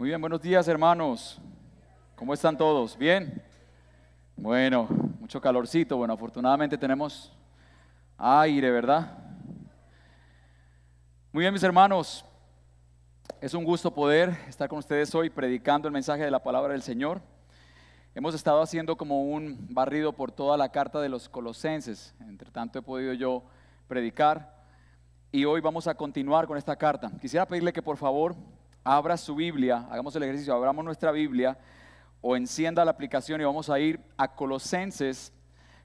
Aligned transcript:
Muy 0.00 0.08
bien, 0.08 0.18
buenos 0.18 0.40
días 0.40 0.66
hermanos. 0.66 1.38
¿Cómo 2.16 2.32
están 2.32 2.56
todos? 2.56 2.96
¿Bien? 2.96 3.42
Bueno, 4.34 4.88
mucho 5.20 5.42
calorcito. 5.42 5.98
Bueno, 5.98 6.14
afortunadamente 6.14 6.78
tenemos 6.78 7.30
aire, 8.16 8.70
¿verdad? 8.70 9.12
Muy 11.30 11.42
bien, 11.42 11.52
mis 11.52 11.62
hermanos. 11.62 12.24
Es 13.42 13.52
un 13.52 13.62
gusto 13.62 13.92
poder 13.92 14.30
estar 14.48 14.70
con 14.70 14.78
ustedes 14.78 15.14
hoy 15.14 15.28
predicando 15.28 15.86
el 15.86 15.92
mensaje 15.92 16.24
de 16.24 16.30
la 16.30 16.42
palabra 16.42 16.72
del 16.72 16.80
Señor. 16.80 17.20
Hemos 18.14 18.34
estado 18.34 18.62
haciendo 18.62 18.96
como 18.96 19.24
un 19.24 19.66
barrido 19.68 20.14
por 20.14 20.32
toda 20.32 20.56
la 20.56 20.70
carta 20.70 20.98
de 21.02 21.10
los 21.10 21.28
colosenses. 21.28 22.14
Entre 22.20 22.50
tanto 22.50 22.78
he 22.78 22.82
podido 22.82 23.12
yo 23.12 23.42
predicar 23.86 24.64
y 25.30 25.44
hoy 25.44 25.60
vamos 25.60 25.86
a 25.86 25.94
continuar 25.94 26.46
con 26.46 26.56
esta 26.56 26.74
carta. 26.74 27.12
Quisiera 27.20 27.44
pedirle 27.44 27.74
que 27.74 27.82
por 27.82 27.98
favor 27.98 28.34
abra 28.84 29.16
su 29.16 29.34
Biblia, 29.34 29.86
hagamos 29.90 30.14
el 30.16 30.22
ejercicio, 30.22 30.54
abramos 30.54 30.84
nuestra 30.84 31.12
Biblia 31.12 31.58
o 32.20 32.36
encienda 32.36 32.84
la 32.84 32.90
aplicación 32.90 33.40
y 33.40 33.44
vamos 33.44 33.68
a 33.70 33.78
ir 33.78 34.00
a 34.16 34.34
Colosenses 34.34 35.32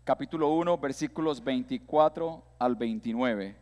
capítulo 0.04 0.50
1 0.50 0.78
versículos 0.78 1.44
24 1.44 2.44
al 2.60 2.76
29. 2.76 3.56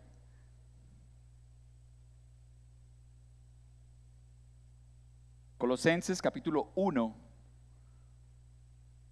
Colosenses 5.58 6.22
capítulo 6.22 6.72
1 6.76 7.16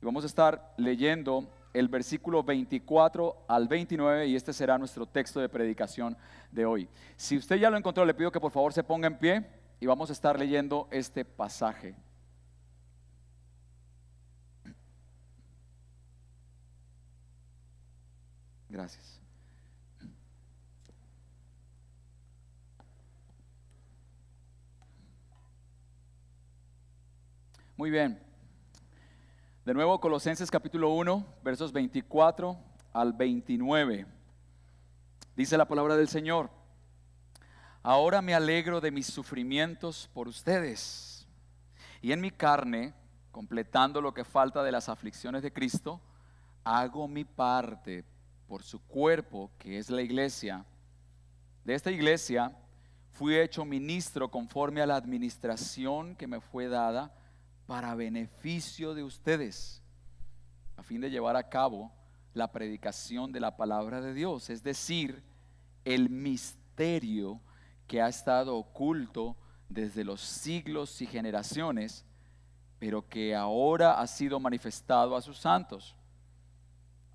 y 0.02 0.06
vamos 0.06 0.24
a 0.24 0.28
estar 0.28 0.74
leyendo 0.78 1.48
el 1.74 1.88
versículo 1.88 2.44
24 2.44 3.46
al 3.48 3.68
29 3.68 4.28
y 4.28 4.36
este 4.36 4.52
será 4.52 4.78
nuestro 4.78 5.06
texto 5.06 5.40
de 5.40 5.48
predicación 5.48 6.18
de 6.52 6.66
hoy. 6.66 6.90
Si 7.16 7.38
usted 7.38 7.56
ya 7.56 7.70
lo 7.70 7.78
encontró, 7.78 8.04
le 8.04 8.14
pido 8.14 8.32
que 8.32 8.40
por 8.40 8.52
favor 8.52 8.74
se 8.74 8.84
ponga 8.84 9.08
en 9.08 9.18
pie 9.18 9.61
y 9.82 9.88
vamos 9.88 10.12
a 10.12 10.14
estar 10.14 10.38
leyendo 10.38 10.88
este 10.92 11.26
pasaje. 11.26 11.96
Gracias. 18.70 19.20
Muy 27.76 27.90
bien. 27.90 28.22
De 29.66 29.74
nuevo, 29.74 30.00
Colosenses 30.00 30.52
capítulo 30.52 30.92
1, 30.92 31.26
versos 31.44 31.74
24 31.74 32.56
al 32.94 33.14
29. 33.14 34.06
Dice 35.36 35.58
la 35.58 35.68
palabra 35.68 35.98
del 35.98 36.08
Señor. 36.08 36.61
Ahora 37.84 38.22
me 38.22 38.36
alegro 38.36 38.80
de 38.80 38.92
mis 38.92 39.08
sufrimientos 39.08 40.08
por 40.14 40.28
ustedes. 40.28 41.26
Y 42.02 42.12
en 42.12 42.22
mi 42.22 42.30
carne, 42.30 42.94
completando 43.32 44.02
lo 44.02 44.14
que 44.14 44.24
falta 44.24 44.62
de 44.62 44.72
las 44.72 44.88
aflicciones 44.88 45.42
de 45.42 45.52
Cristo, 45.52 46.00
hago 46.64 47.08
mi 47.08 47.24
parte 47.24 48.06
por 48.48 48.62
su 48.62 48.80
cuerpo, 48.82 49.50
que 49.58 49.80
es 49.80 49.90
la 49.90 50.04
iglesia. 50.04 50.64
De 51.64 51.74
esta 51.74 51.90
iglesia 51.90 52.56
fui 53.14 53.36
hecho 53.36 53.66
ministro 53.66 54.30
conforme 54.30 54.82
a 54.82 54.86
la 54.86 54.96
administración 54.96 56.16
que 56.16 56.28
me 56.28 56.40
fue 56.40 56.68
dada 56.68 57.12
para 57.66 57.96
beneficio 57.96 58.94
de 58.94 59.04
ustedes, 59.04 59.82
a 60.76 60.84
fin 60.84 61.02
de 61.02 61.10
llevar 61.10 61.36
a 61.36 61.50
cabo 61.50 61.92
la 62.34 62.52
predicación 62.52 63.32
de 63.32 63.40
la 63.40 63.58
palabra 63.58 64.02
de 64.02 64.14
Dios, 64.14 64.50
es 64.50 64.64
decir, 64.64 65.24
el 65.84 66.10
misterio 66.10 67.40
que 67.92 68.02
ha 68.02 68.08
estado 68.08 68.56
oculto 68.56 69.36
desde 69.68 70.06
los 70.06 70.22
siglos 70.22 71.02
y 71.02 71.06
generaciones, 71.06 72.06
pero 72.80 73.06
que 73.06 73.36
ahora 73.36 74.00
ha 74.00 74.08
sido 74.08 74.40
manifestado 74.40 75.14
a 75.14 75.22
sus 75.22 75.38
santos. 75.38 75.94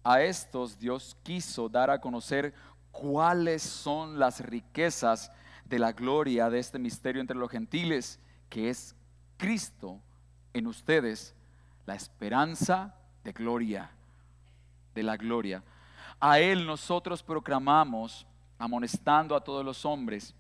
A 0.05 0.21
estos 0.21 0.79
Dios 0.79 1.17
quiso 1.23 1.71
dar 1.71 1.89
a 1.89 1.99
conocer 1.99 2.53
cuáles 2.91 3.63
son 3.63 4.19
las 4.19 4.41
riquezas 4.41 5.33
de 5.65 5.79
la 5.79 5.93
gloria 5.93 6.51
de 6.51 6.59
este 6.59 6.79
misterio 6.79 7.23
entre 7.23 7.39
los 7.39 7.51
gentiles, 7.51 8.21
que 8.51 8.69
es 8.69 8.95
Cristo 9.39 9.99
en 10.53 10.67
ustedes 10.67 11.35
la 11.87 11.95
esperanza 11.95 12.95
de 13.25 13.33
gloria, 13.33 13.93
de 14.95 15.03
la 15.03 15.17
gloria. 15.17 15.63
A 16.21 16.39
Él 16.39 16.67
nosotros 16.67 17.23
proclamamos, 17.23 18.27
amonestando 18.59 19.35
a 19.35 19.43
todos 19.43 19.65
los 19.65 19.87
hombres 19.87 20.35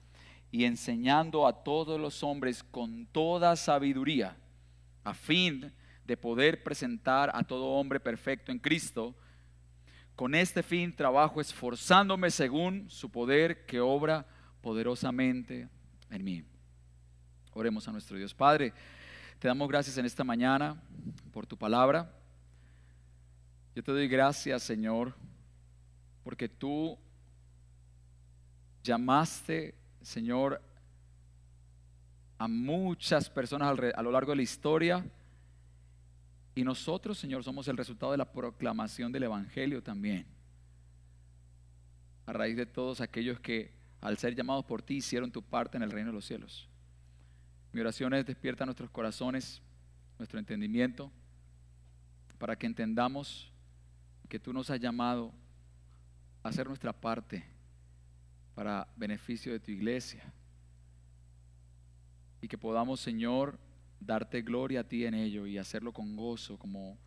y 0.51 0.65
enseñando 0.65 1.47
a 1.47 1.65
todos 1.65 2.01
los 2.01 2.23
hombres 2.23 2.63
con 2.63 3.07
toda 3.07 3.57
sabiduría, 3.57 4.37
a 5.05 5.15
fin 5.15 5.73
de 6.05 6.17
poder 6.17 6.63
presentar 6.63 7.31
a 7.35 7.43
todo 7.43 7.67
hombre 7.67 8.01
perfecto 8.01 8.53
en 8.53 8.59
Cristo. 8.59 9.15
Con 10.15 10.35
este 10.35 10.63
fin 10.63 10.95
trabajo 10.95 11.41
esforzándome 11.41 12.31
según 12.31 12.89
su 12.89 13.11
poder 13.11 13.67
que 13.67 13.81
obra 13.81 14.27
poderosamente 14.63 15.69
en 16.11 16.25
mí. 16.25 16.45
Oremos 17.53 17.87
a 17.89 17.93
nuestro 17.93 18.17
Dios 18.17 18.35
Padre. 18.35 18.73
Te 19.39 19.49
damos 19.49 19.69
gracias 19.69 19.99
en 19.99 20.07
esta 20.07 20.25
mañana 20.25 20.81
por 21.33 21.47
tu 21.47 21.57
palabra. 21.57 22.11
Yo 23.75 23.83
te 23.83 23.93
doy 23.93 24.09
gracias, 24.09 24.63
Señor, 24.63 25.15
porque 26.25 26.49
tú 26.49 26.99
llamaste, 28.83 29.75
Señor, 30.07 30.63
a 32.39 32.47
muchas 32.47 33.29
personas 33.29 33.77
a 33.97 34.03
lo 34.03 34.13
largo 34.13 34.31
de 34.31 34.37
la 34.37 34.43
historia. 34.43 35.05
Y 36.55 36.63
nosotros, 36.63 37.19
Señor, 37.19 37.43
somos 37.43 37.67
el 37.67 37.77
resultado 37.77 38.13
de 38.13 38.19
la 38.19 38.31
proclamación 38.31 39.11
del 39.11 39.25
Evangelio 39.25 39.83
también. 39.83 40.25
A 42.25 42.33
raíz 42.33 42.57
de 42.57 42.67
todos 42.67 43.01
aquellos 43.01 43.41
que, 43.41 43.73
al 44.01 44.17
ser 44.17 44.37
llamados 44.37 44.65
por 44.65 44.81
ti, 44.81 44.99
hicieron 44.99 45.33
tu 45.33 45.43
parte 45.43 45.77
en 45.77 45.83
el 45.83 45.91
reino 45.91 46.11
de 46.11 46.15
los 46.15 46.25
cielos. 46.25 46.69
Mi 47.73 47.81
oración 47.81 48.15
es 48.15 48.25
despierta 48.25 48.65
nuestros 48.65 48.91
corazones, 48.91 49.61
nuestro 50.19 50.39
entendimiento, 50.39 51.11
para 52.39 52.55
que 52.55 52.69
entendamos 52.69 53.51
que 54.29 54.39
tú 54.39 54.53
nos 54.53 54.71
has 54.71 54.79
llamado 54.79 55.33
a 56.45 56.51
hacer 56.51 56.69
nuestra 56.69 56.93
parte 56.93 57.56
para 58.57 58.89
beneficio 58.97 59.53
de 59.53 59.61
tu 59.61 59.71
iglesia. 59.71 60.25
Y 62.41 62.49
que 62.49 62.57
podamos, 62.57 63.01
Señor, 63.01 63.61
darte 64.01 64.41
gloria 64.41 64.81
a 64.81 64.85
ti 64.85 65.05
en 65.05 65.15
ello 65.15 65.47
y 65.47 65.59
hacerlo 65.59 65.93
con 65.93 66.17
gozo, 66.17 66.59
como 66.59 66.99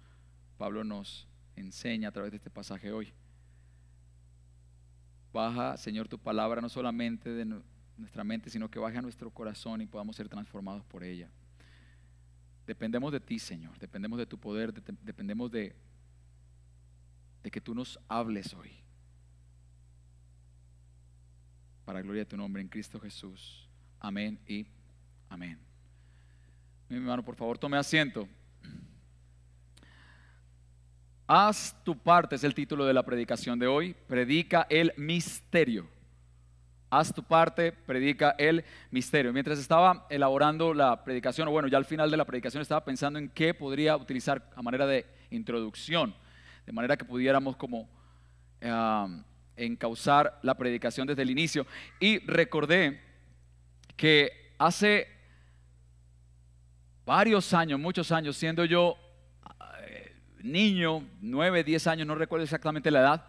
Pablo 0.57 0.83
nos 0.83 1.27
enseña 1.55 2.09
a 2.09 2.11
través 2.11 2.31
de 2.31 2.37
este 2.37 2.51
pasaje 2.51 2.91
hoy. 2.91 3.11
Baja, 5.33 5.75
Señor, 5.75 6.07
tu 6.07 6.19
palabra 6.19 6.61
no 6.61 6.69
solamente 6.69 7.31
de 7.31 7.45
nuestra 7.97 8.23
mente, 8.23 8.51
sino 8.51 8.69
que 8.69 8.77
baje 8.77 8.99
a 8.99 9.01
nuestro 9.01 9.31
corazón 9.31 9.81
y 9.81 9.87
podamos 9.87 10.15
ser 10.15 10.29
transformados 10.29 10.85
por 10.85 11.03
ella. 11.03 11.31
Dependemos 12.67 13.11
de 13.11 13.19
ti, 13.19 13.39
Señor, 13.39 13.75
dependemos 13.79 14.19
de 14.19 14.27
tu 14.27 14.39
poder, 14.39 14.71
dependemos 14.71 15.49
de, 15.49 15.75
que 17.51 17.59
tú 17.59 17.73
nos 17.73 17.99
hables 18.07 18.53
hoy. 18.53 18.69
Para 21.89 22.03
gloria 22.03 22.21
de 22.21 22.27
tu 22.27 22.37
nombre 22.37 22.61
en 22.61 22.67
Cristo 22.67 22.99
Jesús. 22.99 23.67
Amén 23.99 24.37
y 24.47 24.67
amén. 25.27 25.57
Mi 26.87 26.97
hermano, 26.97 27.25
por 27.25 27.35
favor, 27.35 27.57
tome 27.57 27.77
asiento. 27.77 28.29
Haz 31.25 31.75
tu 31.83 31.97
parte, 31.97 32.35
es 32.35 32.43
el 32.43 32.53
título 32.53 32.85
de 32.85 32.93
la 32.93 33.01
predicación 33.01 33.57
de 33.57 33.65
hoy. 33.65 33.95
Predica 34.07 34.67
el 34.69 34.93
misterio 34.97 35.89
haz 36.91 37.11
tu 37.11 37.23
parte, 37.23 37.71
predica 37.71 38.35
el 38.37 38.63
misterio. 38.91 39.33
Mientras 39.33 39.57
estaba 39.57 40.05
elaborando 40.11 40.75
la 40.75 41.03
predicación, 41.03 41.47
o 41.47 41.51
bueno, 41.51 41.67
ya 41.69 41.79
al 41.79 41.85
final 41.85 42.11
de 42.11 42.17
la 42.17 42.25
predicación 42.25 42.61
estaba 42.61 42.85
pensando 42.85 43.17
en 43.17 43.29
qué 43.29 43.55
podría 43.55 43.97
utilizar 43.97 44.47
a 44.55 44.61
manera 44.61 44.85
de 44.85 45.07
introducción, 45.31 46.13
de 46.67 46.71
manera 46.71 46.97
que 46.97 47.05
pudiéramos 47.05 47.55
como 47.55 47.89
uh, 49.59 49.63
encauzar 49.63 50.39
la 50.43 50.55
predicación 50.55 51.07
desde 51.07 51.21
el 51.21 51.29
inicio. 51.29 51.65
Y 51.99 52.19
recordé 52.19 53.01
que 53.95 54.53
hace 54.57 55.07
varios 57.05 57.53
años, 57.53 57.79
muchos 57.79 58.11
años, 58.11 58.37
siendo 58.37 58.65
yo 58.65 58.95
eh, 59.87 60.15
niño, 60.41 61.03
nueve, 61.21 61.63
diez 61.63 61.87
años, 61.87 62.07
no 62.07 62.15
recuerdo 62.15 62.43
exactamente 62.43 62.91
la 62.91 62.99
edad, 62.99 63.25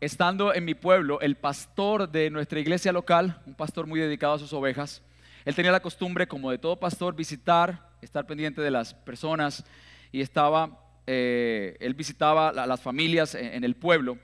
estando 0.00 0.54
en 0.54 0.64
mi 0.64 0.74
pueblo, 0.74 1.20
el 1.20 1.36
pastor 1.36 2.08
de 2.08 2.30
nuestra 2.30 2.60
iglesia 2.60 2.92
local, 2.92 3.42
un 3.46 3.54
pastor 3.54 3.86
muy 3.86 3.98
dedicado 3.98 4.34
a 4.34 4.38
sus 4.38 4.52
ovejas, 4.52 5.02
él 5.44 5.54
tenía 5.54 5.72
la 5.72 5.80
costumbre, 5.80 6.26
como 6.26 6.50
de 6.50 6.58
todo 6.58 6.76
pastor, 6.78 7.14
visitar, 7.14 7.90
estar 8.00 8.26
pendiente 8.26 8.62
de 8.62 8.70
las 8.70 8.94
personas 8.94 9.64
y 10.12 10.20
estaba, 10.20 10.78
eh, 11.06 11.76
él 11.80 11.94
visitaba 11.94 12.52
las 12.52 12.80
familias 12.80 13.34
en, 13.34 13.64
el 13.64 13.74
pueblo 13.74 14.18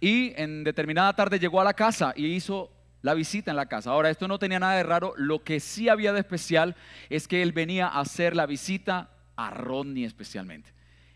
y 0.00 0.32
en 0.40 0.64
determinada 0.64 1.12
tarde 1.14 1.38
llegó 1.38 1.60
a 1.60 1.64
la 1.64 1.74
casa 1.74 2.12
y 2.14 2.26
hizo 2.26 2.70
la 3.02 3.14
visita 3.14 3.50
en 3.50 3.56
la 3.56 3.66
casa. 3.66 3.90
Ahora, 3.90 4.10
esto 4.10 4.28
no 4.28 4.38
tenía 4.38 4.58
nada 4.58 4.76
de 4.76 4.82
raro, 4.82 5.14
lo 5.16 5.42
que 5.42 5.60
sí 5.60 5.88
había 5.88 6.12
de 6.12 6.20
especial 6.20 6.76
es 7.10 7.28
que 7.28 7.42
él 7.42 7.52
venía 7.52 7.86
a 7.86 8.00
hacer 8.00 8.34
la 8.34 8.46
visita 8.46 9.10
a 9.36 9.50
Rodney 9.50 10.04
especialmente. 10.04 10.70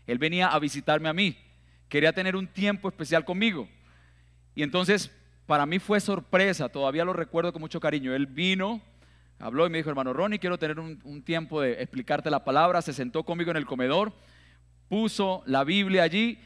Él 0.07 0.17
venía 0.17 0.47
a 0.47 0.59
visitarme 0.59 1.09
a 1.09 1.13
mí, 1.13 1.37
quería 1.89 2.13
tener 2.13 2.35
un 2.35 2.47
tiempo 2.47 2.87
especial 2.89 3.25
conmigo. 3.25 3.67
Y 4.55 4.63
entonces, 4.63 5.11
para 5.45 5.65
mí 5.65 5.79
fue 5.79 5.99
sorpresa, 5.99 6.69
todavía 6.69 7.05
lo 7.05 7.13
recuerdo 7.13 7.51
con 7.51 7.61
mucho 7.61 7.79
cariño. 7.79 8.13
Él 8.13 8.27
vino, 8.27 8.81
habló 9.39 9.65
y 9.65 9.69
me 9.69 9.77
dijo, 9.77 9.89
hermano 9.89 10.13
Ronnie, 10.13 10.39
quiero 10.39 10.57
tener 10.57 10.79
un, 10.79 10.99
un 11.03 11.21
tiempo 11.23 11.61
de 11.61 11.81
explicarte 11.81 12.29
la 12.29 12.43
palabra. 12.43 12.81
Se 12.81 12.93
sentó 12.93 13.23
conmigo 13.23 13.51
en 13.51 13.57
el 13.57 13.65
comedor, 13.65 14.13
puso 14.89 15.43
la 15.45 15.63
Biblia 15.63 16.03
allí, 16.03 16.39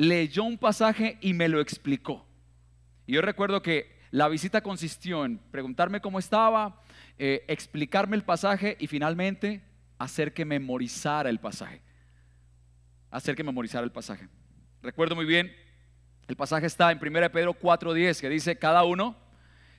leyó 0.00 0.44
un 0.44 0.56
pasaje 0.56 1.18
y 1.20 1.34
me 1.34 1.46
lo 1.46 1.60
explicó. 1.60 2.26
Y 3.06 3.12
yo 3.12 3.20
recuerdo 3.20 3.60
que 3.60 4.00
la 4.10 4.28
visita 4.28 4.62
consistió 4.62 5.26
en 5.26 5.36
preguntarme 5.50 6.00
cómo 6.00 6.18
estaba, 6.18 6.80
eh, 7.18 7.44
explicarme 7.48 8.16
el 8.16 8.24
pasaje 8.24 8.78
y 8.80 8.86
finalmente 8.86 9.62
hacer 9.98 10.32
que 10.32 10.46
memorizara 10.46 11.28
el 11.28 11.38
pasaje. 11.38 11.82
Hacer 13.10 13.36
que 13.36 13.44
memorizara 13.44 13.84
el 13.84 13.92
pasaje. 13.92 14.26
Recuerdo 14.82 15.14
muy 15.14 15.26
bien, 15.26 15.52
el 16.28 16.36
pasaje 16.36 16.64
está 16.64 16.90
en 16.90 16.98
1 16.98 17.30
Pedro 17.30 17.52
4:10 17.52 18.22
que 18.22 18.30
dice, 18.30 18.56
cada 18.56 18.84
uno, 18.84 19.18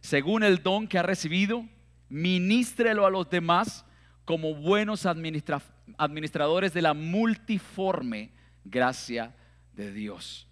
según 0.02 0.44
el 0.44 0.62
don 0.62 0.88
que 0.88 1.00
ha 1.00 1.04
recibido, 1.04 1.66
ministrelo 2.10 3.08
a 3.08 3.10
los 3.10 3.28
demás 3.28 3.86
como 4.26 4.54
buenos 4.54 5.08
administradores 5.08 6.74
de 6.76 6.82
la 6.84 6.94
multiforme 6.94 8.30
gracia 8.64 9.34
de 9.74 9.92
Dios. 9.92 10.48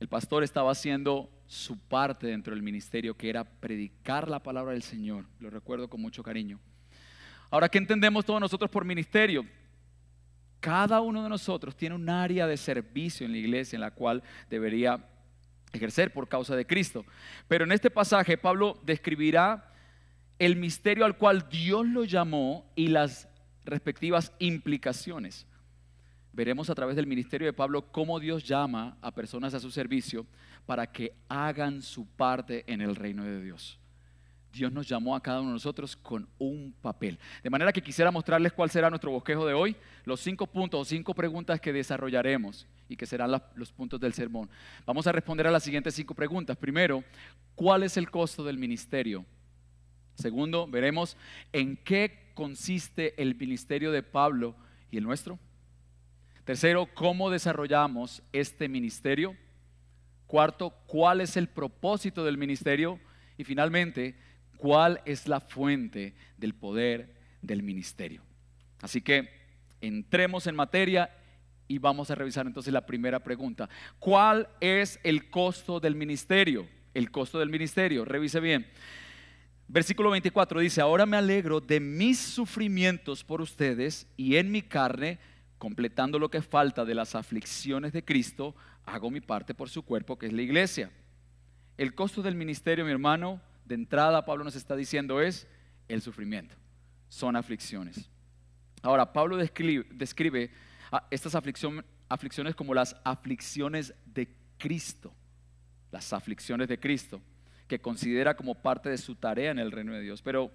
El 0.00 0.08
pastor 0.08 0.42
estaba 0.42 0.72
haciendo 0.72 1.30
su 1.46 1.78
parte 1.78 2.26
dentro 2.26 2.54
del 2.54 2.62
ministerio, 2.62 3.16
que 3.16 3.28
era 3.28 3.44
predicar 3.44 4.28
la 4.28 4.42
palabra 4.42 4.72
del 4.72 4.82
Señor. 4.82 5.26
Lo 5.38 5.50
recuerdo 5.50 5.88
con 5.88 6.00
mucho 6.00 6.22
cariño. 6.22 6.58
Ahora, 7.50 7.68
¿qué 7.68 7.78
entendemos 7.78 8.24
todos 8.24 8.40
nosotros 8.40 8.70
por 8.70 8.84
ministerio? 8.84 9.44
Cada 10.60 11.00
uno 11.00 11.22
de 11.22 11.28
nosotros 11.28 11.76
tiene 11.76 11.94
un 11.94 12.08
área 12.08 12.46
de 12.46 12.56
servicio 12.56 13.26
en 13.26 13.32
la 13.32 13.38
iglesia 13.38 13.76
en 13.76 13.82
la 13.82 13.90
cual 13.90 14.22
debería 14.48 15.06
ejercer 15.72 16.12
por 16.12 16.28
causa 16.28 16.56
de 16.56 16.66
Cristo. 16.66 17.04
Pero 17.48 17.64
en 17.64 17.72
este 17.72 17.90
pasaje 17.90 18.38
Pablo 18.38 18.80
describirá 18.84 19.72
el 20.38 20.56
misterio 20.56 21.04
al 21.04 21.16
cual 21.16 21.48
Dios 21.50 21.86
lo 21.86 22.04
llamó 22.04 22.72
y 22.74 22.88
las 22.88 23.28
respectivas 23.64 24.32
implicaciones. 24.38 25.46
Veremos 26.32 26.70
a 26.70 26.74
través 26.74 26.96
del 26.96 27.06
ministerio 27.06 27.46
de 27.46 27.52
Pablo 27.52 27.92
cómo 27.92 28.18
Dios 28.18 28.44
llama 28.44 28.96
a 29.02 29.10
personas 29.12 29.52
a 29.54 29.60
su 29.60 29.70
servicio 29.70 30.26
para 30.64 30.90
que 30.90 31.14
hagan 31.28 31.82
su 31.82 32.06
parte 32.06 32.64
en 32.66 32.80
el 32.80 32.96
reino 32.96 33.24
de 33.24 33.42
Dios. 33.42 33.78
Dios 34.52 34.70
nos 34.70 34.86
llamó 34.86 35.16
a 35.16 35.22
cada 35.22 35.40
uno 35.40 35.48
de 35.48 35.54
nosotros 35.54 35.96
con 35.96 36.28
un 36.38 36.74
papel. 36.82 37.18
De 37.42 37.50
manera 37.50 37.72
que 37.72 37.82
quisiera 37.82 38.10
mostrarles 38.10 38.52
cuál 38.52 38.70
será 38.70 38.90
nuestro 38.90 39.10
bosquejo 39.10 39.46
de 39.46 39.54
hoy, 39.54 39.76
los 40.04 40.20
cinco 40.20 40.46
puntos 40.46 40.80
o 40.80 40.84
cinco 40.84 41.14
preguntas 41.14 41.60
que 41.60 41.72
desarrollaremos 41.72 42.66
y 42.88 42.96
que 42.96 43.06
serán 43.06 43.32
los 43.54 43.72
puntos 43.72 43.98
del 43.98 44.12
sermón. 44.12 44.50
Vamos 44.84 45.06
a 45.06 45.12
responder 45.12 45.46
a 45.46 45.50
las 45.50 45.62
siguientes 45.62 45.94
cinco 45.94 46.14
preguntas. 46.14 46.56
Primero, 46.56 47.02
¿cuál 47.54 47.82
es 47.82 47.96
el 47.96 48.10
costo 48.10 48.44
del 48.44 48.58
ministerio? 48.58 49.24
Segundo, 50.14 50.66
veremos 50.66 51.16
en 51.52 51.76
qué 51.78 52.32
consiste 52.34 53.20
el 53.20 53.34
ministerio 53.34 53.90
de 53.90 54.02
Pablo 54.02 54.54
y 54.90 54.98
el 54.98 55.04
nuestro. 55.04 55.38
Tercero, 56.44 56.88
¿cómo 56.94 57.30
desarrollamos 57.30 58.20
este 58.32 58.68
ministerio? 58.68 59.36
Cuarto, 60.26 60.70
¿cuál 60.86 61.20
es 61.20 61.36
el 61.36 61.48
propósito 61.48 62.24
del 62.24 62.36
ministerio? 62.36 62.98
Y 63.38 63.44
finalmente, 63.44 64.16
¿cuál 64.56 65.00
es 65.04 65.28
la 65.28 65.38
fuente 65.38 66.16
del 66.36 66.54
poder 66.54 67.14
del 67.42 67.62
ministerio? 67.62 68.22
Así 68.80 69.00
que 69.02 69.28
entremos 69.80 70.48
en 70.48 70.56
materia 70.56 71.16
y 71.68 71.78
vamos 71.78 72.10
a 72.10 72.16
revisar 72.16 72.44
entonces 72.44 72.72
la 72.72 72.86
primera 72.86 73.20
pregunta. 73.20 73.68
¿Cuál 74.00 74.48
es 74.60 74.98
el 75.04 75.30
costo 75.30 75.78
del 75.78 75.94
ministerio? 75.94 76.66
El 76.92 77.12
costo 77.12 77.38
del 77.38 77.50
ministerio, 77.50 78.04
revise 78.04 78.40
bien. 78.40 78.66
Versículo 79.68 80.10
24 80.10 80.58
dice, 80.58 80.80
ahora 80.80 81.06
me 81.06 81.16
alegro 81.16 81.60
de 81.60 81.78
mis 81.78 82.18
sufrimientos 82.18 83.22
por 83.22 83.40
ustedes 83.40 84.08
y 84.16 84.36
en 84.36 84.50
mi 84.50 84.60
carne 84.60 85.20
completando 85.62 86.18
lo 86.18 86.28
que 86.28 86.42
falta 86.42 86.84
de 86.84 86.92
las 86.92 87.14
aflicciones 87.14 87.92
de 87.92 88.04
Cristo, 88.04 88.56
hago 88.84 89.12
mi 89.12 89.20
parte 89.20 89.54
por 89.54 89.70
su 89.70 89.84
cuerpo, 89.84 90.18
que 90.18 90.26
es 90.26 90.32
la 90.32 90.42
iglesia. 90.42 90.90
El 91.78 91.94
costo 91.94 92.20
del 92.20 92.34
ministerio, 92.34 92.84
mi 92.84 92.90
hermano, 92.90 93.40
de 93.64 93.76
entrada 93.76 94.24
Pablo 94.24 94.42
nos 94.42 94.56
está 94.56 94.74
diciendo 94.74 95.20
es 95.20 95.46
el 95.86 96.02
sufrimiento. 96.02 96.56
Son 97.08 97.36
aflicciones. 97.36 98.10
Ahora, 98.82 99.12
Pablo 99.12 99.36
describe, 99.36 100.50
estas 101.12 101.36
aflicciones 101.36 102.56
como 102.56 102.74
las 102.74 102.96
aflicciones 103.04 103.94
de 104.04 104.34
Cristo. 104.58 105.14
Las 105.92 106.12
aflicciones 106.12 106.66
de 106.66 106.80
Cristo, 106.80 107.22
que 107.68 107.80
considera 107.80 108.34
como 108.36 108.56
parte 108.56 108.88
de 108.88 108.98
su 108.98 109.14
tarea 109.14 109.52
en 109.52 109.60
el 109.60 109.70
reino 109.70 109.92
de 109.92 110.00
Dios. 110.00 110.22
Pero 110.22 110.50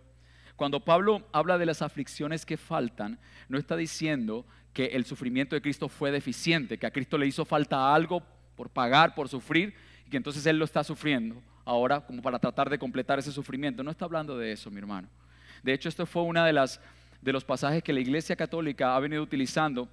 cuando 0.58 0.84
Pablo 0.84 1.26
habla 1.32 1.58
de 1.58 1.66
las 1.66 1.82
aflicciones 1.82 2.46
que 2.46 2.58
faltan, 2.58 3.20
no 3.48 3.58
está 3.58 3.78
diciendo 3.78 4.46
que 4.78 4.86
el 4.96 5.06
sufrimiento 5.06 5.56
de 5.56 5.62
Cristo 5.64 5.90
fue 5.90 6.12
deficiente, 6.12 6.78
que 6.78 6.86
a 6.86 6.92
Cristo 6.92 7.18
le 7.18 7.26
hizo 7.26 7.44
falta 7.46 7.96
algo 7.96 8.22
por 8.56 8.70
pagar, 8.70 9.16
por 9.16 9.28
sufrir, 9.28 9.74
y 10.06 10.12
que 10.12 10.18
entonces 10.18 10.46
Él 10.46 10.60
lo 10.60 10.66
está 10.66 10.84
sufriendo 10.84 11.42
ahora 11.66 12.02
como 12.02 12.22
para 12.22 12.38
tratar 12.38 12.70
de 12.70 12.78
completar 12.78 13.18
ese 13.18 13.32
sufrimiento. 13.32 13.82
No 13.82 13.90
está 13.90 14.06
hablando 14.06 14.38
de 14.38 14.52
eso, 14.52 14.70
mi 14.70 14.78
hermano. 14.78 15.08
De 15.64 15.74
hecho, 15.74 15.90
esto 15.90 16.06
fue 16.06 16.22
uno 16.22 16.44
de, 16.44 16.54
las, 16.54 16.80
de 17.24 17.34
los 17.34 17.44
pasajes 17.44 17.82
que 17.82 17.92
la 17.92 18.02
Iglesia 18.02 18.36
Católica 18.36 18.96
ha 18.96 19.00
venido 19.00 19.24
utilizando 19.24 19.90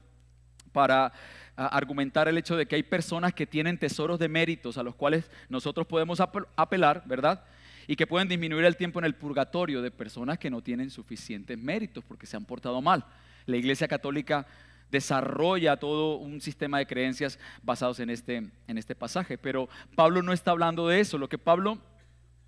para 0.71 1.15
argumentar 1.57 2.29
el 2.29 2.37
hecho 2.37 2.55
de 2.55 2.67
que 2.67 2.77
hay 2.77 2.83
personas 2.83 3.33
que 3.33 3.47
tienen 3.47 3.79
tesoros 3.79 4.19
de 4.19 4.29
méritos 4.29 4.77
a 4.77 4.83
los 4.83 4.95
cuales 4.95 5.31
nosotros 5.49 5.87
podemos 5.87 6.21
apelar, 6.21 7.05
¿verdad? 7.07 7.43
Y 7.87 7.97
que 7.97 8.07
pueden 8.07 8.29
disminuir 8.29 8.67
el 8.67 8.77
tiempo 8.77 8.99
en 8.99 9.07
el 9.07 9.15
purgatorio 9.15 9.81
de 9.81 9.91
personas 9.91 10.39
que 10.39 10.51
no 10.51 10.61
tienen 10.61 10.91
suficientes 10.91 11.57
méritos 11.57 12.05
porque 12.05 12.27
se 12.27 12.37
han 12.37 12.45
portado 12.45 12.83
mal. 12.83 13.07
La 13.47 13.57
Iglesia 13.57 13.89
Católica 13.89 14.47
desarrolla 14.91 15.77
todo 15.77 16.17
un 16.17 16.41
sistema 16.41 16.79
de 16.79 16.87
creencias 16.87 17.39
basados 17.63 18.01
en 18.01 18.11
este, 18.11 18.51
en 18.67 18.79
este 18.79 18.95
pasaje. 18.95 19.39
Pero 19.39 19.69
Pablo 19.95 20.23
no 20.23 20.33
está 20.33 20.53
hablando 20.53 20.89
de 20.89 21.01
eso. 21.01 21.19
Lo 21.19 21.29
que 21.29 21.39
Pablo 21.39 21.79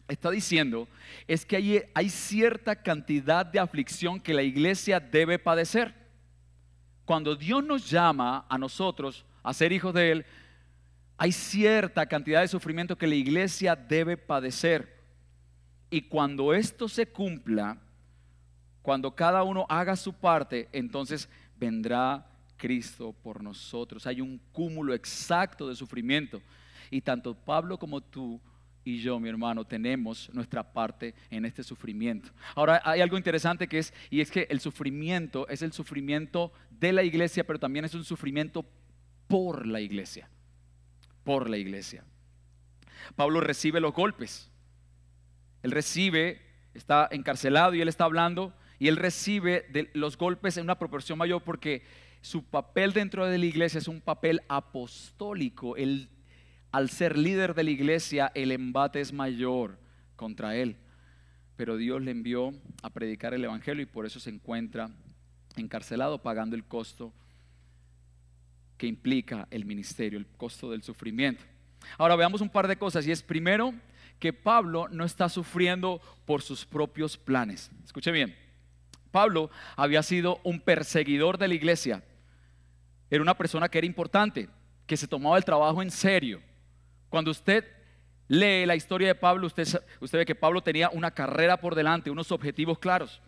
está 0.09 0.31
diciendo 0.31 0.89
es 1.27 1.45
que 1.45 1.57
hay, 1.57 1.83
hay 1.95 2.09
cierta 2.09 2.77
cantidad 2.77 3.45
de 3.45 3.59
aflicción 3.59 4.21
que 4.21 4.35
la 4.35 4.43
iglesia 4.43 5.01
debe 5.01 5.39
padecer. 5.39 5.95
Cuando 7.05 7.37
Dios 7.37 7.65
nos 7.65 7.89
llama 7.89 8.47
a 8.49 8.59
nosotros 8.59 9.25
a 9.43 9.53
ser 9.55 9.73
hijos 9.73 9.95
de 9.95 10.13
Él, 10.13 10.27
hay 11.19 11.33
cierta 11.33 12.07
cantidad 12.07 12.43
de 12.43 12.49
sufrimiento 12.49 12.99
que 12.99 13.07
la 13.07 13.15
iglesia 13.15 13.75
debe 13.75 14.17
padecer. 14.17 14.97
Y 15.89 16.03
cuando 16.03 16.53
esto 16.53 16.89
se 16.89 17.07
cumpla, 17.07 17.79
cuando 18.83 19.15
cada 19.15 19.43
uno 19.43 19.67
haga 19.69 19.97
su 19.97 20.13
parte, 20.13 20.69
entonces 20.73 21.29
vendrá 21.59 22.27
Cristo 22.57 23.13
por 23.13 23.43
nosotros. 23.43 24.07
Hay 24.07 24.21
un 24.21 24.41
cúmulo 24.53 24.95
exacto 24.95 25.69
de 25.69 25.77
sufrimiento. 25.77 26.41
Y 26.91 27.01
tanto 27.01 27.35
Pablo 27.35 27.79
como 27.79 28.01
tú 28.01 28.41
y 28.85 29.01
yo, 29.01 29.19
mi 29.19 29.29
hermano, 29.29 29.65
tenemos 29.65 30.31
nuestra 30.33 30.63
parte 30.73 31.15
en 31.29 31.45
este 31.45 31.65
sufrimiento. 31.65 32.31
Ahora, 32.55 32.81
hay 32.85 33.01
algo 33.01 33.17
interesante 33.17 33.67
que 33.67 33.79
es, 33.79 33.93
y 34.11 34.21
es 34.21 34.31
que 34.31 34.47
el 34.49 34.61
sufrimiento 34.61 35.49
es 35.49 35.63
el 35.63 35.73
sufrimiento 35.73 36.53
de 36.71 36.93
la 36.93 37.03
iglesia, 37.03 37.45
pero 37.45 37.59
también 37.59 37.85
es 37.85 37.95
un 37.95 38.05
sufrimiento 38.05 38.65
por 39.27 39.67
la 39.67 39.81
iglesia. 39.81 40.31
Por 41.25 41.51
la 41.51 41.57
iglesia. 41.57 42.05
Pablo 43.17 43.41
recibe 43.41 43.81
los 43.81 43.93
golpes. 43.93 44.53
Él 45.65 45.73
recibe, 45.73 46.41
está 46.73 47.09
encarcelado 47.11 47.75
y 47.75 47.81
él 47.81 47.89
está 47.89 48.05
hablando, 48.05 48.55
y 48.79 48.89
él 48.89 48.97
recibe 48.97 49.67
los 49.95 50.17
golpes 50.17 50.57
en 50.57 50.65
una 50.65 50.79
proporción 50.79 51.19
mayor 51.19 51.43
porque 51.43 51.83
su 52.21 52.45
papel 52.45 52.93
dentro 52.93 53.27
de 53.27 53.39
la 53.39 53.47
iglesia 53.47 53.79
es 53.79 53.89
un 53.89 54.01
papel 54.01 54.43
apostólico. 54.49 55.77
al 56.73 56.91
ser 56.91 57.17
líder 57.17 57.55
de 57.55 57.65
la 57.65 57.71
iglesia, 57.71 58.33
el 58.35 58.53
embate 58.53 59.01
es 59.01 59.13
mayor 59.13 59.79
contra 60.17 60.57
él. 60.57 60.77
Pero 61.57 61.77
Dios 61.77 62.03
le 62.03 62.11
envió 62.11 62.53
a 62.83 62.91
predicar 62.91 63.33
el 63.33 63.45
Evangelio 63.45 63.83
y 63.83 63.87
por 63.87 64.05
eso 64.05 64.21
se 64.21 64.31
encuentra 64.31 64.91
encarcelado 65.57 66.23
pagando 66.23 66.55
el 66.55 66.65
costo 66.65 67.15
que 68.77 68.87
implica 68.87 69.49
el 69.51 69.65
ministerio, 69.65 70.19
el 70.19 70.27
costo 70.27 70.71
del 70.71 70.83
sufrimiento. 70.83 71.45
Ahora 71.97 72.17
veamos 72.17 72.41
un 72.41 72.51
par 72.51 72.69
de 72.69 72.77
cosas 72.77 73.07
y 73.07 73.11
es 73.11 73.23
primero 73.23 73.73
que 74.19 74.33
Pablo 74.33 74.89
no 74.89 75.05
está 75.05 75.29
sufriendo 75.29 76.01
por 76.25 76.43
sus 76.43 76.65
propios 76.65 77.17
planes. 77.17 77.71
Escuche 77.85 78.11
bien, 78.11 78.35
Pablo 79.17 79.51
había 79.77 80.03
sido 80.03 80.41
un 80.45 80.61
perseguidor 80.61 81.39
de 81.39 81.49
la 81.49 81.55
iglesia 81.55 82.03
era 83.11 83.23
una 83.23 83.37
persona 83.37 83.69
que 83.69 83.79
era 83.79 83.87
importante, 83.87 84.49
que 84.87 84.97
se 84.97 85.07
tomaba 85.07 85.37
el 85.37 85.45
trabajo 85.45 85.83
en 85.83 85.91
serio. 85.91 86.41
Cuando 87.09 87.31
usted 87.31 87.65
lee 88.29 88.67
la 88.67 88.75
historia 88.75 89.09
de 89.09 89.15
Pablo, 89.15 89.47
usted, 89.47 89.79
ve 90.13 90.27
que 90.27 90.35
Pablo 90.35 90.63
tenía 90.63 90.91
una 90.91 91.13
carrera 91.13 91.59
por 91.59 91.75
delante, 91.75 92.11
unos 92.11 92.33
objetivos 92.33 92.79
claros. 92.79 93.23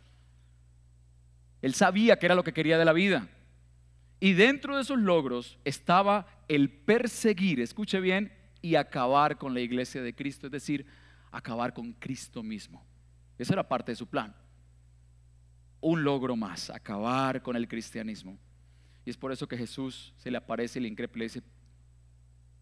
Él 1.63 1.75
sabía 1.75 2.19
que 2.19 2.27
era 2.27 2.35
lo 2.35 2.45
que 2.45 2.53
quería 2.53 2.79
de 2.79 2.85
la 2.85 2.93
vida. 2.93 3.29
Y 4.21 4.33
dentro 4.33 4.75
de 4.75 4.83
esos 4.83 4.99
logros 4.99 5.59
estaba 5.65 6.27
el 6.49 6.71
perseguir, 6.71 7.61
escuche 7.61 8.01
bien, 8.01 8.33
y 8.61 8.75
acabar 8.75 9.39
con 9.39 9.55
la 9.55 9.61
iglesia 9.61 10.03
de 10.03 10.15
Cristo, 10.15 10.47
es 10.47 10.53
decir, 10.53 10.87
acabar 11.31 11.73
con 11.73 11.93
Cristo 11.93 12.43
mismo. 12.43 12.85
Esa 13.39 13.53
era 13.53 13.69
parte 13.69 13.93
de 13.93 13.97
su 13.97 14.09
plan. 14.09 14.35
Un 15.81 16.03
logro 16.05 16.37
más, 16.37 16.71
acabar 16.71 17.43
con 17.43 17.57
el 17.57 17.69
cristianismo. 17.69 18.39
Y 19.05 19.11
es 19.11 19.17
por 19.17 19.33
eso 19.33 19.47
que 19.49 19.57
Jesús 19.57 20.13
se 20.17 20.31
le 20.31 20.37
aparece 20.37 20.79
y 20.79 20.83
le 20.83 20.89
increpa 20.89 21.17
y 21.17 21.19
le 21.21 21.25
dice, 21.27 21.43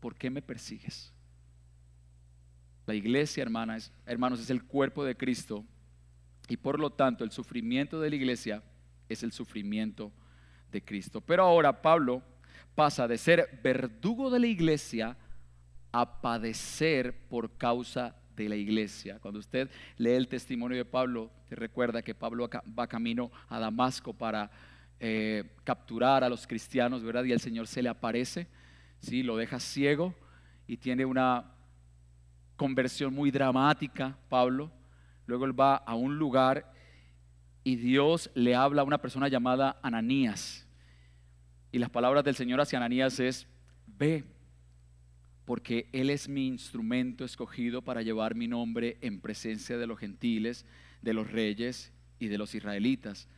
¿por 0.01 0.15
qué 0.15 0.31
me 0.31 0.43
persigues? 0.43 1.13
La 2.87 2.95
iglesia, 2.95 3.43
hermanas, 3.43 3.93
hermanos, 4.05 4.41
es 4.41 4.51
el 4.51 4.63
cuerpo 4.63 5.05
de 5.05 5.17
Cristo 5.17 5.65
y 6.49 6.57
por 6.57 6.79
lo 6.79 6.91
tanto 6.91 7.25
el 7.25 7.33
sufrimiento 7.33 8.01
de 8.01 8.11
la 8.11 8.17
iglesia 8.17 8.63
es 9.09 9.23
el 9.23 9.33
sufrimiento 9.33 10.13
de 10.71 10.85
Cristo. 10.85 11.21
Pero 11.21 11.43
ahora 11.45 11.83
Pablo 11.83 12.23
pasa 12.75 13.09
de 13.09 13.19
ser 13.19 13.61
verdugo 13.63 14.31
de 14.31 14.39
la 14.39 14.47
iglesia 14.47 15.17
a 15.91 16.21
padecer 16.21 17.27
por 17.29 17.57
causa 17.57 18.15
de 18.45 18.49
la 18.49 18.57
iglesia. 18.57 19.19
Cuando 19.21 19.41
usted 19.41 19.71
lee 19.97 20.11
el 20.11 20.29
testimonio 20.29 20.77
de 20.77 20.85
Pablo, 20.85 21.31
te 21.49 21.55
recuerda 21.55 22.03
que 22.03 22.15
Pablo 22.15 22.49
va 22.79 22.87
camino 22.87 23.31
a 23.49 23.59
Damasco 23.59 24.13
para 24.13 24.51
eh, 25.01 25.45
capturar 25.65 26.25
a 26.25 26.29
los 26.29 26.47
cristianos, 26.47 27.03
¿verdad? 27.03 27.25
Y 27.25 27.33
el 27.33 27.41
Señor 27.41 27.67
se 27.67 27.83
le 27.83 27.89
aparece, 27.89 28.47
¿sí? 29.01 29.23
Lo 29.23 29.37
deja 29.37 29.61
ciego 29.61 30.15
y 30.67 30.77
tiene 30.77 31.05
una 31.05 31.53
conversión 32.57 33.15
muy 33.15 33.31
dramática, 33.31 34.17
Pablo. 34.29 34.71
Luego 35.27 35.45
él 35.45 35.59
va 35.59 35.77
a 35.77 35.95
un 35.95 36.19
lugar 36.19 36.73
y 37.65 37.77
Dios 37.77 38.31
le 38.35 38.55
habla 38.55 38.83
a 38.83 38.85
una 38.85 38.99
persona 38.99 39.29
llamada 39.29 39.79
Ananías. 39.83 40.67
Y 41.73 41.79
las 41.79 41.91
palabras 41.91 42.25
del 42.25 42.37
Señor 42.37 42.61
hacia 42.61 42.79
Ananías 42.79 43.19
es, 43.21 43.47
ve, 43.87 44.25
porque 45.47 45.89
Él 45.93 46.11
es 46.11 46.29
mi 46.29 46.49
instrumento 46.49 47.25
escogido 47.25 47.81
para 47.81 48.03
llevar 48.03 48.35
mi 48.35 48.49
nombre 48.49 48.99
en 49.01 49.21
presencia 49.21 49.79
de 49.79 49.87
los 49.87 49.99
gentiles, 49.99 50.67
de 51.01 51.15
los 51.15 51.31
reyes 51.31 51.93
y 52.19 52.27
de 52.27 52.37
los 52.37 52.55
israelitas, 52.55 53.29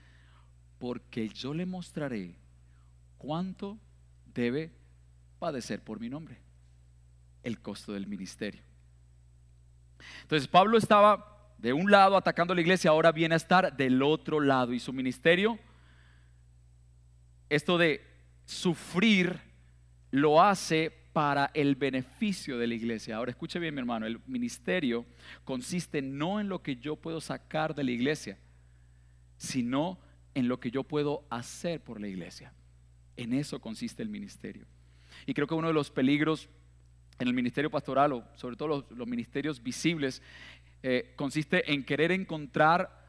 porque 0.79 1.29
yo 1.29 1.53
le 1.53 1.67
mostraré 1.67 2.35
cuánto 3.19 3.79
debe 4.35 4.73
padecer 5.39 5.85
por 5.85 6.01
mi 6.01 6.09
nombre, 6.09 6.39
el 7.43 7.61
costo 7.61 7.93
del 7.93 8.07
ministerio. 8.07 8.63
Entonces 10.23 10.49
Pablo 10.49 10.79
estaba 10.79 11.53
de 11.59 11.75
un 11.75 11.91
lado 11.91 12.17
atacando 12.17 12.55
la 12.55 12.63
iglesia, 12.63 12.91
ahora 12.91 13.13
viene 13.13 13.35
a 13.35 13.37
estar 13.37 13.77
del 13.77 14.03
otro 14.03 14.41
lado 14.41 14.73
y 14.73 14.81
su 14.81 14.95
ministerio, 14.95 15.59
esto 17.51 17.77
de 17.77 18.03
sufrir, 18.47 19.41
lo 20.11 20.43
hace 20.43 20.98
para 21.19 21.51
el 21.53 21.75
beneficio 21.75 22.59
de 22.59 22.69
la 22.69 22.75
iglesia. 22.77 23.17
Ahora 23.17 23.33
escuche 23.33 23.59
bien 23.59 23.75
mi 23.75 23.81
hermano, 23.81 24.07
el 24.07 24.21
ministerio 24.29 25.05
consiste 25.43 26.01
no 26.01 26.39
en 26.39 26.49
lo 26.49 26.63
que 26.63 26.77
yo 26.77 26.95
puedo 26.95 27.21
sacar 27.21 27.75
de 27.75 27.83
la 27.83 27.91
iglesia, 27.91 28.39
sino 29.37 29.99
en 30.35 30.47
lo 30.47 30.61
que 30.61 30.71
yo 30.71 30.85
puedo 30.85 31.27
hacer 31.29 31.83
por 31.83 32.01
la 32.01 32.07
iglesia. 32.07 32.53
En 33.17 33.33
eso 33.33 33.61
consiste 33.61 34.01
el 34.01 34.11
ministerio. 34.11 34.65
Y 35.27 35.35
creo 35.35 35.49
que 35.49 35.55
uno 35.55 35.67
de 35.67 35.75
los 35.75 35.91
peligros 35.91 36.49
en 37.19 37.27
el 37.27 37.35
ministerio 37.35 37.69
pastoral, 37.69 38.13
o 38.13 38.25
sobre 38.37 38.55
todo 38.55 38.87
los, 38.89 39.09
ministerios 39.09 39.61
visibles, 39.61 40.23
eh, 40.85 41.15
consiste 41.17 41.73
en 41.73 41.85
querer 41.85 42.13
encontrar 42.13 43.05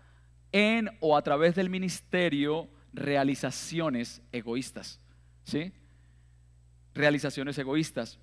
en 0.51 0.89
o 0.99 1.15
a 1.15 1.21
través 1.21 1.53
del 1.53 1.69
ministerio 1.69 2.71
realizaciones 2.91 4.23
egoístas. 4.31 4.99
¿Sí? 5.43 5.73
Realizaciones 6.99 7.57
egoístas. 7.57 8.19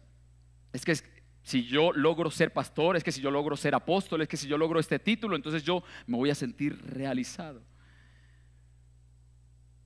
Es 0.74 0.84
que 0.84 0.94
si 1.42 1.64
yo 1.64 1.92
logro 1.92 2.30
ser 2.30 2.52
pastor, 2.52 2.94
es 2.94 3.02
que 3.02 3.10
si 3.10 3.22
yo 3.22 3.30
logro 3.30 3.56
ser 3.56 3.74
apóstol, 3.74 4.20
es 4.20 4.28
que 4.28 4.36
si 4.36 4.46
yo 4.46 4.58
logro 4.58 4.78
este 4.78 4.98
título, 4.98 5.34
entonces 5.34 5.62
yo 5.62 5.82
me 6.06 6.18
voy 6.18 6.28
a 6.28 6.34
sentir 6.34 6.78
realizado. 6.84 7.62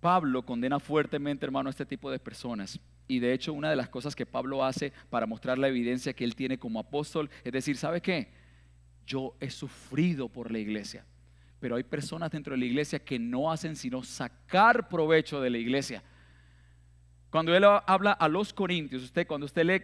Pablo 0.00 0.44
condena 0.44 0.80
fuertemente, 0.80 1.46
hermano, 1.46 1.68
a 1.68 1.70
este 1.70 1.86
tipo 1.86 2.10
de 2.10 2.18
personas. 2.18 2.80
Y 3.06 3.20
de 3.20 3.32
hecho, 3.32 3.52
una 3.52 3.70
de 3.70 3.76
las 3.76 3.88
cosas 3.88 4.16
que 4.16 4.26
Pablo 4.26 4.64
hace 4.64 4.92
para 5.08 5.26
mostrar 5.26 5.56
la 5.56 5.68
evidencia 5.68 6.12
que 6.12 6.24
él 6.24 6.34
tiene 6.34 6.58
como 6.58 6.80
apóstol 6.80 7.30
es 7.44 7.52
decir, 7.52 7.76
¿sabe 7.76 8.00
qué? 8.00 8.32
Yo 9.06 9.36
he 9.38 9.50
sufrido 9.50 10.28
por 10.28 10.50
la 10.50 10.58
iglesia. 10.58 11.04
Pero 11.60 11.76
hay 11.76 11.84
personas 11.84 12.32
dentro 12.32 12.54
de 12.54 12.58
la 12.58 12.64
iglesia 12.64 12.98
que 12.98 13.20
no 13.20 13.52
hacen 13.52 13.76
sino 13.76 14.02
sacar 14.02 14.88
provecho 14.88 15.40
de 15.40 15.50
la 15.50 15.58
iglesia. 15.58 16.02
Cuando 17.30 17.54
él 17.54 17.64
habla 17.64 18.12
a 18.12 18.28
los 18.28 18.52
corintios, 18.52 19.04
usted 19.04 19.26
cuando 19.26 19.46
usted 19.46 19.64
lee 19.64 19.82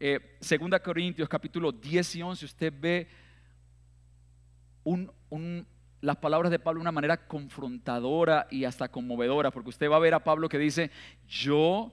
eh, 0.00 0.38
2 0.40 0.80
Corintios 0.80 1.28
capítulo 1.28 1.70
10 1.70 2.16
y 2.16 2.22
11, 2.22 2.44
usted 2.44 2.72
ve 2.78 3.06
las 6.00 6.16
palabras 6.16 6.50
de 6.50 6.58
Pablo 6.58 6.78
de 6.78 6.82
una 6.82 6.92
manera 6.92 7.26
confrontadora 7.26 8.46
y 8.50 8.64
hasta 8.64 8.88
conmovedora, 8.88 9.50
porque 9.50 9.70
usted 9.70 9.90
va 9.90 9.96
a 9.96 10.00
ver 10.00 10.14
a 10.14 10.24
Pablo 10.24 10.48
que 10.48 10.58
dice, 10.58 10.90
yo 11.28 11.92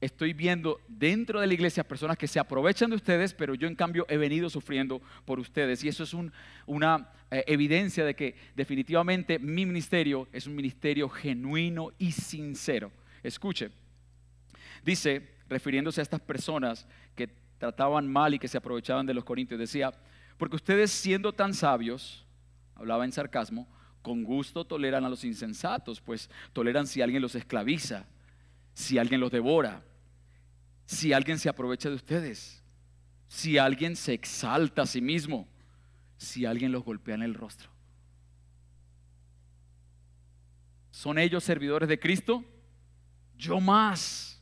estoy 0.00 0.32
viendo 0.32 0.80
dentro 0.88 1.40
de 1.40 1.46
la 1.46 1.54
iglesia 1.54 1.84
personas 1.84 2.16
que 2.16 2.26
se 2.26 2.40
aprovechan 2.40 2.90
de 2.90 2.96
ustedes, 2.96 3.32
pero 3.32 3.54
yo 3.54 3.68
en 3.68 3.76
cambio 3.76 4.06
he 4.08 4.16
venido 4.16 4.50
sufriendo 4.50 5.00
por 5.24 5.38
ustedes. 5.38 5.84
Y 5.84 5.88
eso 5.88 6.02
es 6.02 6.14
una 6.66 7.10
eh, 7.30 7.44
evidencia 7.46 8.04
de 8.04 8.14
que 8.14 8.34
definitivamente 8.54 9.38
mi 9.38 9.66
ministerio 9.66 10.28
es 10.32 10.46
un 10.46 10.56
ministerio 10.56 11.08
genuino 11.08 11.92
y 11.98 12.12
sincero. 12.12 12.90
Escuche, 13.22 13.70
dice, 14.86 15.28
refiriéndose 15.48 16.00
a 16.00 16.02
estas 16.02 16.20
personas 16.20 16.86
que 17.16 17.26
trataban 17.58 18.06
mal 18.06 18.34
y 18.34 18.38
que 18.38 18.48
se 18.48 18.56
aprovechaban 18.56 19.04
de 19.04 19.14
los 19.14 19.24
corintios, 19.24 19.58
decía, 19.58 19.92
porque 20.38 20.56
ustedes 20.56 20.92
siendo 20.92 21.32
tan 21.32 21.52
sabios, 21.52 22.24
hablaba 22.76 23.04
en 23.04 23.12
sarcasmo, 23.12 23.68
con 24.00 24.22
gusto 24.22 24.64
toleran 24.64 25.04
a 25.04 25.08
los 25.08 25.24
insensatos, 25.24 26.00
pues 26.00 26.30
toleran 26.52 26.86
si 26.86 27.02
alguien 27.02 27.20
los 27.20 27.34
esclaviza, 27.34 28.06
si 28.74 28.98
alguien 28.98 29.20
los 29.20 29.32
devora, 29.32 29.82
si 30.84 31.12
alguien 31.12 31.38
se 31.40 31.48
aprovecha 31.48 31.88
de 31.88 31.96
ustedes, 31.96 32.62
si 33.26 33.58
alguien 33.58 33.96
se 33.96 34.12
exalta 34.12 34.82
a 34.82 34.86
sí 34.86 35.00
mismo, 35.00 35.48
si 36.16 36.46
alguien 36.46 36.70
los 36.70 36.84
golpea 36.84 37.16
en 37.16 37.22
el 37.22 37.34
rostro. 37.34 37.70
¿Son 40.92 41.18
ellos 41.18 41.42
servidores 41.42 41.88
de 41.88 41.98
Cristo? 41.98 42.44
Yo 43.36 43.60
más 43.60 44.35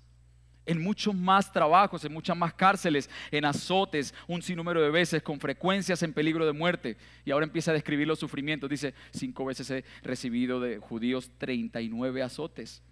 en 0.66 0.82
muchos 0.82 1.14
más 1.14 1.52
trabajos, 1.52 2.04
en 2.04 2.12
muchas 2.12 2.36
más 2.36 2.54
cárceles, 2.54 3.10
en 3.30 3.44
azotes, 3.44 4.14
un 4.26 4.42
sinnúmero 4.42 4.80
de 4.80 4.90
veces, 4.90 5.22
con 5.22 5.38
frecuencias 5.38 6.02
en 6.02 6.12
peligro 6.12 6.46
de 6.46 6.52
muerte. 6.52 6.96
Y 7.24 7.30
ahora 7.30 7.44
empieza 7.44 7.70
a 7.70 7.74
describir 7.74 8.06
los 8.06 8.18
sufrimientos. 8.18 8.70
Dice, 8.70 8.94
cinco 9.12 9.44
veces 9.44 9.70
he 9.70 9.84
recibido 10.02 10.60
de 10.60 10.78
judíos 10.78 11.30
39 11.38 12.22
azotes. 12.22 12.82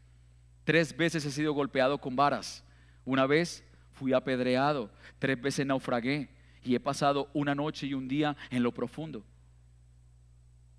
Tres 0.64 0.96
veces 0.96 1.24
he 1.24 1.30
sido 1.30 1.52
golpeado 1.52 1.98
con 1.98 2.14
varas. 2.14 2.64
Una 3.04 3.26
vez 3.26 3.64
fui 3.92 4.12
apedreado. 4.12 4.90
Tres 5.18 5.40
veces 5.40 5.66
naufragué. 5.66 6.28
Y 6.64 6.74
he 6.74 6.80
pasado 6.80 7.28
una 7.32 7.54
noche 7.54 7.86
y 7.86 7.94
un 7.94 8.06
día 8.06 8.36
en 8.50 8.62
lo 8.62 8.72
profundo. 8.72 9.24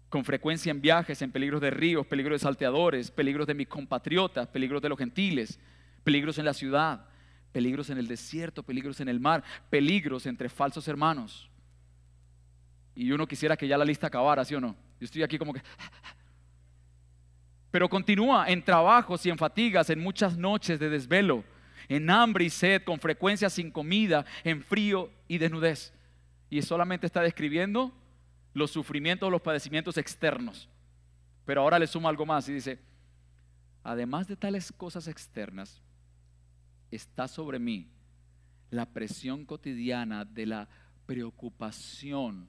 Con 0.07 0.23
frecuencia 0.23 0.69
en 0.69 0.79
viajes, 0.79 1.21
en 1.23 1.31
peligros 1.31 1.59
de 1.59 1.71
ríos, 1.71 2.05
peligros 2.05 2.39
de 2.39 2.43
salteadores, 2.43 3.09
peligros 3.09 3.47
de 3.47 3.55
mis 3.55 3.67
compatriotas, 3.67 4.47
peligros 4.47 4.81
de 4.81 4.89
los 4.89 4.97
gentiles 4.97 5.59
peligros 6.03 6.37
en 6.37 6.45
la 6.45 6.53
ciudad, 6.53 7.05
peligros 7.51 7.89
en 7.89 7.97
el 7.97 8.07
desierto, 8.07 8.63
peligros 8.63 8.99
en 8.99 9.09
el 9.09 9.19
mar, 9.19 9.43
peligros 9.69 10.25
entre 10.25 10.49
falsos 10.49 10.87
hermanos. 10.87 11.49
Y 12.95 13.11
uno 13.11 13.27
quisiera 13.27 13.57
que 13.57 13.67
ya 13.67 13.77
la 13.77 13.85
lista 13.85 14.07
acabara, 14.07 14.45
¿sí 14.45 14.55
o 14.55 14.61
no? 14.61 14.75
Yo 14.99 15.05
estoy 15.05 15.23
aquí 15.23 15.37
como 15.37 15.53
que... 15.53 15.61
Pero 17.71 17.89
continúa 17.89 18.47
en 18.49 18.63
trabajos 18.63 19.25
y 19.25 19.31
en 19.31 19.37
fatigas, 19.37 19.89
en 19.89 19.99
muchas 19.99 20.37
noches 20.37 20.79
de 20.79 20.89
desvelo, 20.89 21.43
en 21.89 22.07
hambre 22.09 22.45
y 22.45 22.49
sed, 22.51 22.83
con 22.83 22.99
frecuencia 22.99 23.49
sin 23.49 23.71
comida, 23.71 24.25
en 24.43 24.61
frío 24.61 25.09
y 25.27 25.39
desnudez. 25.39 25.91
Y 26.51 26.61
solamente 26.61 27.07
está 27.07 27.21
describiendo 27.21 27.91
los 28.53 28.69
sufrimientos, 28.69 29.31
los 29.31 29.41
padecimientos 29.41 29.97
externos. 29.97 30.69
Pero 31.45 31.61
ahora 31.61 31.79
le 31.79 31.87
suma 31.87 32.09
algo 32.09 32.27
más 32.27 32.47
y 32.47 32.53
dice, 32.53 32.79
además 33.83 34.27
de 34.27 34.35
tales 34.35 34.71
cosas 34.71 35.07
externas, 35.07 35.81
está 36.95 37.27
sobre 37.27 37.59
mí 37.59 37.89
la 38.69 38.85
presión 38.85 39.45
cotidiana 39.45 40.25
de 40.25 40.45
la 40.45 40.69
preocupación 41.05 42.47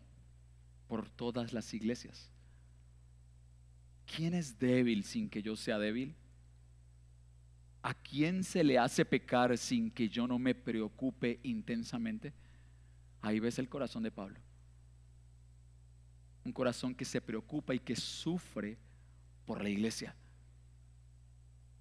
por 0.89 1.11
todas 1.11 1.53
las 1.53 1.73
iglesias. 1.75 2.31
¿Quién 4.07 4.35
es 4.35 4.59
débil 4.59 5.05
sin 5.05 5.29
que 5.29 5.43
yo 5.43 5.57
sea 5.57 5.79
débil? 5.79 6.15
¿A 7.83 7.95
quién 7.95 8.45
se 8.45 8.65
le 8.65 8.79
hace 8.79 9.05
pecar 9.05 9.57
sin 9.59 9.91
que 9.91 10.09
yo 10.09 10.27
no 10.27 10.39
me 10.39 10.55
preocupe 10.55 11.41
intensamente? 11.43 12.33
Ahí 13.21 13.41
ves 13.41 13.59
el 13.59 13.69
corazón 13.69 14.03
de 14.03 14.11
Pablo. 14.11 14.39
Un 16.45 16.53
corazón 16.53 16.95
que 16.95 17.05
se 17.05 17.21
preocupa 17.21 17.75
y 17.75 17.79
que 17.79 17.97
sufre 17.97 18.79
por 19.47 19.63
la 19.63 19.69
iglesia. 19.69 20.15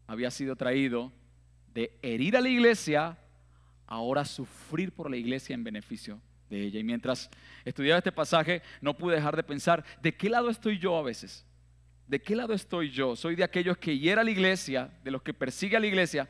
Había 0.07 0.31
sido 0.31 0.55
traído 0.55 1.11
de 1.73 1.97
herir 2.01 2.37
a 2.37 2.41
la 2.41 2.49
iglesia, 2.49 3.17
ahora 3.87 4.25
sufrir 4.25 4.91
por 4.91 5.09
la 5.09 5.17
iglesia 5.17 5.53
en 5.53 5.63
beneficio 5.63 6.19
de 6.49 6.63
ella. 6.63 6.79
Y 6.79 6.83
mientras 6.83 7.29
estudiaba 7.65 7.97
este 7.97 8.11
pasaje, 8.11 8.61
no 8.81 8.95
pude 8.95 9.15
dejar 9.15 9.35
de 9.35 9.43
pensar, 9.43 9.83
¿de 10.01 10.15
qué 10.15 10.29
lado 10.29 10.49
estoy 10.49 10.77
yo 10.77 10.97
a 10.97 11.03
veces? 11.03 11.45
¿De 12.07 12.21
qué 12.21 12.35
lado 12.35 12.53
estoy 12.53 12.89
yo? 12.91 13.15
¿Soy 13.15 13.35
de 13.35 13.43
aquellos 13.43 13.77
que 13.77 13.97
hiera 13.97 14.21
a 14.21 14.23
la 14.25 14.31
iglesia, 14.31 14.91
de 15.03 15.11
los 15.11 15.21
que 15.21 15.33
persigue 15.33 15.77
a 15.77 15.79
la 15.79 15.87
iglesia? 15.87 16.29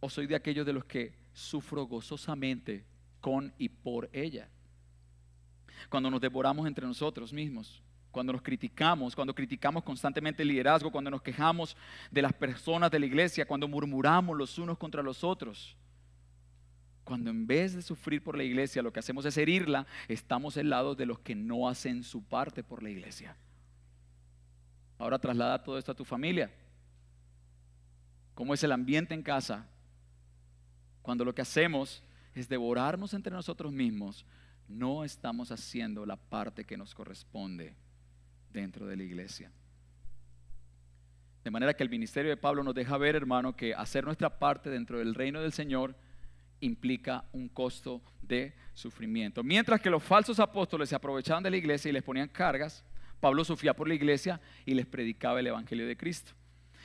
¿O 0.00 0.10
soy 0.10 0.26
de 0.26 0.34
aquellos 0.34 0.66
de 0.66 0.72
los 0.72 0.84
que 0.84 1.14
sufro 1.32 1.84
gozosamente 1.86 2.84
con 3.20 3.54
y 3.56 3.68
por 3.68 4.10
ella? 4.12 4.48
Cuando 5.88 6.10
nos 6.10 6.20
devoramos 6.20 6.66
entre 6.66 6.86
nosotros 6.86 7.32
mismos, 7.32 7.82
cuando 8.16 8.32
nos 8.32 8.40
criticamos, 8.40 9.14
cuando 9.14 9.34
criticamos 9.34 9.84
constantemente 9.84 10.42
el 10.42 10.48
liderazgo, 10.48 10.90
cuando 10.90 11.10
nos 11.10 11.20
quejamos 11.20 11.76
de 12.10 12.22
las 12.22 12.32
personas 12.32 12.90
de 12.90 12.98
la 12.98 13.04
iglesia, 13.04 13.44
cuando 13.44 13.68
murmuramos 13.68 14.34
los 14.34 14.56
unos 14.56 14.78
contra 14.78 15.02
los 15.02 15.22
otros. 15.22 15.76
Cuando 17.04 17.28
en 17.28 17.46
vez 17.46 17.74
de 17.74 17.82
sufrir 17.82 18.24
por 18.24 18.34
la 18.34 18.42
iglesia 18.42 18.80
lo 18.80 18.90
que 18.90 19.00
hacemos 19.00 19.26
es 19.26 19.36
herirla, 19.36 19.86
estamos 20.08 20.56
al 20.56 20.70
lado 20.70 20.94
de 20.94 21.04
los 21.04 21.18
que 21.18 21.34
no 21.34 21.68
hacen 21.68 22.02
su 22.02 22.24
parte 22.24 22.64
por 22.64 22.82
la 22.82 22.88
iglesia. 22.88 23.36
Ahora 24.96 25.18
traslada 25.18 25.62
todo 25.62 25.76
esto 25.76 25.92
a 25.92 25.94
tu 25.94 26.06
familia. 26.06 26.50
¿Cómo 28.32 28.54
es 28.54 28.64
el 28.64 28.72
ambiente 28.72 29.12
en 29.12 29.22
casa? 29.22 29.68
Cuando 31.02 31.22
lo 31.22 31.34
que 31.34 31.42
hacemos 31.42 32.02
es 32.34 32.48
devorarnos 32.48 33.12
entre 33.12 33.34
nosotros 33.34 33.74
mismos, 33.74 34.24
no 34.68 35.04
estamos 35.04 35.52
haciendo 35.52 36.06
la 36.06 36.16
parte 36.16 36.64
que 36.64 36.78
nos 36.78 36.94
corresponde 36.94 37.76
dentro 38.56 38.86
de 38.86 38.96
la 38.96 39.02
iglesia. 39.02 39.50
De 41.44 41.50
manera 41.50 41.74
que 41.74 41.82
el 41.82 41.90
ministerio 41.90 42.30
de 42.30 42.36
Pablo 42.38 42.64
nos 42.64 42.74
deja 42.74 42.96
ver, 42.96 43.14
hermano, 43.14 43.54
que 43.54 43.74
hacer 43.74 44.04
nuestra 44.04 44.38
parte 44.38 44.70
dentro 44.70 44.98
del 44.98 45.14
reino 45.14 45.40
del 45.40 45.52
Señor 45.52 45.94
implica 46.60 47.24
un 47.32 47.48
costo 47.48 48.02
de 48.22 48.54
sufrimiento. 48.72 49.44
Mientras 49.44 49.80
que 49.80 49.90
los 49.90 50.02
falsos 50.02 50.40
apóstoles 50.40 50.88
se 50.88 50.96
aprovechaban 50.96 51.42
de 51.42 51.50
la 51.50 51.58
iglesia 51.58 51.90
y 51.90 51.92
les 51.92 52.02
ponían 52.02 52.28
cargas, 52.28 52.82
Pablo 53.20 53.44
sufría 53.44 53.74
por 53.74 53.86
la 53.86 53.94
iglesia 53.94 54.40
y 54.64 54.72
les 54.74 54.86
predicaba 54.86 55.38
el 55.38 55.48
Evangelio 55.48 55.86
de 55.86 55.96
Cristo. 55.96 56.32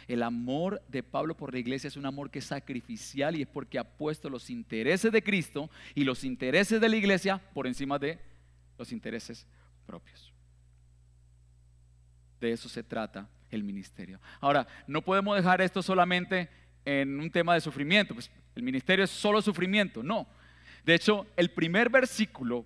El 0.08 0.24
amor 0.24 0.82
de 0.90 1.04
Pablo 1.04 1.38
por 1.38 1.54
la 1.54 1.60
iglesia 1.60 1.88
es 1.88 1.96
un 1.96 2.06
amor 2.06 2.30
que 2.30 2.40
es 2.40 2.46
sacrificial 2.46 3.38
y 3.38 3.44
es 3.44 3.48
porque 3.48 3.80
ha 3.80 3.84
puesto 3.86 4.30
los 4.30 4.50
intereses 4.50 5.12
de 5.12 5.24
Cristo 5.24 5.70
y 5.96 6.04
los 6.04 6.26
intereses 6.26 6.82
de 6.82 6.90
la 6.90 6.98
iglesia 6.98 7.42
por 7.54 7.66
encima 7.66 7.98
de 7.98 8.20
los 8.78 8.92
intereses 8.92 9.48
propios. 9.86 10.34
De 12.42 12.52
eso 12.52 12.68
se 12.68 12.84
trata 12.84 13.30
el 13.52 13.64
ministerio. 13.64 14.20
Ahora, 14.40 14.68
no 14.88 15.04
podemos 15.04 15.38
dejar 15.38 15.62
esto 15.62 15.84
solamente 15.84 16.50
en 16.84 17.20
un 17.20 17.30
tema 17.30 17.54
de 17.54 17.62
sufrimiento. 17.62 18.16
Pues 18.16 18.32
el 18.56 18.64
ministerio 18.64 19.06
es 19.06 19.12
solo 19.12 19.42
sufrimiento. 19.42 20.02
No. 20.02 20.28
De 20.84 20.96
hecho, 20.96 21.28
el 21.38 21.52
primer 21.52 21.90
versículo, 21.90 22.66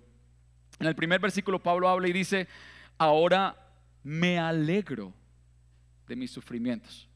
en 0.80 0.86
el 0.86 0.94
primer 0.94 1.20
versículo 1.20 1.62
Pablo 1.62 1.88
habla 1.88 2.08
y 2.08 2.12
dice, 2.12 2.48
ahora 2.96 3.54
me 4.02 4.38
alegro 4.38 5.12
de 6.08 6.16
mis 6.16 6.30
sufrimientos. 6.30 7.06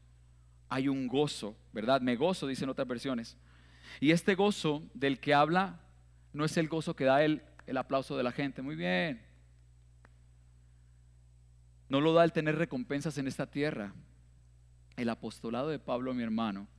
Hay 0.69 0.87
un 0.87 1.07
gozo, 1.07 1.57
¿verdad? 1.73 1.99
Me 1.99 2.15
gozo, 2.15 2.45
dicen 2.45 2.69
otras 2.69 2.87
versiones. 2.87 3.37
Y 3.99 4.11
este 4.11 4.35
gozo 4.35 4.83
del 4.93 5.19
que 5.19 5.33
habla 5.33 5.79
no 6.31 6.45
es 6.45 6.55
el 6.57 6.67
gozo 6.67 6.95
que 6.95 7.05
da 7.05 7.23
el, 7.23 7.41
el 7.65 7.77
aplauso 7.77 8.15
de 8.15 8.23
la 8.23 8.31
gente. 8.31 8.61
Muy 8.61 8.75
bien. 8.75 9.30
No 11.91 11.99
lo 11.99 12.13
da 12.13 12.23
el 12.23 12.31
tener 12.31 12.55
recompensas 12.55 13.17
en 13.17 13.27
esta 13.27 13.47
tierra. 13.47 13.93
El 14.95 15.09
apostolado 15.09 15.67
de 15.67 15.77
Pablo, 15.77 16.13
mi 16.13 16.23
hermano, 16.23 16.69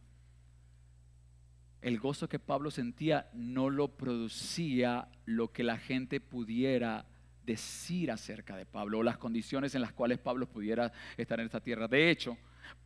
el 1.83 2.01
gozo 2.01 2.31
que 2.31 2.39
Pablo 2.39 2.71
sentía 2.71 3.29
no 3.35 3.69
lo 3.69 3.89
producía 3.89 5.09
lo 5.27 5.53
que 5.53 5.65
la 5.65 5.77
gente 5.77 6.19
pudiera 6.19 7.05
decir 7.45 8.11
acerca 8.11 8.57
de 8.57 8.65
Pablo 8.65 9.01
o 9.01 9.03
las 9.03 9.19
condiciones 9.19 9.75
en 9.75 9.83
las 9.83 9.93
cuales 9.93 10.19
Pablo 10.19 10.49
pudiera 10.49 10.91
estar 11.19 11.39
en 11.41 11.45
esta 11.45 11.61
tierra. 11.61 11.87
De 11.89 12.09
hecho, 12.09 12.39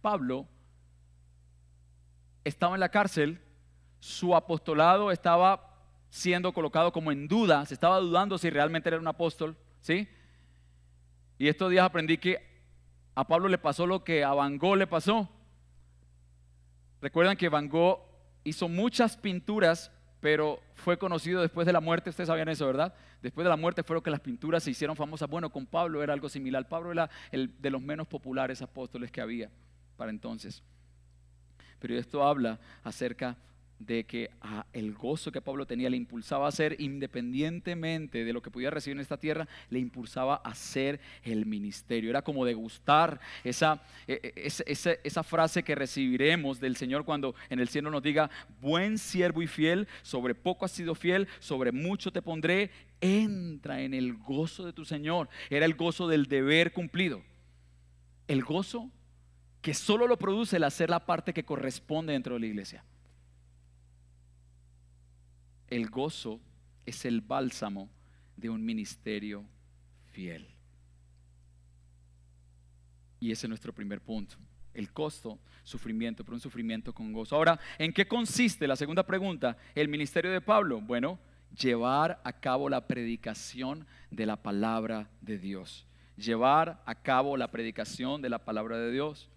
Pablo 0.02 0.48
estaba 2.42 2.74
en 2.74 2.80
la 2.80 2.88
cárcel, 2.88 3.40
su 4.00 4.34
apostolado 4.34 5.12
estaba 5.12 5.76
siendo 6.10 6.52
colocado 6.52 6.90
como 6.90 7.12
en 7.12 7.28
duda, 7.28 7.64
se 7.66 7.74
estaba 7.74 8.00
dudando 8.00 8.36
si 8.36 8.50
realmente 8.50 8.88
era 8.88 8.98
un 8.98 9.06
apóstol, 9.06 9.56
¿sí? 9.80 10.08
Y 11.38 11.48
estos 11.48 11.70
días 11.70 11.84
aprendí 11.84 12.18
que 12.18 12.38
a 13.14 13.26
Pablo 13.26 13.48
le 13.48 13.58
pasó 13.58 13.86
lo 13.86 14.04
que 14.04 14.24
a 14.24 14.32
Van 14.34 14.58
Gogh 14.58 14.76
le 14.76 14.86
pasó. 14.86 15.28
Recuerdan 17.00 17.36
que 17.36 17.48
Van 17.48 17.68
Gogh 17.68 18.00
hizo 18.44 18.68
muchas 18.68 19.16
pinturas, 19.16 19.90
pero 20.20 20.60
fue 20.74 20.98
conocido 20.98 21.42
después 21.42 21.66
de 21.66 21.72
la 21.72 21.80
muerte, 21.80 22.10
ustedes 22.10 22.28
sabían 22.28 22.48
eso, 22.48 22.66
¿verdad? 22.66 22.94
Después 23.22 23.44
de 23.44 23.50
la 23.50 23.56
muerte 23.56 23.82
fueron 23.82 24.02
que 24.02 24.10
las 24.10 24.20
pinturas 24.20 24.62
se 24.62 24.70
hicieron 24.70 24.96
famosas. 24.96 25.28
Bueno, 25.28 25.50
con 25.50 25.66
Pablo 25.66 26.02
era 26.02 26.12
algo 26.12 26.28
similar. 26.28 26.68
Pablo 26.68 26.92
era 26.92 27.10
el 27.30 27.60
de 27.60 27.70
los 27.70 27.82
menos 27.82 28.06
populares 28.06 28.62
apóstoles 28.62 29.10
que 29.10 29.20
había 29.20 29.50
para 29.96 30.10
entonces. 30.10 30.62
Pero 31.78 31.96
esto 31.96 32.22
habla 32.22 32.60
acerca 32.84 33.36
de 33.78 34.04
que 34.04 34.30
el 34.72 34.94
gozo 34.94 35.30
que 35.30 35.40
Pablo 35.40 35.66
tenía 35.66 35.90
le 35.90 35.96
impulsaba 35.96 36.46
a 36.46 36.48
hacer, 36.48 36.76
independientemente 36.78 38.24
de 38.24 38.32
lo 38.32 38.42
que 38.42 38.50
pudiera 38.50 38.70
recibir 38.70 38.96
en 38.96 39.02
esta 39.02 39.18
tierra, 39.18 39.48
le 39.70 39.78
impulsaba 39.78 40.40
a 40.44 40.50
hacer 40.50 41.00
el 41.22 41.46
ministerio. 41.46 42.10
Era 42.10 42.22
como 42.22 42.44
degustar 42.44 43.20
e, 43.44 43.50
e, 43.50 44.32
esa, 44.36 44.92
esa 45.04 45.22
frase 45.22 45.62
que 45.62 45.74
recibiremos 45.74 46.60
del 46.60 46.76
Señor 46.76 47.04
cuando 47.04 47.34
en 47.50 47.60
el 47.60 47.68
cielo 47.68 47.90
nos 47.90 48.02
diga, 48.02 48.30
buen 48.60 48.98
siervo 48.98 49.42
y 49.42 49.46
fiel, 49.46 49.88
sobre 50.02 50.34
poco 50.34 50.64
has 50.64 50.72
sido 50.72 50.94
fiel, 50.94 51.28
sobre 51.38 51.72
mucho 51.72 52.12
te 52.12 52.22
pondré, 52.22 52.70
entra 53.00 53.82
en 53.82 53.94
el 53.94 54.14
gozo 54.14 54.64
de 54.64 54.72
tu 54.72 54.84
Señor. 54.84 55.28
Era 55.50 55.66
el 55.66 55.74
gozo 55.74 56.08
del 56.08 56.26
deber 56.26 56.72
cumplido. 56.72 57.22
El 58.26 58.42
gozo 58.42 58.90
que 59.60 59.74
solo 59.74 60.06
lo 60.06 60.16
produce 60.16 60.56
el 60.56 60.64
hacer 60.64 60.90
la 60.90 61.04
parte 61.06 61.32
que 61.32 61.44
corresponde 61.44 62.12
dentro 62.12 62.34
de 62.34 62.40
la 62.40 62.46
iglesia. 62.46 62.84
El 65.68 65.88
gozo 65.88 66.40
es 66.84 67.04
el 67.04 67.20
bálsamo 67.20 67.90
de 68.36 68.50
un 68.50 68.64
ministerio 68.64 69.44
fiel. 70.12 70.46
Y 73.18 73.32
ese 73.32 73.46
es 73.46 73.48
nuestro 73.48 73.72
primer 73.72 74.00
punto. 74.00 74.36
El 74.74 74.92
costo, 74.92 75.38
sufrimiento, 75.64 76.22
pero 76.22 76.34
un 76.34 76.40
sufrimiento 76.40 76.92
con 76.92 77.12
gozo. 77.12 77.34
Ahora, 77.34 77.58
¿en 77.78 77.92
qué 77.92 78.06
consiste 78.06 78.66
la 78.66 78.76
segunda 78.76 79.04
pregunta? 79.04 79.56
El 79.74 79.88
ministerio 79.88 80.30
de 80.30 80.40
Pablo. 80.40 80.80
Bueno, 80.80 81.18
llevar 81.58 82.20
a 82.24 82.32
cabo 82.32 82.68
la 82.68 82.86
predicación 82.86 83.86
de 84.10 84.26
la 84.26 84.36
palabra 84.36 85.08
de 85.22 85.38
Dios. 85.38 85.86
Llevar 86.16 86.82
a 86.86 86.94
cabo 86.94 87.36
la 87.36 87.50
predicación 87.50 88.22
de 88.22 88.28
la 88.28 88.44
palabra 88.44 88.78
de 88.78 88.92
Dios. 88.92 89.28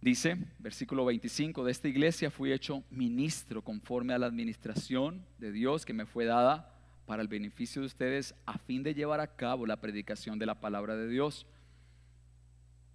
Dice, 0.00 0.38
versículo 0.60 1.04
25, 1.04 1.64
de 1.64 1.72
esta 1.72 1.88
iglesia 1.88 2.30
fui 2.30 2.52
hecho 2.52 2.84
ministro 2.90 3.62
conforme 3.62 4.14
a 4.14 4.18
la 4.18 4.26
administración 4.26 5.26
de 5.38 5.50
Dios 5.50 5.84
que 5.84 5.92
me 5.92 6.06
fue 6.06 6.24
dada 6.24 6.72
para 7.04 7.20
el 7.20 7.28
beneficio 7.28 7.82
de 7.82 7.86
ustedes 7.86 8.34
a 8.46 8.58
fin 8.58 8.82
de 8.82 8.94
llevar 8.94 9.20
a 9.20 9.34
cabo 9.34 9.66
la 9.66 9.80
predicación 9.80 10.38
de 10.38 10.46
la 10.46 10.60
palabra 10.60 10.94
de 10.94 11.08
Dios. 11.08 11.46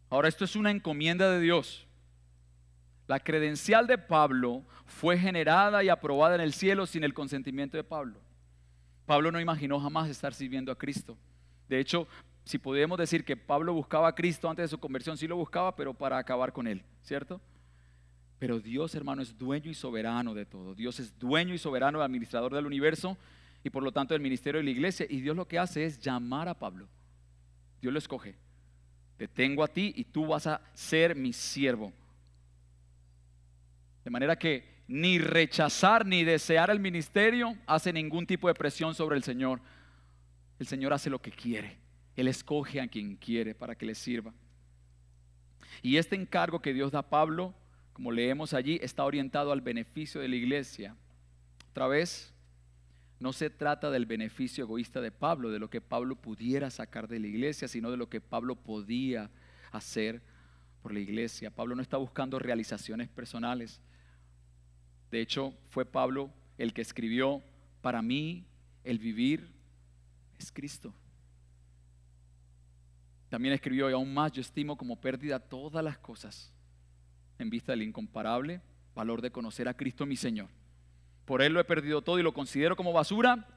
Ahora, 0.09 0.29
esto 0.29 0.45
es 0.45 0.55
una 0.55 0.71
encomienda 0.71 1.29
de 1.29 1.41
Dios. 1.41 1.87
La 3.07 3.19
credencial 3.19 3.85
de 3.85 3.97
Pablo 3.97 4.63
fue 4.85 5.17
generada 5.17 5.83
y 5.83 5.89
aprobada 5.89 6.35
en 6.35 6.41
el 6.41 6.53
cielo 6.53 6.85
sin 6.85 7.03
el 7.03 7.13
consentimiento 7.13 7.75
de 7.75 7.83
Pablo. 7.83 8.21
Pablo 9.05 9.31
no 9.31 9.41
imaginó 9.41 9.79
jamás 9.79 10.09
estar 10.09 10.33
sirviendo 10.33 10.71
a 10.71 10.77
Cristo. 10.77 11.17
De 11.67 11.79
hecho, 11.79 12.07
si 12.43 12.57
podemos 12.57 12.97
decir 12.97 13.23
que 13.23 13.37
Pablo 13.37 13.73
buscaba 13.73 14.09
a 14.09 14.15
Cristo 14.15 14.49
antes 14.49 14.63
de 14.63 14.67
su 14.67 14.79
conversión, 14.79 15.17
sí 15.17 15.27
lo 15.27 15.37
buscaba, 15.37 15.75
pero 15.75 15.93
para 15.93 16.17
acabar 16.17 16.51
con 16.51 16.67
él, 16.67 16.83
¿cierto? 17.01 17.39
Pero 18.37 18.59
Dios, 18.59 18.93
hermano, 18.95 19.21
es 19.21 19.37
dueño 19.37 19.71
y 19.71 19.73
soberano 19.73 20.33
de 20.33 20.45
todo. 20.45 20.75
Dios 20.75 20.99
es 20.99 21.17
dueño 21.17 21.53
y 21.53 21.57
soberano, 21.57 22.01
administrador 22.01 22.53
del 22.53 22.65
universo 22.65 23.17
y 23.63 23.69
por 23.69 23.83
lo 23.83 23.93
tanto 23.93 24.13
del 24.13 24.21
ministerio 24.21 24.59
de 24.59 24.65
la 24.65 24.71
iglesia. 24.71 25.05
Y 25.09 25.21
Dios 25.21 25.35
lo 25.35 25.47
que 25.47 25.57
hace 25.57 25.85
es 25.85 25.97
llamar 25.99 26.49
a 26.49 26.59
Pablo. 26.59 26.89
Dios 27.79 27.93
lo 27.93 27.99
escoge. 27.99 28.35
Te 29.15 29.29
tengo 29.29 29.63
a 29.63 29.69
ti 29.69 29.93
y 29.95 30.03
tú 30.03 30.27
vas 30.27 30.47
a 30.47 30.59
ser 30.73 31.15
mi 31.15 31.31
siervo. 31.31 31.93
De 34.03 34.11
manera 34.11 34.37
que 34.37 34.83
ni 34.89 35.19
rechazar 35.19 36.05
ni 36.05 36.25
desear 36.25 36.69
el 36.69 36.81
ministerio 36.81 37.55
hace 37.65 37.93
ningún 37.93 38.27
tipo 38.27 38.49
de 38.49 38.53
presión 38.53 38.93
sobre 38.93 39.15
el 39.15 39.23
Señor. 39.23 39.61
El 40.59 40.67
Señor 40.67 40.91
hace 40.91 41.09
lo 41.09 41.21
que 41.21 41.31
quiere. 41.31 41.82
Él 42.15 42.27
escoge 42.27 42.79
a 42.79 42.87
quien 42.87 43.15
quiere 43.15 43.55
para 43.55 43.75
que 43.75 43.85
le 43.85 43.95
sirva. 43.95 44.33
Y 45.81 45.97
este 45.97 46.15
encargo 46.15 46.61
que 46.61 46.73
Dios 46.73 46.91
da 46.91 46.99
a 46.99 47.09
Pablo, 47.09 47.53
como 47.93 48.11
leemos 48.11 48.53
allí, 48.53 48.79
está 48.81 49.03
orientado 49.03 49.51
al 49.51 49.61
beneficio 49.61 50.21
de 50.21 50.27
la 50.27 50.35
iglesia. 50.35 50.95
Otra 51.71 51.87
vez, 51.87 52.33
no 53.19 53.33
se 53.33 53.49
trata 53.49 53.89
del 53.89 54.05
beneficio 54.05 54.65
egoísta 54.65 55.01
de 55.01 55.11
Pablo, 55.11 55.49
de 55.49 55.59
lo 55.59 55.69
que 55.69 55.81
Pablo 55.81 56.15
pudiera 56.15 56.69
sacar 56.69 57.07
de 57.07 57.19
la 57.19 57.27
iglesia, 57.27 57.67
sino 57.67 57.89
de 57.89 57.97
lo 57.97 58.09
que 58.09 58.21
Pablo 58.21 58.55
podía 58.55 59.31
hacer 59.71 60.21
por 60.81 60.93
la 60.93 60.99
iglesia. 60.99 61.49
Pablo 61.49 61.75
no 61.75 61.81
está 61.81 61.97
buscando 61.97 62.37
realizaciones 62.37 63.09
personales. 63.09 63.79
De 65.09 65.21
hecho, 65.21 65.53
fue 65.69 65.85
Pablo 65.85 66.31
el 66.57 66.73
que 66.73 66.81
escribió, 66.81 67.41
para 67.81 68.01
mí 68.01 68.45
el 68.83 68.99
vivir 68.99 69.51
es 70.37 70.51
Cristo. 70.51 70.93
También 73.33 73.55
escribió, 73.55 73.89
y 73.89 73.93
aún 73.93 74.13
más 74.13 74.31
yo 74.31 74.41
estimo 74.41 74.77
como 74.77 75.01
pérdida 75.01 75.39
todas 75.39 75.83
las 75.83 75.97
cosas 75.97 76.53
en 77.39 77.49
vista 77.49 77.71
del 77.71 77.81
incomparable 77.81 78.61
valor 78.93 79.23
de 79.23 79.31
conocer 79.31 79.67
a 79.67 79.73
Cristo 79.73 80.05
mi 80.05 80.15
Señor 80.15 80.49
por 81.25 81.41
Él 81.41 81.51
lo 81.51 81.59
he 81.59 81.63
perdido 81.63 82.03
todo 82.03 82.19
y 82.19 82.21
lo 82.21 82.31
considero 82.31 82.75
como 82.75 82.93
basura 82.93 83.47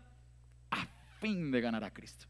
a 0.70 0.86
fin 1.20 1.50
de 1.50 1.60
ganar 1.60 1.84
a 1.84 1.92
Cristo. 1.92 2.24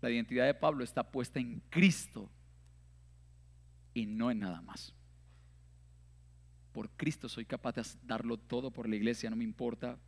La 0.00 0.10
identidad 0.10 0.46
de 0.46 0.54
Pablo 0.54 0.82
está 0.82 1.04
puesta 1.04 1.38
en 1.38 1.62
Cristo 1.70 2.28
y 3.94 4.06
no 4.06 4.32
en 4.32 4.40
nada 4.40 4.60
más. 4.62 4.92
Por 6.72 6.90
Cristo 6.96 7.28
soy 7.28 7.44
capaz 7.44 7.76
de 7.76 7.84
darlo 8.02 8.38
todo 8.38 8.72
por 8.72 8.88
la 8.88 8.96
iglesia, 8.96 9.30
no 9.30 9.36
me 9.36 9.44
importa 9.44 10.00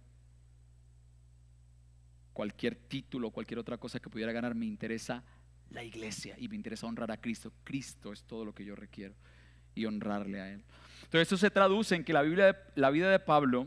cualquier 2.33 2.75
título, 2.75 3.31
cualquier 3.31 3.61
otra 3.61 3.79
cosa 3.79 4.01
que 4.01 4.11
pudiera 4.11 4.33
ganar, 4.33 4.57
me 4.57 4.67
interesa 4.67 5.23
la 5.71 5.85
iglesia 5.85 6.35
y 6.39 6.49
me 6.49 6.57
interesa 6.57 6.87
honrar 6.87 7.11
a 7.11 7.21
Cristo. 7.21 7.53
Cristo 7.65 8.13
es 8.13 8.23
todo 8.25 8.45
lo 8.45 8.55
que 8.55 8.65
yo 8.65 8.75
requiero 8.75 9.15
y 9.75 9.85
honrarle 9.85 10.41
a 10.41 10.51
Él. 10.51 10.63
Entonces 11.05 11.23
esto 11.23 11.37
se 11.37 11.51
traduce 11.51 11.95
en 11.95 12.05
que 12.05 12.13
la, 12.13 12.23
Biblia, 12.23 12.59
la 12.75 12.91
vida 12.91 13.11
de 13.11 13.19
Pablo 13.19 13.67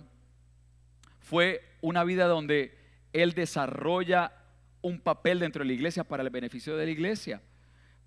fue 1.19 1.63
una 1.81 2.03
vida 2.03 2.27
donde 2.27 2.77
él 3.13 3.33
desarrolla 3.33 4.33
un 4.81 4.99
papel 4.99 5.39
dentro 5.39 5.61
de 5.61 5.67
la 5.67 5.73
iglesia 5.73 6.03
para 6.03 6.23
el 6.23 6.29
beneficio 6.29 6.75
de 6.75 6.85
la 6.85 6.91
iglesia. 6.91 7.41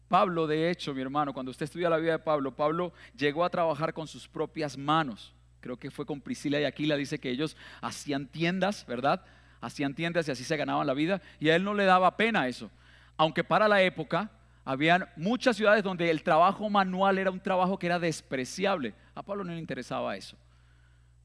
Pablo, 0.09 0.47
de 0.47 0.71
hecho, 0.71 0.95
mi 0.95 1.01
hermano, 1.01 1.33
cuando 1.33 1.51
usted 1.51 1.65
estudia 1.65 1.89
la 1.89 1.97
vida 1.97 2.13
de 2.13 2.19
Pablo, 2.19 2.55
Pablo 2.55 2.93
llegó 3.17 3.45
a 3.45 3.51
trabajar 3.51 3.95
con 3.95 4.07
sus 4.07 4.29
propias 4.29 4.77
manos. 4.77 5.35
Creo 5.61 5.79
que 5.79 5.91
fue 5.91 6.05
con 6.05 6.21
Priscila 6.21 6.61
y 6.61 6.65
Aquila, 6.65 6.97
dice 6.97 7.19
que 7.19 7.31
ellos 7.31 7.57
hacían 7.81 8.27
tiendas, 8.27 8.85
¿verdad? 8.87 9.25
Hacían 9.61 9.95
tiendas 9.95 10.29
y 10.29 10.31
así 10.31 10.45
se 10.45 10.57
ganaban 10.57 10.87
la 10.87 10.95
vida. 10.95 11.23
Y 11.41 11.49
a 11.49 11.57
él 11.57 11.65
no 11.65 11.73
le 11.73 11.85
daba 11.85 12.17
pena 12.17 12.47
eso. 12.49 12.71
Aunque 13.17 13.45
para 13.45 13.69
la 13.69 13.83
época 13.83 14.31
habían 14.65 15.09
muchas 15.17 15.57
ciudades 15.57 15.85
donde 15.85 16.11
el 16.11 16.23
trabajo 16.23 16.69
manual 16.71 17.19
era 17.19 17.31
un 17.31 17.41
trabajo 17.41 17.79
que 17.79 17.87
era 17.87 17.99
despreciable. 17.99 18.95
A 19.15 19.23
Pablo 19.23 19.45
no 19.45 19.53
le 19.53 19.59
interesaba 19.59 20.17
eso. 20.17 20.37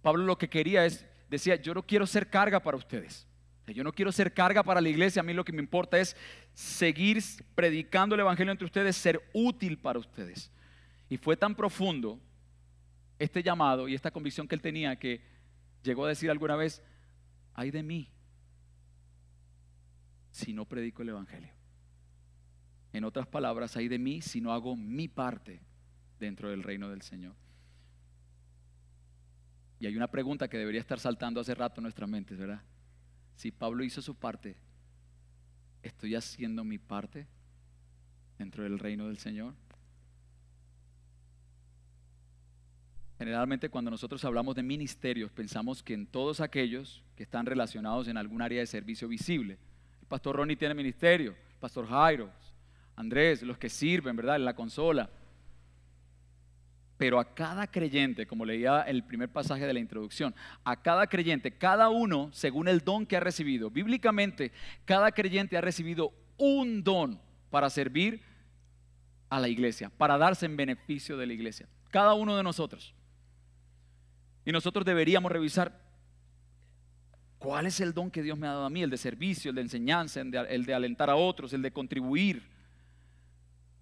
Pablo 0.01 0.23
lo 0.25 0.37
que 0.37 0.49
quería 0.49 0.85
es, 0.85 1.05
decía, 1.29 1.55
yo 1.55 1.73
no 1.73 1.83
quiero 1.83 2.05
ser 2.05 2.29
carga 2.29 2.59
para 2.59 2.77
ustedes. 2.77 3.27
Yo 3.67 3.83
no 3.83 3.93
quiero 3.93 4.11
ser 4.11 4.33
carga 4.33 4.63
para 4.63 4.81
la 4.81 4.89
iglesia. 4.89 5.21
A 5.21 5.23
mí 5.23 5.33
lo 5.33 5.45
que 5.45 5.53
me 5.53 5.61
importa 5.61 5.97
es 5.99 6.15
seguir 6.53 7.21
predicando 7.55 8.15
el 8.15 8.21
Evangelio 8.21 8.51
entre 8.51 8.65
ustedes, 8.65 8.95
ser 8.95 9.21
útil 9.33 9.77
para 9.77 9.99
ustedes. 9.99 10.51
Y 11.07 11.17
fue 11.17 11.37
tan 11.37 11.55
profundo 11.55 12.19
este 13.17 13.43
llamado 13.43 13.87
y 13.87 13.95
esta 13.95 14.11
convicción 14.11 14.47
que 14.47 14.55
él 14.55 14.61
tenía 14.61 14.95
que 14.95 15.21
llegó 15.83 16.05
a 16.05 16.09
decir 16.09 16.31
alguna 16.31 16.55
vez, 16.55 16.81
ay 17.53 17.71
de 17.71 17.83
mí 17.83 18.09
si 20.31 20.53
no 20.53 20.65
predico 20.65 21.01
el 21.01 21.09
Evangelio. 21.09 21.58
En 22.93 23.03
otras 23.03 23.27
palabras, 23.27 23.75
hay 23.77 23.87
de 23.87 23.99
mí 23.99 24.21
si 24.21 24.41
no 24.41 24.51
hago 24.51 24.75
mi 24.75 25.07
parte 25.07 25.61
dentro 26.19 26.49
del 26.49 26.63
reino 26.63 26.89
del 26.89 27.01
Señor. 27.01 27.35
Y 29.79 29.85
hay 29.85 29.95
una 29.95 30.11
pregunta 30.11 30.49
que 30.49 30.57
debería 30.57 30.81
estar 30.81 30.99
saltando 30.99 31.39
hace 31.39 31.55
rato 31.55 31.79
en 31.79 31.83
nuestras 31.83 32.09
mentes, 32.09 32.37
¿verdad? 32.37 32.61
Si 33.35 33.51
Pablo 33.51 33.83
hizo 33.83 34.01
su 34.01 34.15
parte, 34.15 34.57
¿estoy 35.81 36.15
haciendo 36.15 36.63
mi 36.63 36.77
parte 36.77 37.27
dentro 38.37 38.63
del 38.63 38.77
reino 38.77 39.07
del 39.07 39.17
Señor? 39.17 39.53
Generalmente 43.17 43.69
cuando 43.69 43.91
nosotros 43.91 44.23
hablamos 44.23 44.55
de 44.55 44.63
ministerios 44.63 45.29
pensamos 45.31 45.83
que 45.83 45.93
en 45.93 46.07
todos 46.07 46.39
aquellos 46.39 47.03
que 47.15 47.23
están 47.23 47.45
relacionados 47.45 48.07
en 48.07 48.15
algún 48.17 48.41
área 48.41 48.61
de 48.61 48.65
servicio 48.65 49.09
visible. 49.09 49.57
El 50.01 50.07
pastor 50.07 50.37
Ronnie 50.37 50.55
tiene 50.55 50.73
ministerio, 50.73 51.31
el 51.31 51.59
pastor 51.59 51.87
Jairo, 51.87 52.31
Andrés, 52.99 53.43
los 53.43 53.57
que 53.57 53.69
sirven, 53.69 54.17
¿verdad? 54.17 54.35
En 54.35 54.43
la 54.43 54.53
consola. 54.53 55.09
Pero 56.97 57.17
a 57.17 57.33
cada 57.33 57.65
creyente, 57.65 58.27
como 58.27 58.43
leía 58.43 58.81
el 58.81 59.05
primer 59.05 59.29
pasaje 59.29 59.65
de 59.65 59.71
la 59.71 59.79
introducción, 59.79 60.35
a 60.65 60.81
cada 60.81 61.07
creyente, 61.07 61.57
cada 61.57 61.87
uno 61.87 62.29
según 62.33 62.67
el 62.67 62.81
don 62.81 63.05
que 63.05 63.15
ha 63.15 63.21
recibido. 63.21 63.69
Bíblicamente, 63.69 64.51
cada 64.83 65.13
creyente 65.13 65.55
ha 65.55 65.61
recibido 65.61 66.11
un 66.37 66.83
don 66.83 67.21
para 67.49 67.69
servir 67.69 68.21
a 69.29 69.39
la 69.39 69.47
iglesia, 69.47 69.89
para 69.97 70.17
darse 70.17 70.45
en 70.45 70.57
beneficio 70.57 71.15
de 71.15 71.25
la 71.25 71.31
iglesia. 71.31 71.69
Cada 71.91 72.15
uno 72.15 72.35
de 72.35 72.43
nosotros. 72.43 72.93
Y 74.43 74.51
nosotros 74.51 74.83
deberíamos 74.83 75.31
revisar 75.31 75.79
cuál 77.37 77.65
es 77.65 77.79
el 77.79 77.93
don 77.93 78.11
que 78.11 78.23
Dios 78.23 78.37
me 78.37 78.47
ha 78.47 78.51
dado 78.51 78.65
a 78.65 78.69
mí, 78.69 78.83
el 78.83 78.89
de 78.89 78.97
servicio, 78.97 79.51
el 79.51 79.55
de 79.55 79.61
enseñanza, 79.61 80.19
el 80.19 80.65
de, 80.65 80.73
alentar 80.73 81.09
a 81.09 81.15
otros, 81.15 81.53
el 81.53 81.61
de 81.61 81.71
contribuir 81.71 82.58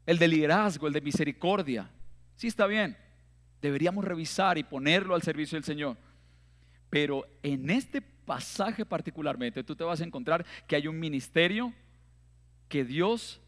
el 0.08 0.18
de 0.18 0.28
liderazgo, 0.28 0.88
el 0.88 0.94
de 0.94 1.02
misericordia. 1.02 1.92
Sí 2.38 2.48
está 2.48 2.66
bien, 2.66 2.98
deberíamos 3.62 4.04
revisar 4.04 4.58
y 4.58 4.64
ponerlo 4.64 5.14
al 5.14 5.22
servicio 5.22 5.58
del 5.58 5.66
Señor. 5.66 5.98
Pero 6.90 7.28
en 7.44 7.70
este 7.70 8.02
pasaje 8.02 8.86
particularmente 8.86 9.64
tú 9.64 9.76
te 9.76 9.84
vas 9.84 10.02
a 10.02 10.06
encontrar 10.06 10.46
que 10.66 10.78
hay 10.78 10.88
un 10.88 10.98
ministerio 10.98 11.74
que 12.70 12.86
Dios 12.86 13.42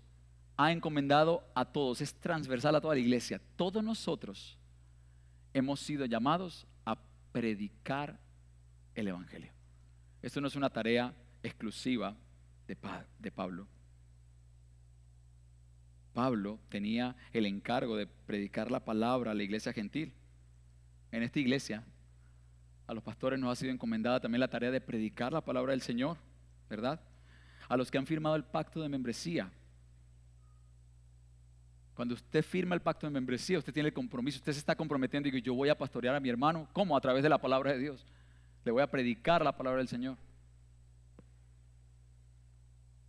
ha 0.58 0.74
encomendado 0.74 1.50
a 1.56 1.64
todos, 1.64 2.02
es 2.02 2.14
transversal 2.14 2.76
a 2.76 2.82
toda 2.82 2.96
la 2.96 3.00
iglesia. 3.00 3.42
Todos 3.56 3.82
nosotros 3.82 4.58
hemos 5.54 5.80
sido 5.80 6.06
llamados 6.06 6.68
a 6.86 6.98
predicar 7.32 8.20
el 8.96 9.08
Evangelio. 9.08 9.54
Esto 10.22 10.42
no 10.42 10.48
es 10.48 10.58
una 10.58 10.70
tarea 10.70 11.14
exclusiva 11.42 12.18
de, 12.68 12.78
de 13.20 13.32
Pablo. 13.32 13.68
Pablo 16.14 16.60
tenía 16.70 17.16
el 17.34 17.46
encargo 17.46 17.96
de 17.96 18.08
predicar 18.08 18.72
la 18.72 18.84
palabra 18.84 19.32
a 19.32 19.34
la 19.34 19.44
iglesia 19.44 19.74
gentil. 19.74 20.14
En 21.12 21.24
esta 21.24 21.40
iglesia, 21.40 21.84
a 22.88 22.94
los 22.94 23.04
pastores 23.04 23.40
nos 23.40 23.52
ha 23.52 23.56
sido 23.56 23.72
encomendada 23.72 24.20
también 24.20 24.40
la 24.40 24.48
tarea 24.48 24.72
de 24.72 24.82
predicar 24.82 25.32
la 25.32 25.42
palabra 25.42 25.72
del 25.72 25.82
Señor, 25.82 26.18
¿verdad? 26.70 27.00
A 27.68 27.78
los 27.78 27.92
que 27.92 27.98
han 27.98 28.08
firmado 28.08 28.36
el 28.36 28.44
pacto 28.44 28.82
de 28.82 28.90
membresía. 28.90 29.52
Cuando 31.94 32.16
usted 32.16 32.44
firma 32.44 32.76
el 32.76 32.82
pacto 32.82 33.06
de 33.06 33.12
membresía, 33.12 33.60
usted 33.60 33.74
tiene 33.74 33.90
el 33.90 33.94
compromiso, 33.94 34.38
usted 34.38 34.54
se 34.54 34.60
está 34.60 34.76
comprometiendo 34.76 35.28
y 35.30 35.42
yo 35.42 35.54
voy 35.54 35.70
a 35.70 35.78
pastorear 35.78 36.16
a 36.16 36.20
mi 36.20 36.30
hermano. 36.30 36.68
¿Cómo? 36.74 36.96
A 36.96 37.02
través 37.02 37.22
de 37.22 37.30
la 37.30 37.38
palabra 37.38 37.74
de 37.74 37.80
Dios. 37.80 38.06
Le 38.64 38.72
voy 38.72 38.82
a 38.82 38.90
predicar 38.90 39.44
la 39.44 39.56
palabra 39.56 39.80
del 39.80 39.88
Señor. 39.88 40.18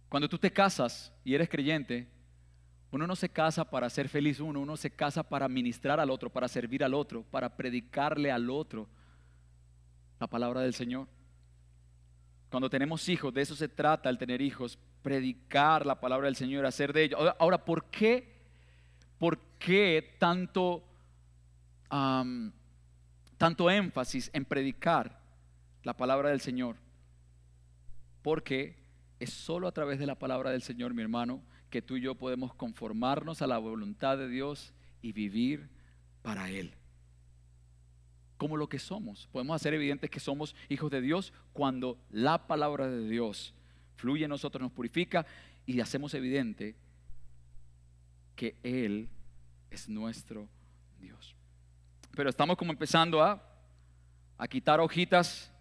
Cuando 0.09 0.29
tú 0.29 0.39
te 0.39 0.53
casas 0.53 1.13
y 1.25 1.35
eres 1.35 1.49
creyente, 1.49 2.09
uno 2.93 3.07
no 3.07 3.15
se 3.15 3.29
casa 3.29 3.71
para 3.71 3.89
ser 3.89 4.09
feliz 4.09 4.41
uno, 4.41 4.61
uno 4.61 4.77
se 4.77 4.91
casa 4.91 5.23
para 5.23 5.49
ministrar 5.49 6.01
al 6.01 6.11
otro, 6.11 6.31
para 6.31 6.49
servir 6.49 6.83
al 6.83 6.95
otro, 6.95 7.23
para 7.23 7.57
predicarle 7.57 8.33
al 8.33 8.51
otro 8.51 8.89
la 10.19 10.27
palabra 10.27 10.61
del 10.61 10.75
Señor. 10.75 11.07
Cuando 12.51 12.69
tenemos 12.69 13.09
hijos, 13.09 13.33
de 13.33 13.43
eso 13.43 13.55
se 13.55 13.69
trata 13.69 14.11
el 14.11 14.19
tener 14.19 14.43
hijos, 14.43 14.77
predicar 15.03 15.87
la 15.87 16.01
palabra 16.01 16.27
del 16.27 16.35
Señor, 16.35 16.67
hacer 16.67 16.93
de 16.93 17.05
ellos. 17.05 17.21
Ahora, 17.39 17.65
¿por 17.65 17.85
qué? 17.85 18.41
¿Por 19.19 19.39
qué 19.59 20.17
tanto, 20.19 20.83
tanto 23.39 23.71
énfasis 23.71 24.31
en 24.33 24.45
predicar 24.45 25.21
la 25.85 25.97
palabra 25.97 26.31
del 26.31 26.41
Señor? 26.41 26.75
Porque 28.23 28.77
es 29.21 29.31
solo 29.31 29.69
a 29.69 29.73
través 29.73 30.01
de 30.01 30.07
la 30.07 30.17
palabra 30.17 30.51
del 30.51 30.63
Señor, 30.63 30.93
mi 30.93 31.03
hermano, 31.03 31.41
que 31.71 31.81
tú 31.81 31.97
y 31.97 32.03
yo 32.03 32.15
podemos 32.17 32.53
conformarnos 32.55 33.41
a 33.43 33.47
la 33.47 33.59
voluntad 33.59 34.19
de 34.19 34.29
Dios 34.29 34.75
y 35.01 35.13
vivir 35.13 35.71
para 36.23 36.51
Él. 36.51 36.75
Como 38.37 38.57
lo 38.57 38.69
que 38.69 38.79
somos. 38.79 39.29
Podemos 39.33 39.57
hacer 39.57 39.75
evidente 39.75 40.09
que 40.09 40.21
somos 40.21 40.55
hijos 40.69 40.91
de 40.91 41.01
Dios 41.01 41.33
cuando 41.53 41.99
la 42.11 42.47
palabra 42.47 42.89
de 42.89 43.09
Dios 43.09 43.55
fluye 43.97 44.25
en 44.25 44.31
nosotros, 44.31 44.63
nos 44.63 44.73
purifica 44.73 45.27
y 45.67 45.81
hacemos 45.81 46.15
evidente 46.15 46.75
que 48.35 48.57
Él 48.63 49.09
es 49.71 49.89
nuestro 49.89 50.49
Dios. 50.99 51.37
Pero 52.17 52.31
estamos 52.31 52.57
como 52.57 52.73
empezando 52.73 53.23
a, 53.23 53.43
a 54.37 54.49
quitar 54.49 54.81
hojitas 54.81 55.53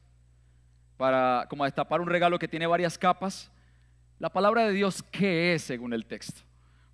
para 0.97 1.45
como 1.49 1.63
a 1.63 1.67
destapar 1.67 2.01
un 2.01 2.07
regalo 2.07 2.39
que 2.39 2.47
tiene 2.47 2.65
varias 2.65 2.97
capas 2.97 3.51
la 4.19 4.29
palabra 4.29 4.67
de 4.67 4.73
Dios, 4.73 5.01
¿qué 5.01 5.53
es 5.53 5.63
según 5.63 5.93
el 5.93 6.05
texto? 6.05 6.41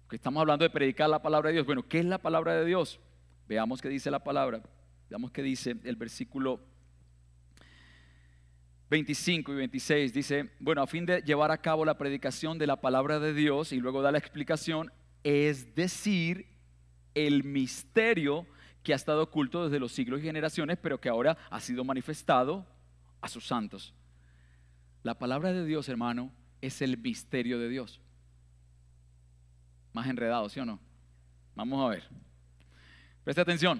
Porque 0.03 0.15
estamos 0.15 0.39
hablando 0.39 0.63
de 0.63 0.69
predicar 0.69 1.09
la 1.09 1.21
palabra 1.21 1.49
de 1.49 1.55
Dios. 1.55 1.65
Bueno, 1.65 1.87
¿qué 1.87 1.99
es 1.99 2.05
la 2.05 2.19
palabra 2.19 2.53
de 2.53 2.65
Dios? 2.65 2.99
Veamos 3.47 3.81
qué 3.81 3.89
dice 3.89 4.11
la 4.11 4.23
palabra. 4.23 4.61
Veamos 5.09 5.31
qué 5.31 5.41
dice 5.41 5.75
el 5.83 5.95
versículo 5.95 6.59
25 8.89 9.51
y 9.51 9.55
26 9.55 10.13
dice, 10.13 10.51
bueno, 10.59 10.83
a 10.83 10.87
fin 10.87 11.07
de 11.07 11.21
llevar 11.21 11.49
a 11.49 11.57
cabo 11.57 11.85
la 11.85 11.97
predicación 11.97 12.59
de 12.59 12.67
la 12.67 12.81
palabra 12.81 13.19
de 13.19 13.33
Dios 13.33 13.71
y 13.71 13.79
luego 13.79 14.03
da 14.03 14.11
la 14.11 14.19
explicación, 14.19 14.91
es 15.23 15.73
decir, 15.73 16.45
el 17.15 17.43
misterio 17.43 18.45
que 18.83 18.93
ha 18.93 18.95
estado 18.95 19.23
oculto 19.23 19.63
desde 19.63 19.79
los 19.79 19.91
siglos 19.91 20.19
y 20.19 20.23
generaciones, 20.23 20.77
pero 20.79 21.01
que 21.01 21.09
ahora 21.09 21.35
ha 21.49 21.59
sido 21.59 21.83
manifestado 21.83 22.67
a 23.21 23.27
sus 23.27 23.47
santos. 23.47 23.95
La 25.01 25.17
palabra 25.17 25.51
de 25.51 25.65
Dios, 25.65 25.89
hermano, 25.89 26.31
es 26.61 26.81
el 26.81 26.97
misterio 26.97 27.59
de 27.59 27.69
Dios. 27.69 28.01
Más 29.93 30.07
enredado, 30.07 30.49
¿sí 30.49 30.59
o 30.59 30.65
no? 30.65 30.79
Vamos 31.55 31.85
a 31.85 31.89
ver. 31.89 32.03
Preste 33.23 33.41
atención. 33.41 33.79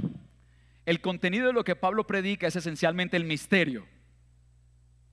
El 0.86 1.02
contenido 1.02 1.48
de 1.48 1.54
lo 1.54 1.64
que 1.64 1.76
Pablo 1.76 2.06
predica 2.08 2.48
es 2.48 2.56
esencialmente 2.56 3.18
el 3.18 3.26
misterio. 3.26 3.86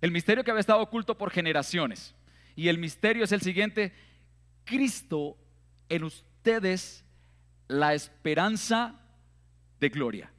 El 0.01 0.11
misterio 0.11 0.44
que 0.44 0.51
había 0.51 0.61
estado 0.61 0.81
oculto 0.81 1.16
por 1.16 1.31
generaciones. 1.31 2.14
Y 2.55 2.68
el 2.68 2.79
misterio 2.79 3.25
es 3.25 3.33
el 3.33 3.40
siguiente. 3.40 3.92
Cristo 4.64 5.37
en 5.88 6.05
ustedes 6.05 7.05
la 7.68 7.94
esperanza 7.94 9.01
de 9.81 9.88
gloria. 9.88 10.31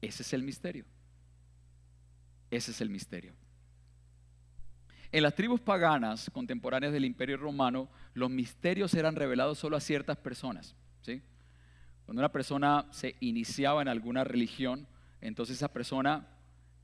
Ese 0.00 0.22
es 0.22 0.32
el 0.32 0.42
misterio. 0.42 0.84
Ese 2.50 2.70
es 2.70 2.80
el 2.80 2.90
misterio. 2.90 3.34
En 5.16 5.22
las 5.22 5.34
tribus 5.34 5.62
paganas 5.62 6.28
contemporáneas 6.30 6.92
del 6.92 7.06
Imperio 7.06 7.38
Romano, 7.38 7.88
los 8.12 8.28
misterios 8.28 8.92
eran 8.92 9.16
revelados 9.16 9.56
solo 9.56 9.78
a 9.78 9.80
ciertas 9.80 10.18
personas. 10.18 10.76
¿sí? 11.00 11.22
Cuando 12.04 12.20
una 12.20 12.30
persona 12.30 12.86
se 12.90 13.16
iniciaba 13.20 13.80
en 13.80 13.88
alguna 13.88 14.24
religión, 14.24 14.86
entonces 15.22 15.56
esa 15.56 15.72
persona 15.72 16.28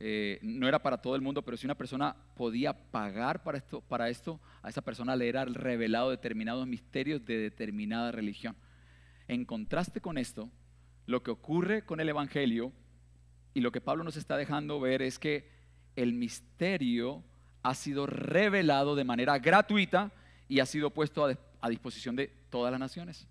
eh, 0.00 0.38
no 0.40 0.66
era 0.66 0.82
para 0.82 1.02
todo 1.02 1.14
el 1.14 1.20
mundo, 1.20 1.42
pero 1.42 1.58
si 1.58 1.66
una 1.66 1.74
persona 1.74 2.16
podía 2.34 2.90
pagar 2.90 3.42
para 3.42 3.58
esto, 3.58 3.82
para 3.82 4.08
esto, 4.08 4.40
a 4.62 4.70
esa 4.70 4.80
persona 4.80 5.14
le 5.14 5.28
era 5.28 5.44
revelado 5.44 6.08
determinados 6.08 6.66
misterios 6.66 7.22
de 7.26 7.36
determinada 7.36 8.12
religión. 8.12 8.56
En 9.28 9.44
contraste 9.44 10.00
con 10.00 10.16
esto, 10.16 10.50
lo 11.04 11.22
que 11.22 11.32
ocurre 11.32 11.84
con 11.84 12.00
el 12.00 12.08
Evangelio 12.08 12.72
y 13.52 13.60
lo 13.60 13.72
que 13.72 13.82
Pablo 13.82 14.04
nos 14.04 14.16
está 14.16 14.38
dejando 14.38 14.80
ver 14.80 15.02
es 15.02 15.18
que 15.18 15.50
el 15.96 16.14
misterio 16.14 17.24
ha 17.62 17.74
sido 17.74 18.06
revelado 18.06 18.94
de 18.94 19.04
manera 19.04 19.38
gratuita 19.38 20.10
y 20.48 20.60
ha 20.60 20.66
sido 20.66 20.90
puesto 20.90 21.24
a, 21.60 21.68
disposición 21.68 22.16
de 22.16 22.28
todas 22.50 22.70
las 22.70 22.80
naciones. 22.80 23.26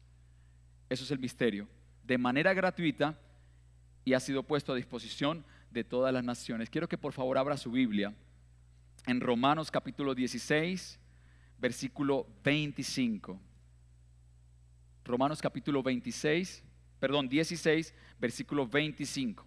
Eso 0.89 1.03
es 1.03 1.11
el 1.11 1.19
misterio. 1.19 1.67
De 2.03 2.17
manera 2.17 2.53
gratuita 2.53 3.17
y 4.03 4.13
ha 4.13 4.19
sido 4.19 4.43
puesto 4.43 4.73
a 4.73 4.75
disposición 4.75 5.45
de 5.69 5.83
todas 5.83 6.13
las 6.13 6.23
naciones. 6.23 6.69
Quiero 6.69 6.87
que 6.87 6.97
por 6.97 7.13
favor 7.13 7.37
abra 7.37 7.57
su 7.57 7.71
Biblia 7.71 8.13
en 9.05 9.19
Romanos 9.19 9.69
capítulo 9.69 10.15
16, 10.15 10.99
versículo 11.59 12.25
25. 12.43 13.39
Romanos 15.03 15.41
capítulo 15.41 15.83
26, 15.83 16.63
perdón, 16.99 17.27
16, 17.27 17.93
versículo 18.19 18.67
25. 18.67 19.45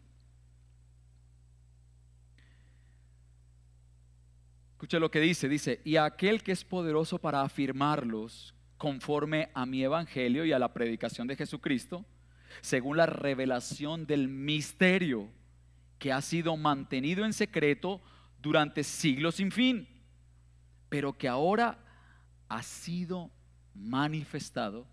Escucha 4.74 4.98
lo 4.98 5.10
que 5.10 5.20
dice, 5.20 5.48
dice, 5.48 5.80
y 5.84 5.96
aquel 5.96 6.42
que 6.42 6.52
es 6.52 6.64
poderoso 6.64 7.18
para 7.18 7.42
afirmarlos 7.42 8.54
conforme 8.76 9.48
a 9.54 9.64
mi 9.66 9.82
evangelio 9.82 10.44
y 10.44 10.52
a 10.52 10.58
la 10.58 10.74
predicación 10.74 11.26
de 11.26 11.36
Jesucristo, 11.36 12.04
según 12.60 12.96
la 12.96 13.06
revelación 13.06 14.06
del 14.06 14.28
misterio 14.28 15.30
que 15.98 16.12
ha 16.12 16.20
sido 16.20 16.56
mantenido 16.56 17.24
en 17.24 17.32
secreto 17.32 18.02
durante 18.42 18.84
siglos 18.84 19.36
sin 19.36 19.50
fin, 19.50 19.88
pero 20.88 21.16
que 21.16 21.28
ahora 21.28 21.78
ha 22.48 22.62
sido 22.62 23.30
manifestado 23.74 24.86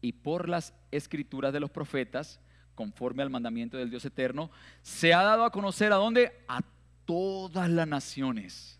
y 0.00 0.12
por 0.12 0.48
las 0.48 0.74
escrituras 0.90 1.52
de 1.52 1.60
los 1.60 1.70
profetas, 1.70 2.38
conforme 2.74 3.22
al 3.22 3.30
mandamiento 3.30 3.76
del 3.76 3.90
Dios 3.90 4.04
eterno, 4.04 4.50
se 4.82 5.14
ha 5.14 5.22
dado 5.22 5.44
a 5.44 5.50
conocer 5.50 5.92
a 5.92 5.96
dónde? 5.96 6.32
A 6.48 6.60
todas 7.06 7.70
las 7.70 7.88
naciones, 7.88 8.75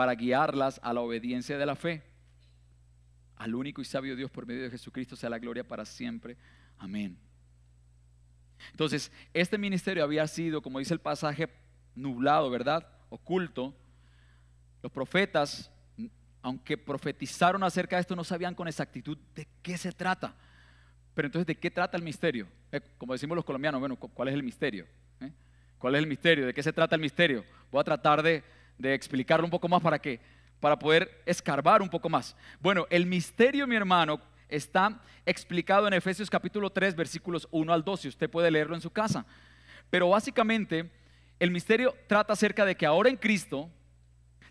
para 0.00 0.14
guiarlas 0.14 0.80
a 0.82 0.94
la 0.94 1.02
obediencia 1.02 1.58
de 1.58 1.66
la 1.66 1.76
fe. 1.76 2.02
Al 3.36 3.54
único 3.54 3.82
y 3.82 3.84
sabio 3.84 4.16
Dios 4.16 4.30
por 4.30 4.46
medio 4.46 4.62
de 4.62 4.70
Jesucristo 4.70 5.14
sea 5.14 5.28
la 5.28 5.38
gloria 5.38 5.62
para 5.62 5.84
siempre. 5.84 6.38
Amén. 6.78 7.18
Entonces, 8.70 9.12
este 9.34 9.58
ministerio 9.58 10.02
había 10.02 10.26
sido, 10.26 10.62
como 10.62 10.78
dice 10.78 10.94
el 10.94 11.00
pasaje, 11.00 11.50
nublado, 11.94 12.48
¿verdad? 12.48 12.88
Oculto. 13.10 13.76
Los 14.82 14.90
profetas, 14.90 15.70
aunque 16.40 16.78
profetizaron 16.78 17.62
acerca 17.62 17.96
de 17.96 18.00
esto, 18.00 18.16
no 18.16 18.24
sabían 18.24 18.54
con 18.54 18.68
exactitud 18.68 19.18
de 19.34 19.46
qué 19.60 19.76
se 19.76 19.92
trata. 19.92 20.34
Pero 21.12 21.26
entonces, 21.26 21.46
¿de 21.46 21.58
qué 21.58 21.70
trata 21.70 21.98
el 21.98 22.02
misterio? 22.02 22.48
Eh, 22.72 22.80
como 22.96 23.12
decimos 23.12 23.36
los 23.36 23.44
colombianos, 23.44 23.80
bueno, 23.80 23.96
¿cuál 23.96 24.28
es 24.28 24.34
el 24.34 24.42
misterio? 24.42 24.86
¿Eh? 25.20 25.30
¿Cuál 25.76 25.96
es 25.96 25.98
el 25.98 26.06
misterio? 26.06 26.46
¿De 26.46 26.54
qué 26.54 26.62
se 26.62 26.72
trata 26.72 26.94
el 26.94 27.02
misterio? 27.02 27.44
Voy 27.70 27.82
a 27.82 27.84
tratar 27.84 28.22
de, 28.22 28.42
explicarlo 28.88 29.44
un 29.44 29.50
poco 29.50 29.68
más 29.68 29.82
para 29.82 29.98
que, 29.98 30.20
para 30.60 30.78
poder 30.78 31.22
escarbar 31.26 31.82
un 31.82 31.88
poco 31.88 32.08
más. 32.08 32.36
Bueno, 32.60 32.86
el 32.90 33.06
misterio, 33.06 33.66
mi 33.66 33.76
hermano, 33.76 34.20
está 34.48 35.00
explicado 35.24 35.86
en 35.86 35.94
Efesios 35.94 36.28
capítulo 36.28 36.70
3, 36.70 36.96
versículos 36.96 37.48
1 37.50 37.72
al 37.72 37.84
2, 37.84 38.06
usted 38.06 38.30
puede 38.30 38.50
leerlo 38.50 38.74
en 38.74 38.80
su 38.80 38.90
casa. 38.90 39.24
Pero 39.90 40.08
básicamente, 40.08 40.90
el 41.38 41.50
misterio 41.50 41.94
trata 42.06 42.32
acerca 42.32 42.64
de 42.64 42.76
que 42.76 42.86
ahora 42.86 43.08
en 43.08 43.16
Cristo, 43.16 43.70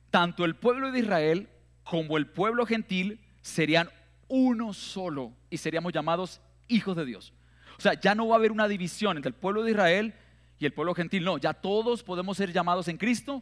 tanto 0.10 0.46
el 0.46 0.56
pueblo 0.56 0.92
de 0.92 1.00
Israel 1.00 1.50
como 1.84 2.18
el 2.18 2.28
pueblo 2.28 2.66
gentil 2.66 3.20
serían 3.42 3.90
uno 4.28 4.74
solo 4.74 5.34
y 5.50 5.58
seríamos 5.58 5.94
llamados 5.94 6.42
hijos 6.68 6.96
de 6.96 7.06
Dios. 7.06 7.34
O 7.78 7.82
sea, 7.82 7.94
ya 7.94 8.16
no 8.16 8.28
va 8.28 8.36
a 8.36 8.38
haber 8.38 8.52
una 8.52 8.68
división 8.68 9.18
entre 9.18 9.30
el 9.30 9.36
pueblo 9.36 9.64
de 9.64 9.72
Israel 9.72 10.14
y 10.60 10.66
el 10.66 10.74
pueblo 10.74 10.94
gentil. 10.94 11.24
No, 11.24 11.38
ya 11.38 11.54
todos 11.54 12.04
podemos 12.04 12.38
ser 12.38 12.52
llamados 12.52 12.88
en 12.88 12.98
Cristo 12.98 13.42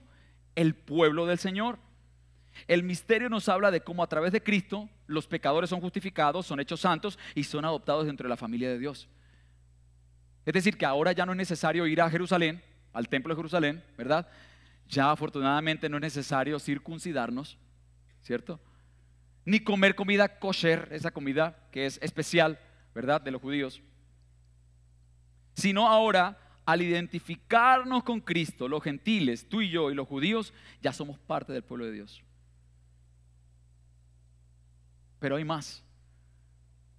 el 0.58 0.76
pueblo 0.76 1.26
del 1.26 1.38
Señor. 1.38 1.80
El 2.68 2.84
misterio 2.84 3.30
nos 3.30 3.48
habla 3.48 3.72
de 3.72 3.80
cómo 3.80 4.04
a 4.04 4.10
través 4.10 4.34
de 4.34 4.44
Cristo 4.44 4.90
los 5.06 5.26
pecadores 5.26 5.70
son 5.70 5.80
justificados, 5.80 6.46
son 6.46 6.60
hechos 6.60 6.82
santos 6.82 7.18
y 7.34 7.46
son 7.46 7.64
adoptados 7.64 8.06
dentro 8.06 8.26
de 8.26 8.30
la 8.30 8.36
familia 8.36 8.68
de 8.68 8.78
Dios. 8.78 9.08
Es 10.46 10.54
decir, 10.54 10.78
que 10.78 10.86
ahora 10.86 11.14
ya 11.14 11.26
no 11.26 11.32
es 11.32 11.38
necesario 11.38 11.88
ir 11.88 12.02
a 12.02 12.10
Jerusalén, 12.10 12.62
al 12.92 13.08
templo 13.08 13.34
de 13.34 13.40
Jerusalén, 13.40 13.84
¿verdad? 13.98 14.28
Ya 14.90 15.12
afortunadamente 15.12 15.88
no 15.88 15.98
es 15.98 16.02
necesario 16.02 16.60
circuncidarnos, 16.60 17.58
¿cierto? 18.22 18.60
Ni 19.46 19.62
comer 19.62 19.96
comida 19.96 20.40
kosher, 20.40 20.90
esa 20.92 21.12
comida 21.12 21.70
que 21.72 21.86
es 21.86 22.00
especial 22.02 22.60
¿verdad? 22.98 23.22
De 23.22 23.30
los 23.30 23.40
judíos. 23.40 23.80
Sino 25.54 25.88
ahora, 25.88 26.36
al 26.68 26.82
identificarnos 26.82 28.04
con 28.04 28.20
Cristo, 28.20 28.68
los 28.68 28.84
gentiles, 28.84 29.48
tú 29.48 29.62
y 29.62 29.70
yo 29.70 29.90
y 29.90 29.96
los 29.96 30.06
judíos, 30.06 30.54
ya 30.82 30.92
somos 30.92 31.18
parte 31.18 31.54
del 31.54 31.64
pueblo 31.64 31.86
de 31.86 31.94
Dios. 31.94 32.22
Pero 35.18 35.38
hay 35.38 35.46
más. 35.46 35.82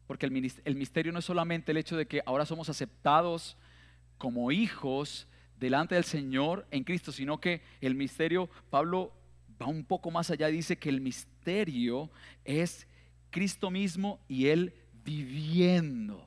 Porque 0.06 0.24
el 0.24 0.74
misterio 0.74 1.12
no 1.12 1.18
es 1.18 1.26
solamente 1.26 1.72
el 1.72 1.76
hecho 1.76 1.98
de 1.98 2.06
que 2.06 2.22
ahora 2.24 2.46
somos 2.46 2.70
aceptados 2.70 3.58
como 4.16 4.50
hijos 4.52 5.28
delante 5.60 5.96
del 5.96 6.04
Señor 6.04 6.66
en 6.70 6.82
Cristo, 6.82 7.12
sino 7.12 7.38
que 7.38 7.60
el 7.82 7.94
misterio, 7.94 8.48
Pablo 8.70 9.12
va 9.60 9.66
un 9.66 9.84
poco 9.84 10.10
más 10.10 10.30
allá 10.30 10.46
dice 10.46 10.78
que 10.78 10.88
el 10.88 11.02
misterio 11.02 12.10
es 12.42 12.88
Cristo 13.28 13.70
mismo 13.70 14.18
y 14.28 14.46
Él 14.46 14.72
viviendo 15.04 16.26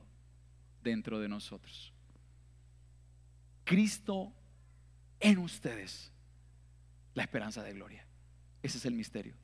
dentro 0.84 1.18
de 1.18 1.28
nosotros. 1.28 1.91
Cristo 3.72 4.30
en 5.18 5.38
ustedes, 5.38 6.12
la 7.14 7.22
esperanza 7.22 7.62
de 7.62 7.72
gloria. 7.72 8.04
Ese 8.62 8.76
es 8.76 8.84
el 8.84 8.92
misterio. 8.92 9.34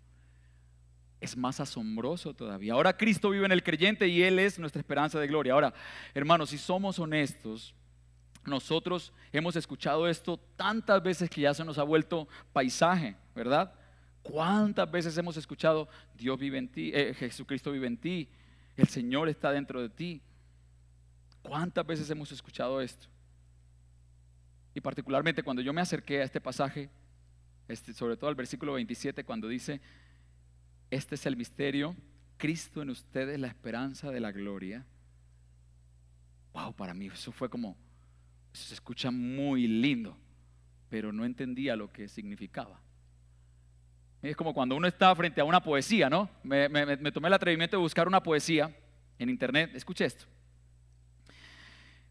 Es 1.18 1.34
más 1.34 1.60
asombroso 1.60 2.34
todavía. 2.34 2.74
Ahora 2.74 2.94
Cristo 2.94 3.30
vive 3.30 3.46
en 3.46 3.52
el 3.52 3.62
creyente 3.62 4.06
y 4.06 4.22
Él 4.22 4.38
es 4.38 4.58
nuestra 4.58 4.80
esperanza 4.80 5.18
de 5.18 5.26
gloria. 5.26 5.54
Ahora, 5.54 5.72
hermanos, 6.12 6.50
si 6.50 6.58
somos 6.58 6.98
honestos, 6.98 7.74
nosotros 8.44 9.14
hemos 9.32 9.56
escuchado 9.56 10.06
esto 10.06 10.36
tantas 10.56 11.02
veces 11.02 11.30
que 11.30 11.40
ya 11.40 11.54
se 11.54 11.64
nos 11.64 11.78
ha 11.78 11.82
vuelto 11.82 12.28
paisaje, 12.52 13.16
¿verdad? 13.34 13.72
¿Cuántas 14.22 14.90
veces 14.90 15.16
hemos 15.16 15.38
escuchado 15.38 15.88
Dios 16.14 16.38
vive 16.38 16.58
en 16.58 16.68
ti, 16.68 16.90
eh, 16.92 17.14
Jesucristo 17.14 17.72
vive 17.72 17.86
en 17.86 17.96
ti, 17.96 18.28
el 18.76 18.88
Señor 18.88 19.30
está 19.30 19.52
dentro 19.52 19.80
de 19.80 19.88
ti. 19.88 20.20
¿Cuántas 21.40 21.86
veces 21.86 22.10
hemos 22.10 22.30
escuchado 22.30 22.82
esto? 22.82 23.08
Y 24.78 24.80
particularmente 24.80 25.42
cuando 25.42 25.60
yo 25.60 25.72
me 25.72 25.80
acerqué 25.80 26.20
a 26.20 26.24
este 26.24 26.40
pasaje, 26.40 26.88
este, 27.66 27.92
sobre 27.92 28.16
todo 28.16 28.30
al 28.30 28.36
versículo 28.36 28.74
27, 28.74 29.24
cuando 29.24 29.48
dice, 29.48 29.80
este 30.88 31.16
es 31.16 31.26
el 31.26 31.36
misterio, 31.36 31.96
Cristo 32.36 32.80
en 32.80 32.90
ustedes 32.90 33.40
la 33.40 33.48
esperanza 33.48 34.12
de 34.12 34.20
la 34.20 34.30
gloria. 34.30 34.86
Wow, 36.52 36.74
para 36.74 36.94
mí 36.94 37.08
eso 37.08 37.32
fue 37.32 37.50
como, 37.50 37.76
eso 38.54 38.66
se 38.66 38.74
escucha 38.74 39.10
muy 39.10 39.66
lindo, 39.66 40.16
pero 40.88 41.12
no 41.12 41.24
entendía 41.24 41.74
lo 41.74 41.92
que 41.92 42.06
significaba. 42.06 42.80
Es 44.22 44.36
como 44.36 44.54
cuando 44.54 44.76
uno 44.76 44.86
está 44.86 45.12
frente 45.16 45.40
a 45.40 45.44
una 45.44 45.60
poesía, 45.60 46.08
¿no? 46.08 46.30
Me, 46.44 46.68
me 46.68 47.10
tomé 47.10 47.26
el 47.26 47.34
atrevimiento 47.34 47.76
de 47.76 47.82
buscar 47.82 48.06
una 48.06 48.22
poesía 48.22 48.72
en 49.18 49.28
internet. 49.28 49.72
Escuche 49.74 50.04
esto. 50.04 50.24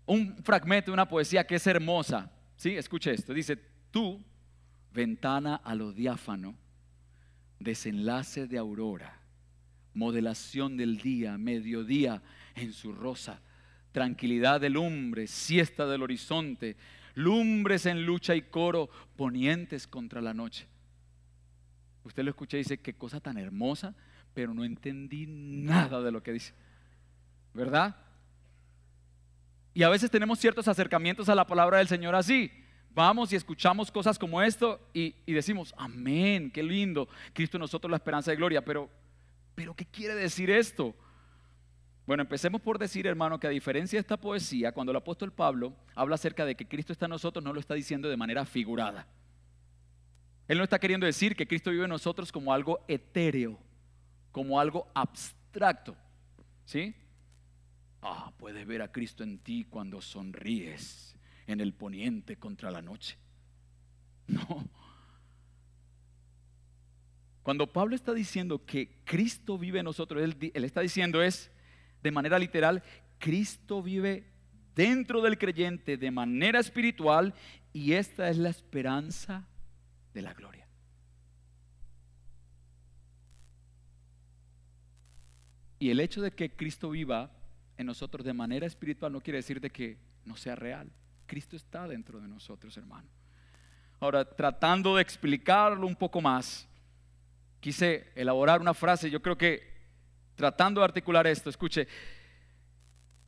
Un 0.05 0.43
fragmento 0.43 0.91
de 0.91 0.95
una 0.95 1.07
poesía 1.07 1.47
que 1.47 1.55
es 1.55 1.65
hermosa. 1.65 2.33
¿Sí? 2.57 2.75
Escuche 2.75 3.13
esto. 3.13 3.33
Dice, 3.33 3.55
tú, 3.91 4.21
ventana 4.91 5.55
a 5.55 5.75
lo 5.75 5.93
diáfano, 5.93 6.57
desenlace 7.59 8.47
de 8.47 8.57
aurora, 8.57 9.21
modelación 9.93 10.75
del 10.75 10.97
día, 10.97 11.37
mediodía 11.37 12.21
en 12.55 12.73
su 12.73 12.91
rosa, 12.91 13.41
tranquilidad 13.91 14.59
de 14.59 14.69
lumbre, 14.69 15.27
siesta 15.27 15.85
del 15.85 16.01
horizonte, 16.01 16.77
lumbres 17.13 17.85
en 17.85 18.05
lucha 18.05 18.35
y 18.35 18.41
coro, 18.41 18.89
ponientes 19.15 19.87
contra 19.87 20.21
la 20.21 20.33
noche. 20.33 20.67
Usted 22.03 22.23
lo 22.23 22.31
escucha 22.31 22.57
y 22.57 22.61
dice, 22.61 22.79
qué 22.79 22.95
cosa 22.95 23.19
tan 23.19 23.37
hermosa, 23.37 23.95
pero 24.33 24.53
no 24.53 24.63
entendí 24.63 25.25
nada 25.27 26.01
de 26.01 26.11
lo 26.11 26.23
que 26.23 26.33
dice. 26.33 26.53
¿Verdad? 27.53 27.95
Y 29.77 29.83
a 29.83 29.89
veces 29.89 30.09
tenemos 30.09 30.39
ciertos 30.39 30.67
acercamientos 30.67 31.29
a 31.29 31.35
la 31.35 31.45
palabra 31.45 31.77
del 31.77 31.87
Señor 31.87 32.15
así. 32.15 32.51
Vamos 32.95 33.31
y 33.31 33.35
escuchamos 33.35 33.91
cosas 33.91 34.17
como 34.17 34.41
esto 34.41 34.81
y, 34.91 35.13
decimos, 35.31 35.71
amén, 35.77 36.49
qué 36.49 36.63
lindo, 36.63 37.07
Cristo 37.31 37.57
en 37.57 37.61
nosotros 37.61 37.91
la 37.91 37.97
esperanza 37.97 38.31
de 38.31 38.37
gloria, 38.37 38.65
pero, 38.65 38.89
pero 39.53 39.75
¿qué 39.75 39.85
quiere 39.85 40.15
decir 40.15 40.49
esto? 40.49 40.95
Bueno, 42.07 42.23
empecemos 42.23 42.59
por 42.59 42.79
decir, 42.79 43.05
hermano, 43.05 43.39
que 43.39 43.45
a 43.45 43.51
diferencia 43.51 43.97
de 43.97 44.01
esta 44.01 44.17
poesía, 44.17 44.71
cuando 44.71 44.89
el 44.89 44.97
apóstol 44.97 45.31
Pablo 45.31 45.75
habla 45.93 46.15
acerca 46.15 46.43
de 46.43 46.55
que 46.55 46.67
Cristo 46.67 46.91
está 46.91 47.05
en 47.05 47.11
nosotros, 47.11 47.45
no 47.45 47.53
lo 47.53 47.59
está 47.59 47.75
diciendo 47.75 48.09
de 48.09 48.17
manera 48.17 48.45
figurada. 48.45 49.05
Él 50.47 50.57
no 50.57 50.63
está 50.63 50.79
queriendo 50.79 51.05
decir 51.05 51.35
que 51.35 51.47
Cristo 51.47 51.69
vive 51.69 51.83
en 51.83 51.91
nosotros 51.91 52.31
como 52.31 52.51
algo 52.51 52.83
etéreo, 52.87 53.59
como 54.31 54.59
algo 54.59 54.87
abstracto. 54.95 55.95
¿Sí? 56.65 56.95
Ah, 58.01 58.31
puedes 58.37 58.65
ver 58.65 58.81
a 58.81 58.91
Cristo 58.91 59.23
en 59.23 59.39
ti 59.39 59.65
cuando 59.69 60.01
sonríes 60.01 61.15
en 61.47 61.61
el 61.61 61.73
poniente 61.73 62.37
contra 62.37 62.71
la 62.71 62.81
noche. 62.81 63.17
No. 64.27 64.67
Cuando 67.43 67.71
Pablo 67.71 67.95
está 67.95 68.13
diciendo 68.13 68.65
que 68.65 68.99
Cristo 69.05 69.57
vive 69.57 69.79
en 69.79 69.85
nosotros, 69.85 70.21
él, 70.21 70.51
él, 70.53 70.63
está 70.65 70.81
diciendo 70.81 71.21
es, 71.21 71.49
de 72.03 72.11
manera 72.11 72.37
literal, 72.37 72.83
Cristo 73.19 73.81
vive 73.81 74.29
dentro 74.75 75.21
del 75.21 75.37
creyente 75.37 75.95
de 75.95 76.11
manera 76.11 76.59
espiritual 76.59 77.33
y 77.71 77.93
esta 77.93 78.29
es 78.29 78.37
la 78.37 78.49
esperanza 78.49 79.47
de 80.13 80.21
la 80.21 80.33
gloria. 80.33 80.67
Y 85.79 85.89
el 85.89 85.99
hecho 85.99 86.21
de 86.21 86.31
que 86.31 86.55
Cristo 86.55 86.89
viva 86.89 87.31
en 87.77 87.85
nosotros 87.85 88.25
de 88.25 88.33
manera 88.33 88.65
espiritual 88.65 89.11
no 89.11 89.21
quiere 89.21 89.37
decir 89.37 89.61
de 89.61 89.69
que 89.69 89.97
no 90.25 90.35
sea 90.35 90.55
real. 90.55 90.89
Cristo 91.25 91.55
está 91.55 91.87
dentro 91.87 92.19
de 92.19 92.27
nosotros, 92.27 92.75
hermano. 92.77 93.07
Ahora, 93.99 94.25
tratando 94.25 94.95
de 94.95 95.01
explicarlo 95.01 95.85
un 95.85 95.95
poco 95.95 96.21
más, 96.21 96.67
quise 97.59 98.11
elaborar 98.15 98.61
una 98.61 98.73
frase, 98.73 99.09
yo 99.09 99.21
creo 99.21 99.37
que 99.37 99.75
tratando 100.35 100.81
de 100.81 100.85
articular 100.85 101.25
esto, 101.27 101.49
escuche, 101.49 101.87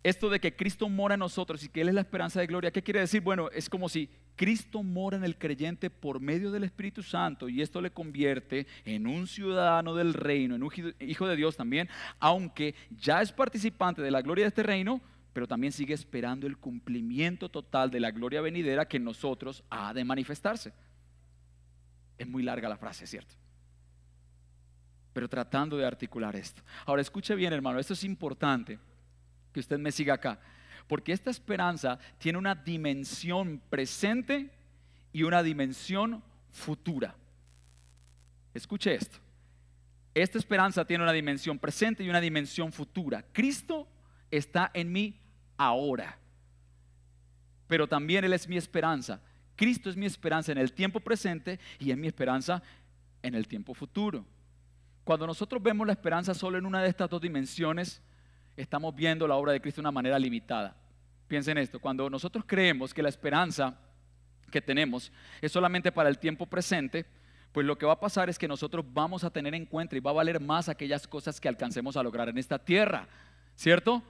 esto 0.04 0.30
de 0.30 0.40
que 0.40 0.56
Cristo 0.56 0.88
mora 0.88 1.16
en 1.16 1.20
nosotros 1.20 1.64
y 1.64 1.70
que 1.70 1.82
Él 1.82 1.90
es 1.90 1.96
la 1.96 2.02
esperanza 2.02 2.40
de 2.40 2.48
gloria, 2.48 2.72
¿qué 2.72 2.82
quiere 2.82 3.02
decir? 3.02 3.22
Bueno, 3.22 3.50
es 3.52 3.70
como 3.70 3.90
si 3.90 4.10
Cristo 4.36 4.82
mora 4.82 5.18
en 5.18 5.26
el 5.26 5.38
creyente 5.38 5.90
por 5.90 6.22
medio 6.22 6.52
del 6.52 6.64
Espíritu 6.64 7.04
Santo 7.04 7.50
y 7.50 7.62
esto 7.62 7.82
le 7.82 7.92
convierte 7.92 8.66
en 8.86 9.08
un 9.08 9.28
ciudadano 9.28 9.94
del 9.96 10.14
reino, 10.14 10.56
en 10.56 10.64
un 10.64 10.72
hijo 11.00 11.28
de 11.28 11.36
Dios 11.36 11.58
también, 11.58 11.90
aunque 12.20 12.76
ya 12.90 13.22
es 13.22 13.34
participante 13.34 14.02
de 14.02 14.12
la 14.12 14.22
gloria 14.22 14.46
de 14.46 14.50
este 14.50 14.64
reino, 14.64 15.02
pero 15.34 15.48
también 15.48 15.74
sigue 15.74 15.94
esperando 15.94 16.48
el 16.48 16.58
cumplimiento 16.58 17.50
total 17.50 17.92
de 17.92 18.00
la 18.00 18.12
gloria 18.12 18.40
venidera 18.40 18.88
que 18.88 18.98
en 18.98 19.04
nosotros 19.04 19.64
ha 19.70 19.94
de 19.94 20.06
manifestarse. 20.06 20.72
Es 22.18 22.28
muy 22.28 22.44
larga 22.44 22.70
la 22.70 22.78
frase, 22.78 23.06
¿cierto? 23.06 23.36
Pero 25.12 25.28
tratando 25.28 25.78
de 25.78 25.86
articular 25.86 26.36
esto. 26.38 26.62
Ahora 26.86 27.02
escuche 27.02 27.36
bien, 27.36 27.52
hermano, 27.52 27.80
esto 27.80 27.94
es 27.94 28.04
importante 28.06 28.80
que 29.54 29.60
usted 29.60 29.78
me 29.80 29.92
siga 29.92 30.16
acá. 30.16 30.40
Porque 30.88 31.12
esta 31.12 31.30
esperanza 31.30 32.00
tiene 32.18 32.38
una 32.38 32.56
dimensión 32.56 33.62
presente 33.70 34.50
y 35.14 35.24
una 35.24 35.44
dimensión 35.44 36.24
futura. 36.52 37.16
Escuche 38.54 38.96
esto. 38.96 39.20
Esta 40.14 40.38
esperanza 40.38 40.86
tiene 40.86 41.04
una 41.04 41.14
dimensión 41.14 41.60
presente 41.60 42.04
y 42.04 42.10
una 42.10 42.20
dimensión 42.20 42.72
futura. 42.72 43.24
Cristo 43.32 43.88
está 44.32 44.72
en 44.74 44.92
mí 44.92 45.20
ahora. 45.58 46.18
Pero 47.68 47.88
también 47.88 48.26
Él 48.26 48.34
es 48.34 48.48
mi 48.48 48.58
esperanza. 48.58 49.22
Cristo 49.56 49.90
es 49.90 49.96
mi 49.96 50.06
esperanza 50.06 50.52
en 50.52 50.58
el 50.58 50.74
tiempo 50.74 51.00
presente 51.00 51.60
y 51.80 51.92
es 51.92 51.98
mi 51.98 52.08
esperanza 52.08 52.64
en 53.22 53.36
el 53.36 53.48
tiempo 53.48 53.74
futuro. 53.74 54.26
Cuando 55.04 55.28
nosotros 55.28 55.62
vemos 55.62 55.86
la 55.86 55.94
esperanza 55.94 56.34
solo 56.34 56.58
en 56.58 56.66
una 56.66 56.82
de 56.82 56.90
estas 56.90 57.10
dos 57.10 57.22
dimensiones, 57.22 58.02
estamos 58.58 58.96
viendo 58.96 59.28
la 59.28 59.36
obra 59.36 59.54
de 59.54 59.62
Cristo 59.62 59.82
de 59.82 59.84
una 59.84 59.92
manera 59.92 60.20
limitada. 60.20 60.76
Piensen 61.28 61.58
esto, 61.58 61.80
cuando 61.80 62.10
nosotros 62.10 62.44
creemos 62.48 62.94
que 62.94 63.04
la 63.04 63.10
esperanza 63.10 63.78
que 64.50 64.62
tenemos 64.62 65.12
es 65.42 65.52
solamente 65.52 65.92
para 65.92 66.10
el 66.10 66.18
tiempo 66.18 66.48
presente, 66.48 67.06
pues 67.52 67.66
lo 67.66 67.78
que 67.78 67.86
va 67.86 67.94
a 67.94 68.00
pasar 68.00 68.30
es 68.30 68.38
que 68.38 68.48
nosotros 68.48 68.86
vamos 68.92 69.24
a 69.24 69.30
tener 69.30 69.54
en 69.56 69.66
cuenta 69.66 69.96
y 69.96 70.00
va 70.00 70.12
a 70.12 70.16
valer 70.16 70.40
más 70.40 70.70
aquellas 70.70 71.08
cosas 71.08 71.40
que 71.40 71.48
alcancemos 71.48 71.98
a 71.98 72.04
lograr 72.04 72.30
en 72.30 72.38
esta 72.38 72.60
tierra, 72.60 73.08
¿cierto? 73.56 74.04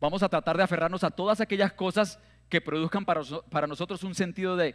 Vamos 0.00 0.22
a 0.22 0.28
tratar 0.28 0.56
de 0.56 0.62
aferrarnos 0.62 1.04
a 1.04 1.10
todas 1.10 1.40
aquellas 1.40 1.72
cosas 1.72 2.18
que 2.48 2.60
produzcan 2.60 3.04
para, 3.04 3.22
para 3.50 3.66
nosotros 3.66 4.02
un 4.04 4.14
sentido 4.14 4.56
de, 4.56 4.74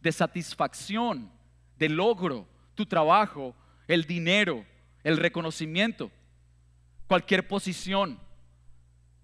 de 0.00 0.12
satisfacción, 0.12 1.30
de 1.76 1.88
logro, 1.88 2.46
tu 2.74 2.86
trabajo, 2.86 3.54
el 3.88 4.04
dinero, 4.04 4.64
el 5.02 5.16
reconocimiento 5.16 6.10
cualquier 7.10 7.48
posición, 7.48 8.20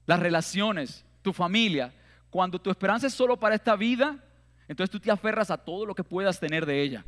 las 0.07 0.19
relaciones, 0.19 1.05
tu 1.23 1.33
familia. 1.33 1.95
Cuando 2.31 2.61
tu 2.61 2.69
esperanza 2.69 3.07
es 3.07 3.15
solo 3.15 3.39
para 3.39 3.55
esta 3.55 3.77
vida, 3.77 4.25
entonces 4.67 4.91
tú 4.91 4.99
te 4.99 5.09
aferras 5.09 5.53
a 5.53 5.57
todo 5.57 5.87
lo 5.87 5.95
que 5.95 6.03
puedas 6.03 6.41
tener 6.41 6.67
de 6.67 6.83
ella, 6.83 7.05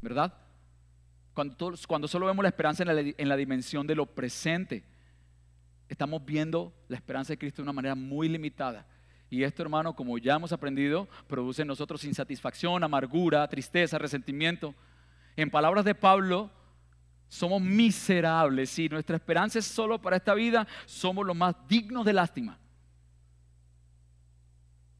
¿verdad? 0.00 0.32
Cuando, 1.34 1.74
cuando 1.86 2.08
solo 2.08 2.24
vemos 2.24 2.42
la 2.42 2.48
esperanza 2.48 2.82
en 2.82 2.96
la, 2.96 3.12
en 3.14 3.28
la 3.28 3.36
dimensión 3.36 3.86
de 3.86 3.94
lo 3.94 4.06
presente, 4.06 4.82
estamos 5.86 6.24
viendo 6.24 6.72
la 6.88 6.96
esperanza 6.96 7.34
de 7.34 7.38
Cristo 7.38 7.60
de 7.60 7.64
una 7.64 7.74
manera 7.74 7.94
muy 7.94 8.26
limitada. 8.26 8.86
Y 9.28 9.42
esto, 9.42 9.62
hermano, 9.62 9.94
como 9.94 10.16
ya 10.16 10.36
hemos 10.36 10.52
aprendido, 10.52 11.10
produce 11.26 11.60
en 11.60 11.68
nosotros 11.68 12.04
insatisfacción, 12.04 12.82
amargura, 12.82 13.46
tristeza, 13.48 13.98
resentimiento. 13.98 14.74
En 15.36 15.50
palabras 15.50 15.84
de 15.84 15.94
Pablo, 15.94 16.50
somos 17.32 17.62
miserables. 17.62 18.68
Si 18.68 18.90
nuestra 18.90 19.16
esperanza 19.16 19.58
es 19.58 19.64
solo 19.64 19.98
para 19.98 20.16
esta 20.16 20.34
vida, 20.34 20.68
somos 20.84 21.24
los 21.24 21.34
más 21.34 21.56
dignos 21.66 22.04
de 22.04 22.12
lástima. 22.12 22.58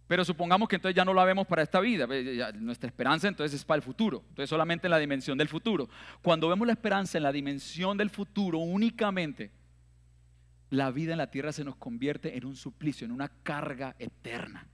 Pero 0.09 0.25
supongamos 0.25 0.67
que 0.67 0.77
entonces 0.77 0.97
ya 0.97 1.05
no 1.05 1.13
la 1.13 1.27
vemos 1.27 1.47
para 1.47 1.63
esta 1.63 1.79
vida. 1.79 2.07
Nuestra 2.55 2.87
esperanza 2.87 3.29
entonces 3.29 3.61
es 3.61 3.65
para 3.67 3.77
el 3.77 3.83
futuro. 3.83 4.25
Entonces 4.31 4.49
solamente 4.49 4.87
en 4.87 4.93
la 4.93 4.99
dimensión 4.99 5.37
del 5.37 5.49
futuro. 5.49 5.91
Cuando 6.23 6.49
vemos 6.49 6.67
la 6.67 6.73
esperanza 6.73 7.19
en 7.19 7.25
la 7.25 7.33
dimensión 7.33 7.99
del 7.99 8.09
futuro 8.09 8.61
únicamente, 8.61 9.51
la 10.71 10.91
vida 10.91 11.13
en 11.13 11.19
la 11.19 11.31
tierra 11.31 11.53
se 11.53 11.65
nos 11.65 11.77
convierte 11.77 12.35
en 12.35 12.47
un 12.47 12.57
suplicio, 12.57 13.05
en 13.05 13.13
una 13.13 13.29
carga 13.29 13.95
eterna 13.99 14.72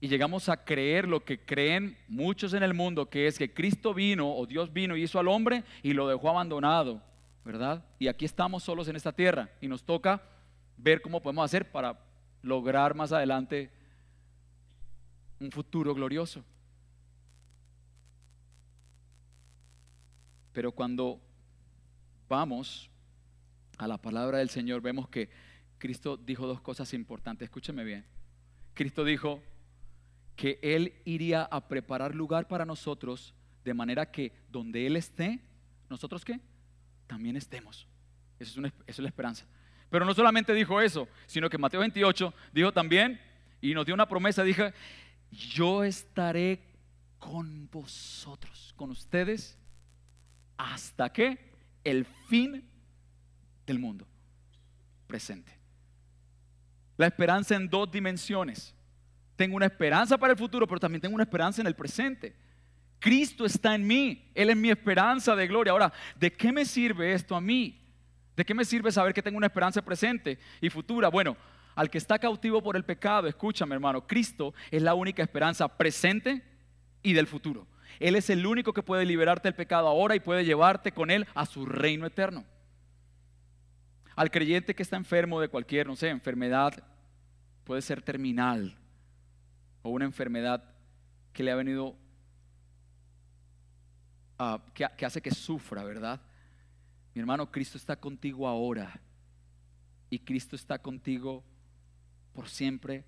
y 0.00 0.08
llegamos 0.08 0.48
a 0.48 0.64
creer 0.64 1.08
lo 1.08 1.24
que 1.24 1.44
creen 1.44 1.96
muchos 2.06 2.52
en 2.54 2.62
el 2.62 2.74
mundo, 2.74 3.10
que 3.10 3.26
es 3.26 3.36
que 3.36 3.52
Cristo 3.52 3.94
vino 3.94 4.32
o 4.32 4.46
Dios 4.46 4.72
vino 4.72 4.96
y 4.96 5.02
hizo 5.02 5.18
al 5.18 5.28
hombre 5.28 5.64
y 5.82 5.92
lo 5.92 6.06
dejó 6.06 6.30
abandonado, 6.30 7.02
¿verdad? 7.44 7.84
Y 7.98 8.06
aquí 8.06 8.24
estamos 8.24 8.62
solos 8.62 8.86
en 8.88 8.96
esta 8.96 9.12
tierra 9.12 9.50
y 9.60 9.66
nos 9.66 9.82
toca 9.82 10.22
ver 10.76 11.02
cómo 11.02 11.20
podemos 11.20 11.44
hacer 11.44 11.70
para 11.70 11.98
lograr 12.42 12.94
más 12.94 13.10
adelante 13.10 13.70
un 15.40 15.50
futuro 15.50 15.94
glorioso. 15.94 16.44
Pero 20.52 20.72
cuando 20.72 21.20
vamos 22.28 22.90
a 23.78 23.88
la 23.88 23.98
palabra 23.98 24.38
del 24.38 24.50
Señor, 24.50 24.80
vemos 24.80 25.08
que 25.08 25.28
Cristo 25.78 26.16
dijo 26.16 26.46
dos 26.46 26.60
cosas 26.60 26.92
importantes. 26.94 27.46
Escúcheme 27.46 27.84
bien. 27.84 28.04
Cristo 28.74 29.04
dijo, 29.04 29.40
que 30.38 30.60
Él 30.62 30.94
iría 31.04 31.42
a 31.42 31.66
preparar 31.66 32.14
lugar 32.14 32.46
para 32.46 32.64
nosotros 32.64 33.34
de 33.64 33.74
manera 33.74 34.08
que 34.08 34.32
donde 34.48 34.86
Él 34.86 34.94
esté, 34.94 35.40
nosotros 35.90 36.24
qué? 36.24 36.38
También 37.08 37.36
estemos. 37.36 37.88
Esa 38.38 38.60
es, 38.60 38.72
es 38.86 38.98
la 39.00 39.08
esperanza. 39.08 39.44
Pero 39.90 40.04
no 40.04 40.14
solamente 40.14 40.54
dijo 40.54 40.80
eso, 40.80 41.08
sino 41.26 41.50
que 41.50 41.58
Mateo 41.58 41.80
28 41.80 42.32
dijo 42.52 42.72
también 42.72 43.20
y 43.60 43.74
nos 43.74 43.84
dio 43.84 43.96
una 43.96 44.06
promesa, 44.06 44.44
dijo, 44.44 44.62
yo 45.32 45.82
estaré 45.82 46.60
con 47.18 47.68
vosotros, 47.68 48.72
con 48.76 48.90
ustedes, 48.90 49.58
hasta 50.56 51.12
que 51.12 51.50
el 51.82 52.04
fin 52.04 52.64
del 53.66 53.80
mundo 53.80 54.06
presente. 55.08 55.58
La 56.96 57.08
esperanza 57.08 57.56
en 57.56 57.68
dos 57.68 57.90
dimensiones. 57.90 58.72
Tengo 59.38 59.54
una 59.54 59.66
esperanza 59.66 60.18
para 60.18 60.32
el 60.32 60.38
futuro, 60.38 60.66
pero 60.66 60.80
también 60.80 61.00
tengo 61.00 61.14
una 61.14 61.22
esperanza 61.22 61.60
en 61.60 61.68
el 61.68 61.76
presente. 61.76 62.34
Cristo 62.98 63.46
está 63.46 63.76
en 63.76 63.86
mí, 63.86 64.32
Él 64.34 64.50
es 64.50 64.56
mi 64.56 64.68
esperanza 64.68 65.36
de 65.36 65.46
gloria. 65.46 65.70
Ahora, 65.70 65.92
¿de 66.16 66.32
qué 66.32 66.50
me 66.50 66.64
sirve 66.64 67.12
esto 67.12 67.36
a 67.36 67.40
mí? 67.40 67.80
¿De 68.34 68.44
qué 68.44 68.52
me 68.52 68.64
sirve 68.64 68.90
saber 68.90 69.14
que 69.14 69.22
tengo 69.22 69.36
una 69.36 69.46
esperanza 69.46 69.80
presente 69.80 70.40
y 70.60 70.68
futura? 70.70 71.06
Bueno, 71.06 71.36
al 71.76 71.88
que 71.88 71.98
está 71.98 72.18
cautivo 72.18 72.60
por 72.60 72.74
el 72.74 72.84
pecado, 72.84 73.28
escúchame 73.28 73.76
hermano, 73.76 74.04
Cristo 74.08 74.54
es 74.72 74.82
la 74.82 74.94
única 74.94 75.22
esperanza 75.22 75.68
presente 75.68 76.42
y 77.04 77.12
del 77.12 77.28
futuro. 77.28 77.64
Él 78.00 78.16
es 78.16 78.30
el 78.30 78.44
único 78.44 78.72
que 78.72 78.82
puede 78.82 79.04
liberarte 79.04 79.46
del 79.46 79.54
pecado 79.54 79.86
ahora 79.86 80.16
y 80.16 80.20
puede 80.20 80.44
llevarte 80.44 80.90
con 80.90 81.12
Él 81.12 81.28
a 81.36 81.46
su 81.46 81.64
reino 81.64 82.06
eterno. 82.06 82.44
Al 84.16 84.32
creyente 84.32 84.74
que 84.74 84.82
está 84.82 84.96
enfermo 84.96 85.40
de 85.40 85.46
cualquier, 85.46 85.86
no 85.86 85.94
sé, 85.94 86.08
enfermedad, 86.08 86.82
puede 87.62 87.82
ser 87.82 88.02
terminal 88.02 88.76
una 89.88 90.04
enfermedad 90.04 90.64
que 91.32 91.42
le 91.42 91.50
ha 91.50 91.56
venido, 91.56 91.96
que, 94.74 95.04
hace 95.04 95.20
que 95.20 95.30
sufra, 95.30 95.84
¿verdad? 95.84 96.20
Mi 97.14 97.20
hermano, 97.20 97.50
Cristo 97.50 97.78
está 97.78 97.96
contigo 97.96 98.46
ahora 98.46 99.00
y 100.10 100.18
Cristo 100.20 100.56
está 100.56 100.78
contigo 100.78 101.44
por 102.32 102.48
siempre 102.48 103.04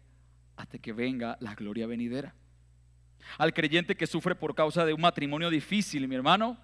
hasta 0.56 0.78
que 0.78 0.92
venga 0.92 1.36
la 1.40 1.54
gloria 1.54 1.86
venidera. 1.86 2.34
Al 3.38 3.52
creyente 3.52 3.96
que 3.96 4.06
sufre 4.06 4.34
por 4.34 4.54
causa 4.54 4.84
de 4.84 4.92
un 4.92 5.00
matrimonio 5.00 5.50
difícil, 5.50 6.08
mi 6.08 6.16
hermano, 6.16 6.58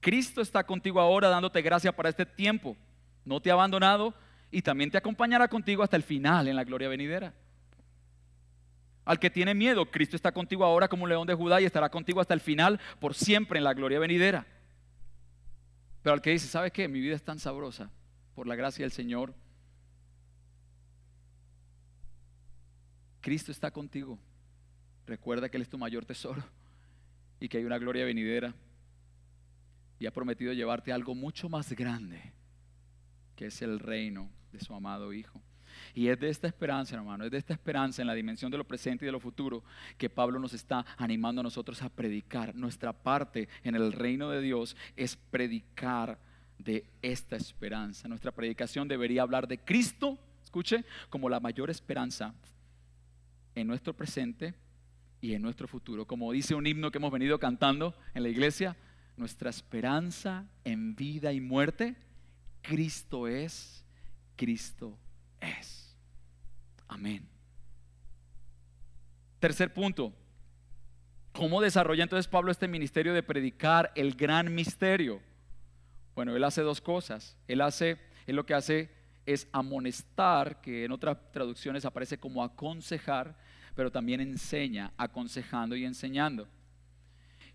Cristo 0.00 0.40
está 0.40 0.64
contigo 0.64 1.00
ahora 1.00 1.28
dándote 1.28 1.62
gracia 1.62 1.94
para 1.94 2.10
este 2.10 2.26
tiempo 2.26 2.76
no 3.24 3.40
te 3.40 3.50
ha 3.50 3.54
abandonado 3.54 4.14
y 4.50 4.62
también 4.62 4.90
te 4.90 4.98
acompañará 4.98 5.48
contigo 5.48 5.82
hasta 5.82 5.96
el 5.96 6.02
final 6.02 6.48
en 6.48 6.56
la 6.56 6.64
gloria 6.64 6.88
venidera. 6.88 7.34
Al 9.04 9.18
que 9.18 9.30
tiene 9.30 9.54
miedo, 9.54 9.90
Cristo 9.90 10.16
está 10.16 10.32
contigo 10.32 10.64
ahora 10.64 10.88
como 10.88 11.04
un 11.04 11.10
león 11.10 11.26
de 11.26 11.34
Judá 11.34 11.60
y 11.60 11.64
estará 11.64 11.90
contigo 11.90 12.20
hasta 12.20 12.34
el 12.34 12.40
final 12.40 12.80
por 13.00 13.14
siempre 13.14 13.58
en 13.58 13.64
la 13.64 13.74
gloria 13.74 13.98
venidera. 13.98 14.46
Pero 16.02 16.14
al 16.14 16.22
que 16.22 16.30
dice, 16.30 16.46
¿sabes 16.46 16.72
qué? 16.72 16.88
Mi 16.88 17.00
vida 17.00 17.14
es 17.14 17.22
tan 17.22 17.38
sabrosa 17.38 17.90
por 18.34 18.46
la 18.46 18.56
gracia 18.56 18.84
del 18.84 18.92
Señor. 18.92 19.34
Cristo 23.20 23.52
está 23.52 23.70
contigo. 23.70 24.18
Recuerda 25.06 25.48
que 25.48 25.56
Él 25.56 25.62
es 25.62 25.68
tu 25.68 25.78
mayor 25.78 26.04
tesoro 26.04 26.42
y 27.40 27.48
que 27.48 27.58
hay 27.58 27.64
una 27.64 27.78
gloria 27.78 28.04
venidera 28.04 28.54
y 29.98 30.06
ha 30.06 30.12
prometido 30.12 30.52
llevarte 30.52 30.92
algo 30.92 31.14
mucho 31.14 31.48
más 31.48 31.72
grande 31.72 32.32
que 33.36 33.46
es 33.46 33.62
el 33.62 33.80
reino 33.80 34.30
de 34.52 34.60
su 34.60 34.74
amado 34.74 35.12
Hijo. 35.12 35.40
Y 35.94 36.08
es 36.08 36.18
de 36.18 36.28
esta 36.28 36.46
esperanza, 36.46 36.96
hermano, 36.96 37.24
es 37.24 37.30
de 37.30 37.38
esta 37.38 37.52
esperanza 37.52 38.02
en 38.02 38.08
la 38.08 38.14
dimensión 38.14 38.50
de 38.50 38.58
lo 38.58 38.64
presente 38.64 39.04
y 39.04 39.06
de 39.06 39.12
lo 39.12 39.20
futuro 39.20 39.64
que 39.98 40.08
Pablo 40.08 40.38
nos 40.38 40.54
está 40.54 40.84
animando 40.96 41.40
a 41.40 41.44
nosotros 41.44 41.82
a 41.82 41.88
predicar. 41.88 42.54
Nuestra 42.54 42.92
parte 42.92 43.48
en 43.62 43.74
el 43.74 43.92
reino 43.92 44.30
de 44.30 44.40
Dios 44.40 44.76
es 44.96 45.16
predicar 45.16 46.18
de 46.58 46.84
esta 47.02 47.36
esperanza. 47.36 48.08
Nuestra 48.08 48.32
predicación 48.32 48.88
debería 48.88 49.22
hablar 49.22 49.48
de 49.48 49.58
Cristo, 49.58 50.18
escuche, 50.42 50.84
como 51.10 51.28
la 51.28 51.40
mayor 51.40 51.70
esperanza 51.70 52.34
en 53.54 53.66
nuestro 53.66 53.94
presente 53.94 54.54
y 55.20 55.34
en 55.34 55.42
nuestro 55.42 55.68
futuro. 55.68 56.06
Como 56.06 56.32
dice 56.32 56.54
un 56.54 56.66
himno 56.66 56.90
que 56.90 56.98
hemos 56.98 57.12
venido 57.12 57.38
cantando 57.38 57.94
en 58.14 58.22
la 58.22 58.28
iglesia, 58.28 58.76
nuestra 59.16 59.50
esperanza 59.50 60.46
en 60.64 60.96
vida 60.96 61.32
y 61.32 61.40
muerte 61.40 61.96
Cristo 62.64 63.28
es, 63.28 63.84
Cristo 64.36 64.98
Amén. 66.88 67.28
Tercer 69.40 69.72
punto. 69.72 70.12
¿Cómo 71.32 71.60
desarrolla 71.60 72.04
entonces 72.04 72.28
Pablo 72.28 72.52
este 72.52 72.68
ministerio 72.68 73.12
de 73.12 73.22
predicar 73.22 73.90
el 73.96 74.14
gran 74.14 74.54
misterio? 74.54 75.20
Bueno, 76.14 76.36
él 76.36 76.44
hace 76.44 76.62
dos 76.62 76.80
cosas. 76.80 77.36
Él 77.48 77.60
hace, 77.60 77.98
lo 78.26 78.46
que 78.46 78.54
hace 78.54 78.90
es 79.26 79.48
amonestar, 79.52 80.60
que 80.60 80.84
en 80.84 80.92
otras 80.92 81.18
traducciones 81.32 81.84
aparece 81.84 82.18
como 82.18 82.44
aconsejar, 82.44 83.36
pero 83.74 83.90
también 83.90 84.20
enseña, 84.20 84.92
aconsejando 84.96 85.74
y 85.74 85.84
enseñando. 85.84 86.46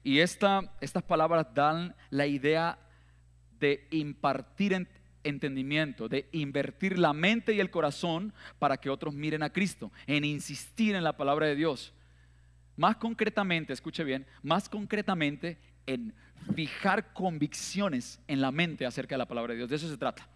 Y 0.03 0.19
esta, 0.19 0.73
estas 0.81 1.03
palabras 1.03 1.47
dan 1.53 1.95
la 2.09 2.27
idea 2.27 2.77
de 3.59 3.87
impartir 3.91 4.87
entendimiento, 5.23 6.07
de 6.07 6.27
invertir 6.31 6.97
la 6.97 7.13
mente 7.13 7.53
y 7.53 7.59
el 7.59 7.71
corazón 7.71 8.33
para 8.57 8.77
que 8.77 8.89
otros 8.89 9.13
miren 9.13 9.43
a 9.43 9.51
Cristo, 9.51 9.91
en 10.07 10.23
insistir 10.23 10.95
en 10.95 11.03
la 11.03 11.17
palabra 11.17 11.47
de 11.47 11.55
Dios. 11.55 11.93
Más 12.75 12.95
concretamente, 12.97 13.73
escuche 13.73 14.03
bien, 14.03 14.25
más 14.41 14.69
concretamente 14.69 15.57
en 15.85 16.13
fijar 16.55 17.13
convicciones 17.13 18.19
en 18.27 18.41
la 18.41 18.51
mente 18.51 18.85
acerca 18.85 19.15
de 19.15 19.19
la 19.19 19.27
palabra 19.27 19.53
de 19.53 19.57
Dios. 19.57 19.69
De 19.69 19.75
eso 19.75 19.89
se 19.89 19.97
trata. 19.97 20.27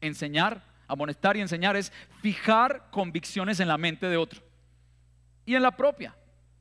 Enseñar, 0.00 0.62
amonestar 0.88 1.36
y 1.36 1.40
enseñar 1.40 1.76
es 1.76 1.92
fijar 2.20 2.88
convicciones 2.90 3.60
en 3.60 3.68
la 3.68 3.78
mente 3.78 4.06
de 4.06 4.16
otro 4.16 4.42
y 5.46 5.54
en 5.54 5.62
la 5.62 5.76
propia. 5.76 6.14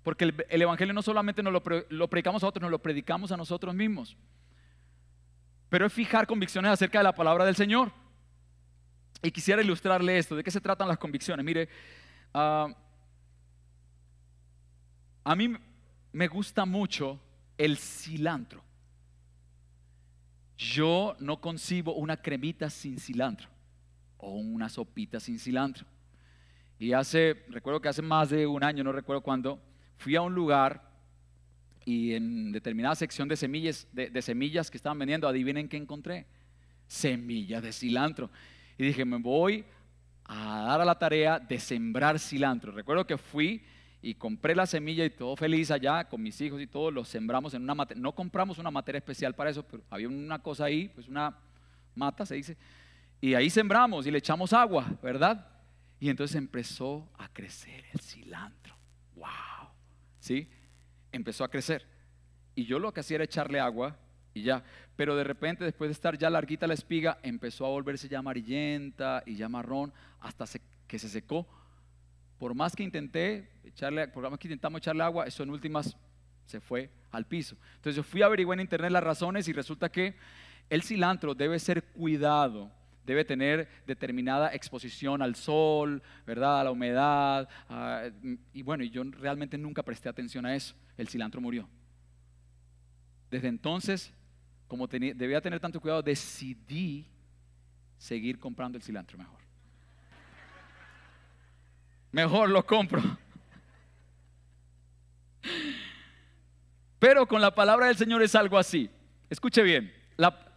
Porque 0.04 0.24
el, 0.24 0.62
Evangelio 0.62 0.94
no 0.94 1.02
solamente 1.02 1.42
nos 1.42 1.52
lo, 1.52 1.64
lo 1.90 2.08
predicamos 2.08 2.44
a 2.44 2.48
otros, 2.48 2.62
nos 2.62 2.72
lo 2.72 2.80
predicamos 2.80 3.32
a 3.32 3.38
nosotros 3.38 3.74
mismos 3.74 4.16
pero 5.70 5.86
es 5.86 5.94
fijar 5.94 6.28
convicciones 6.28 6.72
acerca 6.72 7.00
de 7.00 7.04
la 7.04 7.16
palabra 7.16 7.46
del 7.46 7.56
Señor. 7.56 7.92
Y 9.22 9.32
quisiera 9.32 9.62
ilustrarle 9.62 10.18
esto. 10.18 10.36
¿De 10.36 10.44
qué 10.44 10.52
se 10.52 10.62
tratan 10.62 10.88
las 10.88 10.98
convicciones? 10.98 11.44
Mire, 11.46 11.68
ah, 12.34 12.68
a 15.24 15.36
mí 15.36 15.56
me 16.12 16.28
gusta 16.28 16.66
mucho 16.66 17.20
el 17.58 17.78
cilantro. 17.78 18.64
Yo 20.58 21.16
no 21.20 21.42
concibo 21.42 21.96
una 21.96 22.18
cremita 22.18 22.70
sin 22.70 23.00
cilantro 23.00 23.50
o 24.18 24.32
una 24.36 24.70
sopita 24.70 25.20
sin 25.20 25.40
cilantro. 25.40 25.86
Y 26.78 26.94
hace, 26.94 27.46
recuerdo 27.50 27.82
que 27.82 27.90
hace 27.90 28.02
más 28.02 28.30
de 28.30 28.46
un 28.46 28.64
año, 28.64 28.84
no 28.84 28.92
recuerdo 28.92 29.22
cuándo, 29.22 29.62
fui 29.98 30.16
a 30.16 30.22
un 30.22 30.36
lugar 30.36 30.95
y 31.86 32.14
en 32.14 32.52
determinada 32.52 32.96
sección 32.96 33.28
de 33.28 33.38
semillas, 33.38 33.88
de, 33.94 34.22
semillas 34.24 34.72
que 34.72 34.78
estaban 34.78 34.98
vendiendo, 34.98 35.28
adivinen 35.28 35.70
qué 35.70 35.78
encontré. 35.78 36.26
Semillas 36.88 37.62
de 37.62 37.72
cilantro. 37.72 38.32
Y 38.78 38.86
dije, 38.86 39.06
me 39.06 39.18
voy 39.18 39.64
a 40.24 40.64
dar 40.68 40.82
a 40.82 40.86
la 40.86 40.98
tarea 40.98 41.40
de 41.40 41.60
sembrar 41.60 42.20
cilantro. 42.20 42.72
Recuerdo 42.72 43.06
que 43.06 43.20
fui 43.20 43.64
y 44.02 44.16
compré 44.16 44.56
la 44.56 44.66
semilla 44.66 45.06
y 45.06 45.12
todo 45.12 45.36
feliz 45.36 45.70
allá 45.70 46.08
con 46.10 46.22
mis 46.22 46.42
hijos 46.42 46.60
y 46.60 46.68
todo, 46.68 46.90
lo 46.90 47.06
sembramos 47.06 47.54
en 47.54 47.62
una 47.62 47.76
materia. 47.76 48.02
No 48.02 48.14
compramos 48.14 48.58
una 48.58 48.72
materia 48.72 48.98
especial 48.98 49.36
para 49.36 49.52
eso, 49.52 49.64
pero 49.64 49.84
había 49.92 50.08
una 50.08 50.40
cosa 50.40 50.66
ahí, 50.66 50.90
pues 50.90 51.08
una 51.08 51.38
mata 51.94 52.26
se 52.26 52.36
dice. 52.36 52.58
Y 53.22 53.36
ahí 53.36 53.50
sembramos 53.50 54.08
y 54.08 54.12
le 54.12 54.18
echamos 54.18 54.54
agua, 54.54 54.92
¿verdad? 55.04 55.48
Y 56.00 56.10
entonces 56.10 56.36
empezó 56.36 57.10
a 57.18 57.28
crecer 57.30 57.86
el 57.94 58.00
cilantro. 58.00 58.76
¡Wow! 59.16 59.70
¿Sí? 60.20 60.50
Empezó 61.16 61.44
a 61.44 61.50
crecer. 61.50 61.88
Y 62.56 62.66
yo 62.66 62.80
lo 62.80 62.94
que 62.94 63.02
hacía 63.02 63.16
era 63.16 63.24
echarle 63.26 63.60
agua 63.60 63.98
y 64.34 64.44
ya. 64.44 64.64
Pero 64.96 65.16
de 65.16 65.24
repente, 65.24 65.64
después 65.64 65.90
de 65.90 65.94
estar 65.94 66.18
ya 66.18 66.30
larguita 66.30 66.68
la 66.68 66.74
espiga, 66.74 67.18
empezó 67.24 67.66
a 67.66 67.70
volverse 67.70 68.08
ya 68.08 68.20
amarillenta 68.20 69.24
y 69.26 69.36
ya 69.36 69.50
marrón 69.50 69.94
hasta 70.20 70.46
que 70.88 71.00
se 71.00 71.10
secó. 71.10 71.48
Por 72.38 72.54
más 72.54 72.76
que 72.76 72.84
intenté 72.84 73.50
echarle, 73.64 74.08
por 74.08 74.30
más 74.30 74.40
que 74.40 74.48
intentamos 74.48 74.80
echarle 74.80 75.04
agua, 75.04 75.26
eso 75.26 75.44
en 75.44 75.50
últimas 75.50 75.98
se 76.46 76.60
fue 76.60 76.90
al 77.12 77.26
piso. 77.26 77.58
Entonces 77.76 77.96
yo 77.96 78.04
fui 78.04 78.22
a 78.22 78.28
averiguar 78.28 78.58
en 78.58 78.62
internet 78.62 78.92
las 78.92 79.04
razones 79.04 79.48
y 79.48 79.54
resulta 79.54 79.90
que 79.90 80.16
el 80.70 80.84
cilantro 80.84 81.34
debe 81.34 81.60
ser 81.60 81.84
cuidado 81.84 82.72
debe 83.06 83.24
tener 83.24 83.68
determinada 83.86 84.54
exposición 84.54 85.22
al 85.22 85.36
sol, 85.36 86.02
¿verdad? 86.26 86.62
A 86.62 86.64
la 86.64 86.72
humedad. 86.72 87.48
y 88.54 88.62
bueno, 88.64 88.84
yo 88.84 89.04
realmente 89.04 89.58
nunca 89.58 89.84
presté 89.84 90.10
atención 90.10 90.46
a 90.46 90.56
eso. 90.56 90.76
El 90.98 91.08
cilantro 91.08 91.42
murió. 91.42 91.70
Desde 93.30 93.48
entonces, 93.48 94.14
como 94.68 94.88
debía 94.88 95.42
tener 95.42 95.60
tanto 95.60 95.80
cuidado, 95.80 96.02
decidí 96.02 97.08
seguir 97.98 98.40
comprando 98.40 98.78
el 98.78 98.84
cilantro 98.84 99.18
mejor. 99.18 99.40
Mejor 102.12 102.50
lo 102.50 102.66
compro. 102.66 103.02
Pero 106.98 107.28
con 107.28 107.42
la 107.42 107.54
palabra 107.54 107.88
del 107.88 107.98
Señor 107.98 108.24
es 108.24 108.34
algo 108.36 108.58
así. 108.58 108.90
Escuche 109.30 109.62
bien, 109.64 109.92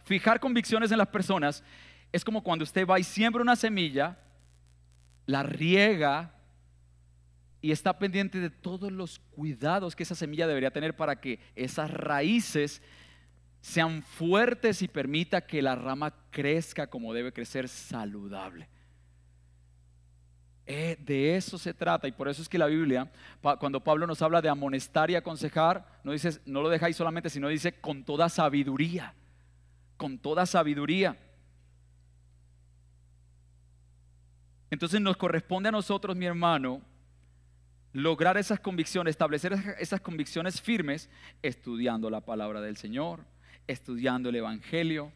fijar 0.09 0.39
convicciones 0.39 0.91
en 0.91 0.97
las 0.97 1.07
personas 1.07 1.63
es 2.11 2.23
como 2.23 2.43
cuando 2.43 2.63
usted 2.63 2.87
va 2.87 2.99
y 2.99 3.03
siembra 3.03 3.41
una 3.41 3.55
semilla, 3.55 4.17
la 5.25 5.43
riega 5.43 6.33
y 7.61 7.71
está 7.71 7.97
pendiente 7.99 8.39
de 8.39 8.49
todos 8.49 8.91
los 8.91 9.19
cuidados 9.19 9.95
que 9.95 10.03
esa 10.03 10.15
semilla 10.15 10.47
debería 10.47 10.71
tener 10.71 10.95
para 10.95 11.19
que 11.19 11.39
esas 11.55 11.91
raíces 11.91 12.81
sean 13.61 14.01
fuertes 14.01 14.81
y 14.81 14.87
permita 14.87 15.41
que 15.41 15.61
la 15.61 15.75
rama 15.75 16.13
crezca 16.31 16.87
como 16.87 17.13
debe 17.13 17.33
crecer 17.33 17.67
saludable. 17.67 18.69
Eh, 20.65 20.97
de 20.99 21.35
eso 21.35 21.57
se 21.57 21.73
trata 21.73 22.07
y 22.07 22.11
por 22.11 22.29
eso 22.29 22.41
es 22.43 22.47
que 22.47 22.59
la 22.59 22.67
Biblia, 22.67 23.11
cuando 23.59 23.83
Pablo 23.83 24.05
nos 24.05 24.21
habla 24.21 24.39
de 24.39 24.49
amonestar 24.49 25.09
y 25.09 25.15
aconsejar, 25.15 25.99
no, 26.03 26.11
dice, 26.11 26.39
no 26.45 26.61
lo 26.61 26.69
ahí 26.69 26.93
solamente, 26.93 27.29
sino 27.29 27.49
dice 27.49 27.73
con 27.73 28.03
toda 28.03 28.29
sabiduría, 28.29 29.15
con 29.97 30.19
toda 30.19 30.45
sabiduría. 30.45 31.17
Entonces 34.71 35.01
nos 35.01 35.17
corresponde 35.17 35.69
a 35.69 35.71
nosotros, 35.71 36.15
mi 36.15 36.25
hermano, 36.25 36.81
lograr 37.93 38.37
esas 38.37 38.59
convicciones, 38.59 39.11
establecer 39.11 39.53
esas 39.79 40.01
convicciones 40.01 40.61
firmes, 40.61 41.09
estudiando 41.41 42.09
la 42.09 42.21
palabra 42.21 42.61
del 42.61 42.77
Señor, 42.77 43.25
estudiando 43.67 44.29
el 44.29 44.35
Evangelio, 44.35 45.11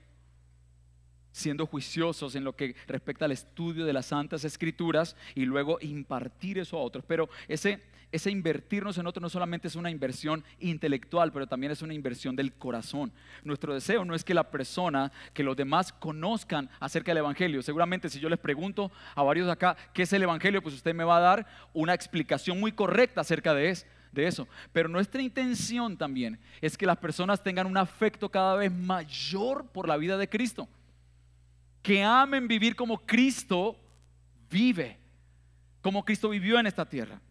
siendo 1.34 1.66
juiciosos 1.66 2.36
en 2.36 2.46
lo 2.46 2.56
que 2.56 2.76
respecta 2.88 3.26
al 3.26 3.34
estudio 3.34 3.86
de 3.86 3.92
las 3.92 4.06
santas 4.06 4.46
escrituras 4.46 5.18
y 5.36 5.44
luego 5.44 5.80
impartir 5.82 6.60
eso 6.60 6.78
a 6.78 6.82
otros. 6.82 7.04
Pero 7.06 7.28
ese, 7.48 7.82
ese 8.12 8.32
invertirnos 8.32 8.98
en 9.00 9.08
otros 9.08 9.22
no 9.22 9.30
solamente 9.30 9.68
es 9.68 9.76
una 9.76 9.90
inversión 9.90 10.44
intelectual, 10.60 11.34
pero 11.34 11.48
también 11.48 11.72
es 11.72 11.82
una 11.82 11.96
inversión 11.96 12.36
del 12.36 12.54
corazón. 12.54 13.12
Nuestro 13.44 13.74
deseo 13.74 14.06
no 14.06 14.16
es 14.16 14.24
que 14.24 14.36
la 14.36 14.52
persona, 14.52 15.12
que 15.34 15.44
los 15.44 15.58
demás 15.58 15.92
conozcan 15.92 16.70
acerca 16.80 17.12
del 17.12 17.18
Evangelio. 17.18 17.64
Seguramente 17.64 18.10
si 18.10 18.20
yo 18.20 18.30
les 18.30 18.40
pregunto 18.40 18.92
a 19.16 19.24
varios 19.24 19.50
acá 19.50 19.76
qué 19.94 20.04
es 20.04 20.14
el 20.14 20.24
Evangelio, 20.24 20.62
pues 20.62 20.76
usted 20.76 20.94
me 20.94 21.04
va 21.04 21.18
a 21.18 21.22
dar 21.22 21.48
una 21.74 21.96
explicación 21.96 22.60
muy 22.60 22.72
correcta 22.72 23.22
acerca 23.22 23.54
de 23.54 23.70
eso 23.70 23.86
de 24.12 24.28
eso. 24.28 24.48
Pero 24.72 24.90
nuestra 24.90 25.24
intención 25.24 25.98
también 25.98 26.38
es 26.62 26.78
que 26.78 26.86
las 26.86 26.98
personas 26.98 27.42
tengan 27.42 27.66
un 27.66 27.78
afecto 27.78 28.30
cada 28.30 28.56
vez 28.56 28.72
mayor 28.72 29.66
por 29.66 29.88
la 29.88 29.98
vida 29.98 30.20
de 30.20 30.30
Cristo 30.30 30.70
que 31.84 32.02
amen 32.02 32.48
vivir 32.48 32.76
como 32.76 33.06
Cristo 33.06 33.78
vive, 34.50 34.98
como 35.82 36.04
Cristo 36.04 36.30
vivió 36.30 36.58
en 36.58 36.66
esta 36.66 36.88
tierra. 36.88 37.22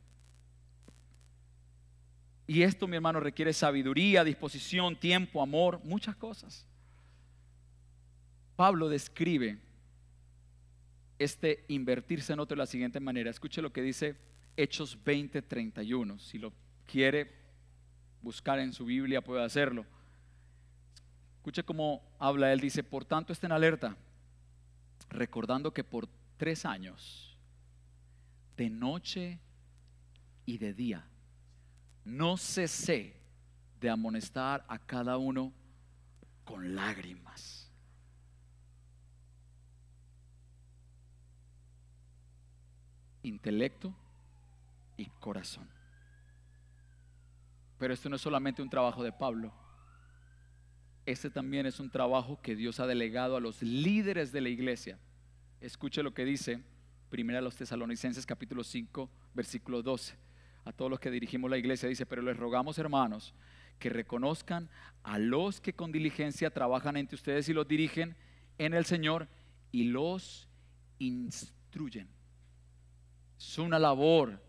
Y 2.46 2.62
esto, 2.62 2.86
mi 2.86 2.96
hermano, 2.96 3.18
requiere 3.18 3.54
sabiduría, 3.54 4.22
disposición, 4.22 4.94
tiempo, 4.94 5.40
amor, 5.40 5.80
muchas 5.84 6.14
cosas. 6.16 6.66
Pablo 8.54 8.90
describe 8.90 9.58
este 11.18 11.64
invertirse 11.68 12.34
en 12.34 12.40
otro 12.40 12.54
de 12.54 12.58
la 12.58 12.66
siguiente 12.66 13.00
manera. 13.00 13.30
Escuche 13.30 13.62
lo 13.62 13.72
que 13.72 13.80
dice 13.80 14.16
Hechos 14.56 14.98
20:31. 15.02 16.18
Si 16.18 16.36
lo 16.36 16.52
quiere 16.86 17.32
buscar 18.20 18.58
en 18.58 18.74
su 18.74 18.84
Biblia, 18.84 19.22
puede 19.22 19.42
hacerlo. 19.42 19.86
Escuche 21.36 21.62
cómo 21.62 22.02
habla 22.18 22.52
él. 22.52 22.60
Dice, 22.60 22.84
por 22.84 23.06
tanto, 23.06 23.32
estén 23.32 23.50
alerta 23.50 23.96
recordando 25.12 25.72
que 25.72 25.84
por 25.84 26.08
tres 26.36 26.64
años, 26.64 27.38
de 28.56 28.70
noche 28.70 29.40
y 30.44 30.58
de 30.58 30.74
día, 30.74 31.06
no 32.04 32.36
cesé 32.36 33.16
de 33.80 33.90
amonestar 33.90 34.64
a 34.68 34.78
cada 34.78 35.16
uno 35.18 35.52
con 36.44 36.74
lágrimas. 36.74 37.70
Intelecto 43.22 43.94
y 44.96 45.06
corazón. 45.20 45.68
Pero 47.78 47.94
esto 47.94 48.08
no 48.08 48.16
es 48.16 48.22
solamente 48.22 48.62
un 48.62 48.70
trabajo 48.70 49.02
de 49.02 49.12
Pablo. 49.12 49.52
Este 51.04 51.30
también 51.30 51.66
es 51.66 51.80
un 51.80 51.90
trabajo 51.90 52.40
que 52.40 52.54
Dios 52.54 52.78
ha 52.78 52.86
delegado 52.86 53.36
a 53.36 53.40
los 53.40 53.60
líderes 53.60 54.30
de 54.30 54.40
la 54.40 54.50
iglesia. 54.50 54.98
Escuche 55.60 56.02
lo 56.02 56.14
que 56.14 56.24
dice 56.24 56.62
Primera 57.10 57.40
los 57.40 57.56
Tesalonicenses 57.56 58.24
capítulo 58.24 58.62
5, 58.62 59.10
versículo 59.34 59.82
12. 59.82 60.14
A 60.64 60.72
todos 60.72 60.90
los 60.90 61.00
que 61.00 61.10
dirigimos 61.10 61.50
la 61.50 61.58
iglesia 61.58 61.88
dice, 61.88 62.06
pero 62.06 62.22
les 62.22 62.36
rogamos 62.36 62.78
hermanos 62.78 63.34
que 63.80 63.90
reconozcan 63.90 64.70
a 65.02 65.18
los 65.18 65.60
que 65.60 65.72
con 65.72 65.90
diligencia 65.90 66.50
trabajan 66.50 66.96
entre 66.96 67.16
ustedes 67.16 67.48
y 67.48 67.52
los 67.52 67.66
dirigen 67.66 68.14
en 68.58 68.72
el 68.72 68.84
Señor 68.84 69.26
y 69.72 69.84
los 69.84 70.48
instruyen. 71.00 72.08
Es 73.36 73.58
una 73.58 73.80
labor 73.80 74.40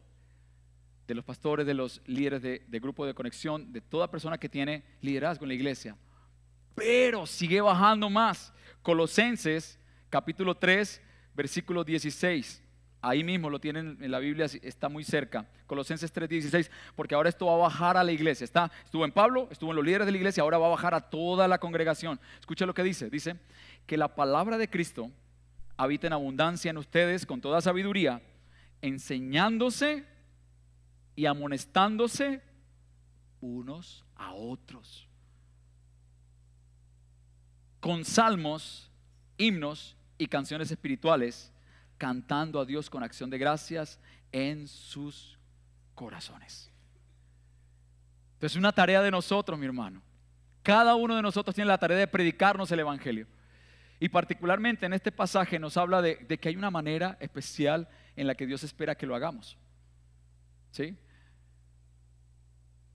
de 1.07 1.15
los 1.15 1.25
pastores, 1.25 1.65
de 1.65 1.73
los 1.73 1.99
líderes 2.05 2.43
de, 2.43 2.63
de 2.67 2.79
grupo 2.79 3.07
de 3.07 3.15
conexión, 3.15 3.73
de 3.73 3.81
toda 3.81 4.11
persona 4.11 4.37
que 4.37 4.49
tiene 4.49 4.83
liderazgo 5.01 5.45
en 5.45 5.49
la 5.49 5.55
iglesia 5.55 5.97
pero 6.75 7.25
sigue 7.25 7.61
bajando 7.61 8.09
más. 8.09 8.53
Colosenses 8.81 9.79
capítulo 10.09 10.55
3, 10.55 11.01
versículo 11.33 11.83
16. 11.83 12.61
Ahí 13.01 13.23
mismo 13.23 13.49
lo 13.49 13.59
tienen 13.59 13.97
en 13.99 14.11
la 14.11 14.19
Biblia, 14.19 14.45
está 14.61 14.87
muy 14.87 15.03
cerca. 15.03 15.45
Colosenses 15.67 16.11
3, 16.11 16.29
16, 16.29 16.71
porque 16.95 17.15
ahora 17.15 17.29
esto 17.29 17.47
va 17.47 17.53
a 17.53 17.57
bajar 17.57 17.97
a 17.97 18.03
la 18.03 18.11
iglesia. 18.11 18.45
Está, 18.45 18.71
estuvo 18.85 19.03
en 19.03 19.11
Pablo, 19.11 19.47
estuvo 19.51 19.71
en 19.71 19.75
los 19.75 19.85
líderes 19.85 20.05
de 20.05 20.11
la 20.11 20.17
iglesia, 20.17 20.43
ahora 20.43 20.57
va 20.57 20.67
a 20.67 20.69
bajar 20.69 20.93
a 20.93 21.01
toda 21.01 21.47
la 21.47 21.57
congregación. 21.57 22.19
Escucha 22.39 22.65
lo 22.65 22.73
que 22.73 22.83
dice. 22.83 23.09
Dice 23.09 23.35
que 23.85 23.97
la 23.97 24.15
palabra 24.15 24.57
de 24.57 24.69
Cristo 24.69 25.11
habita 25.75 26.07
en 26.07 26.13
abundancia 26.13 26.69
en 26.71 26.77
ustedes 26.77 27.25
con 27.25 27.41
toda 27.41 27.59
sabiduría, 27.59 28.21
enseñándose 28.81 30.05
y 31.15 31.25
amonestándose 31.25 32.41
unos 33.41 34.05
a 34.15 34.31
otros 34.31 35.09
con 37.83 38.05
salmos, 38.05 38.89
himnos 39.37 39.97
y 40.17 40.27
canciones 40.27 40.71
espirituales, 40.71 41.51
cantando 41.97 42.61
a 42.61 42.65
Dios 42.65 42.89
con 42.89 43.03
acción 43.03 43.29
de 43.29 43.37
gracias 43.37 43.99
en 44.31 44.69
sus 44.69 45.37
corazones. 45.93 46.71
Entonces 48.35 48.53
es 48.53 48.57
una 48.57 48.71
tarea 48.71 49.01
de 49.01 49.11
nosotros, 49.11 49.59
mi 49.59 49.65
hermano. 49.65 50.01
Cada 50.61 50.95
uno 50.95 51.13
de 51.13 51.21
nosotros 51.21 51.53
tiene 51.53 51.67
la 51.67 51.77
tarea 51.77 51.97
de 51.97 52.07
predicarnos 52.07 52.71
el 52.71 52.79
Evangelio. 52.79 53.27
Y 53.99 54.07
particularmente 54.07 54.85
en 54.85 54.93
este 54.93 55.11
pasaje 55.11 55.59
nos 55.59 55.75
habla 55.75 56.01
de, 56.01 56.25
que 56.25 56.47
hay 56.47 56.55
una 56.55 56.71
manera 56.71 57.17
especial 57.19 57.89
en 58.15 58.27
la 58.27 58.35
que 58.35 58.47
Dios 58.47 58.63
espera 58.63 58.95
que 58.95 59.05
lo 59.05 59.13
hagamos. 59.13 59.57
¿Sí? 60.71 60.95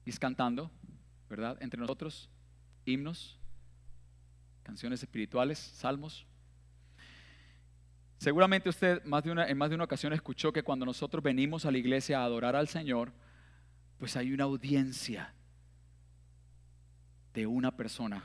Y 0.03 0.09
es 0.09 0.17
cantando, 0.17 0.71
¿verdad? 1.29 1.59
Entre 1.61 1.79
nosotros, 1.79 2.27
himnos, 2.85 3.38
canciones 4.63 5.01
espirituales, 5.01 5.59
salmos. 5.59 6.25
Seguramente 8.17 8.69
usted 8.69 9.03
más 9.05 9.23
de 9.23 9.31
una, 9.31 9.47
en 9.47 9.57
más 9.57 9.69
de 9.69 9.75
una 9.75 9.85
ocasión 9.85 10.11
escuchó 10.13 10.51
que 10.51 10.63
cuando 10.63 10.85
nosotros 10.85 11.23
venimos 11.23 11.65
a 11.65 11.71
la 11.71 11.77
iglesia 11.77 12.19
a 12.19 12.25
adorar 12.25 12.55
al 12.55 12.67
Señor, 12.67 13.13
pues 13.97 14.15
hay 14.15 14.33
una 14.33 14.43
audiencia 14.45 15.33
de 17.33 17.47
una 17.47 17.75
persona 17.75 18.23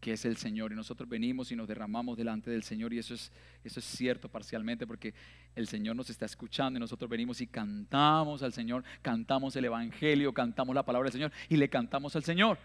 que 0.00 0.12
es 0.12 0.24
el 0.24 0.36
Señor. 0.36 0.70
Y 0.70 0.76
nosotros 0.76 1.08
venimos 1.08 1.50
y 1.50 1.56
nos 1.56 1.66
derramamos 1.66 2.16
delante 2.16 2.50
del 2.50 2.62
Señor. 2.62 2.92
Y 2.92 2.98
eso 2.98 3.14
es, 3.14 3.32
eso 3.64 3.80
es 3.80 3.84
cierto 3.84 4.28
parcialmente 4.28 4.86
porque 4.86 5.14
el 5.56 5.66
Señor 5.66 5.96
nos 5.96 6.10
está 6.10 6.26
escuchando 6.26 6.76
y 6.76 6.80
nosotros 6.80 7.10
venimos 7.10 7.40
y 7.40 7.48
cantamos 7.48 8.42
al 8.42 8.52
Señor, 8.52 8.84
cantamos 9.02 9.56
el 9.56 9.64
Evangelio, 9.64 10.32
cantamos 10.32 10.74
la 10.74 10.84
palabra 10.84 11.06
del 11.06 11.12
Señor 11.12 11.32
y 11.48 11.56
le 11.56 11.68
cantamos 11.68 12.14
al 12.14 12.22
Señor. 12.22 12.58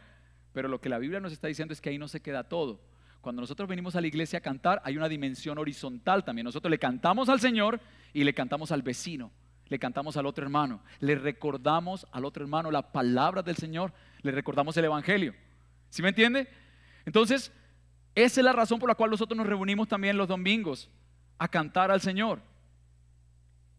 Pero 0.53 0.67
lo 0.67 0.79
que 0.81 0.89
la 0.89 0.99
Biblia 0.99 1.19
nos 1.19 1.31
está 1.33 1.47
diciendo 1.47 1.73
es 1.73 1.81
que 1.81 1.89
ahí 1.89 1.97
no 1.97 2.07
se 2.07 2.21
queda 2.21 2.43
todo. 2.43 2.79
Cuando 3.21 3.41
nosotros 3.41 3.69
venimos 3.69 3.95
a 3.95 4.01
la 4.01 4.07
iglesia 4.07 4.39
a 4.39 4.41
cantar, 4.41 4.81
hay 4.83 4.97
una 4.97 5.07
dimensión 5.07 5.57
horizontal 5.59 6.23
también. 6.23 6.45
Nosotros 6.45 6.71
le 6.71 6.79
cantamos 6.79 7.29
al 7.29 7.39
Señor 7.39 7.79
y 8.13 8.23
le 8.23 8.33
cantamos 8.33 8.71
al 8.71 8.81
vecino, 8.81 9.31
le 9.67 9.77
cantamos 9.77 10.17
al 10.17 10.25
otro 10.25 10.43
hermano, 10.43 10.81
le 10.99 11.15
recordamos 11.15 12.07
al 12.11 12.25
otro 12.25 12.43
hermano 12.43 12.71
la 12.71 12.91
palabra 12.91 13.43
del 13.43 13.55
Señor, 13.55 13.93
le 14.23 14.31
recordamos 14.31 14.75
el 14.77 14.85
Evangelio. 14.85 15.35
¿Sí 15.89 16.01
me 16.01 16.09
entiende? 16.09 16.47
Entonces, 17.05 17.51
esa 18.15 18.41
es 18.41 18.43
la 18.43 18.53
razón 18.53 18.79
por 18.79 18.89
la 18.89 18.95
cual 18.95 19.11
nosotros 19.11 19.37
nos 19.37 19.45
reunimos 19.45 19.87
también 19.87 20.17
los 20.17 20.27
domingos 20.27 20.89
a 21.37 21.47
cantar 21.47 21.91
al 21.91 22.01
Señor. 22.01 22.41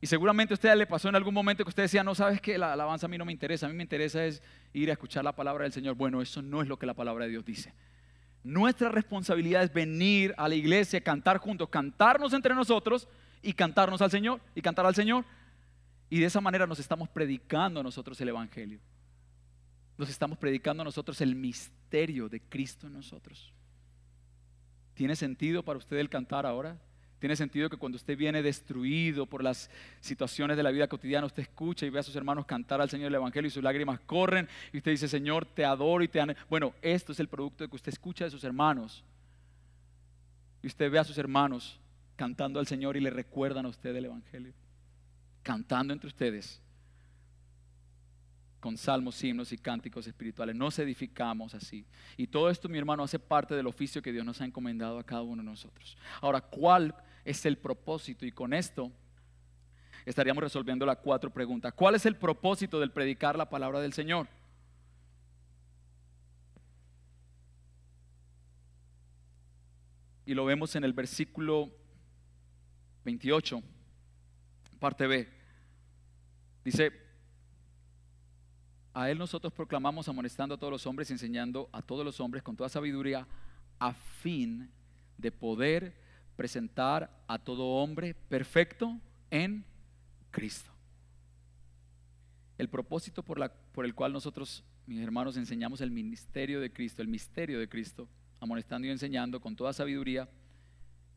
Y 0.01 0.07
seguramente 0.07 0.53
a 0.53 0.57
usted 0.57 0.74
le 0.76 0.86
pasó 0.86 1.09
en 1.09 1.16
algún 1.16 1.34
momento 1.34 1.64
que 1.64 1.68
usted 1.68 1.84
decía, 1.84 2.03
no 2.03 2.14
sabes 2.14 2.40
que 2.40 2.59
la 2.59 2.72
alabanza 2.72 3.07
a 3.07 3.09
mí 3.09 3.18
no 3.18 3.24
me 3.24 3.32
interesa, 3.32 3.66
a 3.66 3.68
mí 3.68 3.74
me 3.74 3.84
interesa 3.84 4.24
es 4.24 4.43
ir 4.72 4.90
a 4.90 4.93
escuchar 4.93 5.22
la 5.24 5.34
palabra 5.34 5.64
del 5.64 5.72
Señor. 5.72 5.95
Bueno, 5.95 6.20
eso 6.22 6.43
no 6.43 6.61
es 6.61 6.68
lo 6.68 6.76
que 6.76 6.86
la 6.86 6.95
palabra 6.95 7.24
de 7.24 7.30
Dios 7.30 7.45
dice. 7.45 7.72
Nuestra 8.45 8.88
responsabilidad 8.88 9.62
es 9.62 9.72
venir 9.72 10.34
a 10.36 10.49
la 10.49 10.55
iglesia, 10.55 11.01
cantar 11.01 11.38
juntos, 11.38 11.68
cantarnos 11.68 12.32
entre 12.32 12.55
nosotros 12.55 13.09
y 13.40 13.53
cantarnos 13.53 14.03
al 14.03 14.11
Señor 14.11 14.40
y 14.55 14.62
cantar 14.62 14.86
al 14.86 14.95
Señor. 14.95 15.24
Y 16.11 16.20
de 16.20 16.26
esa 16.26 16.40
manera 16.40 16.66
nos 16.66 16.78
estamos 16.78 17.09
predicando 17.09 17.80
a 17.80 17.82
nosotros 17.82 18.20
el 18.20 18.28
Evangelio. 18.28 18.80
Nos 19.97 20.11
estamos 20.11 20.38
predicando 20.38 20.82
a 20.82 20.84
nosotros 20.84 21.20
el 21.20 21.34
misterio 21.34 22.28
de 22.28 22.40
Cristo 22.40 22.86
en 22.86 22.95
nosotros. 22.95 23.53
¿Tiene 24.95 25.16
sentido 25.16 25.62
para 25.62 25.78
usted 25.78 25.99
el 25.99 26.11
cantar 26.11 26.45
ahora? 26.45 26.78
Tiene 27.23 27.37
sentido 27.37 27.70
que 27.70 27.77
cuando 27.77 27.95
usted 27.95 28.18
viene 28.18 28.43
destruido 28.43 29.27
por 29.27 29.45
las 29.45 29.70
situaciones 30.01 30.57
de 30.57 30.64
la 30.64 30.73
vida 30.73 30.89
cotidiana, 30.89 31.25
usted 31.25 31.45
escucha 31.45 31.87
y 31.87 31.89
ve 31.89 32.01
a 32.01 32.03
sus 32.03 32.16
hermanos 32.16 32.47
cantar 32.47 32.81
al 32.81 32.91
Señor 32.91 33.07
el 33.07 33.14
Evangelio 33.14 33.47
y 33.47 33.51
sus 33.53 33.62
lágrimas 33.62 34.01
corren 34.01 34.49
y 34.73 34.79
usted 34.79 34.91
dice, 34.91 35.07
Señor, 35.07 35.47
te 35.47 35.64
adoro 35.64 36.03
y 36.03 36.09
te 36.09 36.20
amo. 36.20 36.33
Bueno, 36.51 36.75
esto 36.83 37.12
es 37.12 37.20
el 37.20 37.29
producto 37.29 37.62
de 37.62 37.70
que 37.70 37.77
usted 37.77 37.93
escucha 37.93 38.25
de 38.25 38.33
sus 38.33 38.43
hermanos. 38.43 39.05
Y 40.64 40.66
usted 40.66 40.91
ve 40.91 40.99
a 40.99 41.05
sus 41.05 41.16
hermanos 41.16 41.79
cantando 42.16 42.59
al 42.59 42.66
Señor 42.66 42.97
y 42.97 43.01
le 43.01 43.11
recuerdan 43.11 43.66
a 43.66 43.68
usted 43.68 43.95
el 43.95 44.07
Evangelio. 44.07 44.53
Cantando 45.45 45.93
entre 45.93 46.09
ustedes 46.09 46.61
con 48.59 48.77
salmos, 48.77 49.23
himnos 49.23 49.53
y 49.53 49.59
cánticos 49.59 50.09
espirituales. 50.09 50.57
Nos 50.57 50.77
edificamos 50.81 51.55
así. 51.55 51.87
Y 52.16 52.27
todo 52.27 52.51
esto, 52.51 52.68
mi 52.68 52.79
hermano, 52.79 53.05
hace 53.05 53.20
parte 53.20 53.55
del 53.55 53.68
oficio 53.68 54.03
que 54.03 54.11
Dios 54.11 54.27
nos 54.27 54.41
ha 54.41 54.45
encomendado 54.45 54.99
a 54.99 55.05
cada 55.05 55.23
uno 55.23 55.41
de 55.41 55.49
nosotros. 55.49 55.97
Ahora, 56.20 56.41
¿cuál 56.41 56.93
es 57.25 57.45
el 57.47 57.59
propósito? 57.59 58.27
Y 58.27 58.33
con 58.33 58.53
esto 58.53 58.91
estaríamos 60.05 60.43
resolviendo 60.43 60.87
las 60.87 60.99
cuatro 60.99 61.31
preguntas. 61.31 61.73
¿Cuál 61.75 61.95
es 61.95 62.07
el 62.07 62.16
propósito 62.16 62.81
del 62.81 62.91
predicar 62.91 63.37
la 63.37 63.49
palabra 63.49 63.81
del 63.81 63.93
Señor? 63.93 64.29
Y 70.25 70.35
lo 70.35 70.45
vemos 70.45 70.75
en 70.77 70.85
el 70.85 70.93
versículo 70.93 71.70
28, 73.05 73.62
parte 74.79 75.07
B. 75.07 75.29
Dice, 76.64 76.93
a 78.95 79.11
Él 79.11 79.18
nosotros 79.18 79.53
proclamamos 79.53 80.09
amonestando 80.09 80.55
a 80.55 80.59
todos 80.59 80.70
los 80.70 80.87
hombres 80.87 81.11
enseñando 81.11 81.68
a 81.73 81.83
todos 81.83 82.05
los 82.05 82.20
hombres 82.20 82.43
con 82.43 82.57
toda 82.57 82.68
sabiduría 82.68 83.27
a 83.79 83.93
fin 83.95 84.70
de 85.18 85.33
poder 85.33 86.01
presentar 86.37 87.24
a 87.26 87.39
todo 87.39 87.64
hombre 87.64 88.14
perfecto 88.14 88.99
en 89.30 89.64
Cristo. 90.30 90.70
El 92.59 92.68
propósito 92.68 93.22
por, 93.22 93.85
el 93.85 93.95
cual 93.95 94.12
nosotros, 94.12 94.64
mis 94.87 95.01
hermanos, 95.01 95.37
enseñamos 95.37 95.80
el 95.80 95.91
ministerio 95.91 96.61
de 96.61 96.72
Cristo, 96.72 97.03
el 97.03 97.09
misterio 97.09 97.59
de 97.59 97.68
Cristo, 97.68 98.09
amonestando 98.41 98.87
y 98.87 98.91
enseñando 98.91 99.41
con 99.41 99.57
toda 99.57 99.72
sabiduría, 99.72 100.28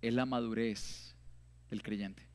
es 0.01 0.13
la 0.13 0.25
madurez 0.25 1.15
del 1.69 1.81
creyente. 1.83 2.27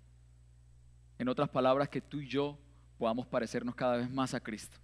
En 1.18 1.28
otras 1.28 1.48
palabras, 1.48 1.88
que 1.88 2.00
tú 2.00 2.20
y 2.20 2.28
yo 2.28 2.58
podamos 2.98 3.26
parecernos 3.26 3.74
cada 3.74 3.96
vez 3.96 4.10
más 4.10 4.34
a 4.34 4.40
Cristo. 4.40 4.76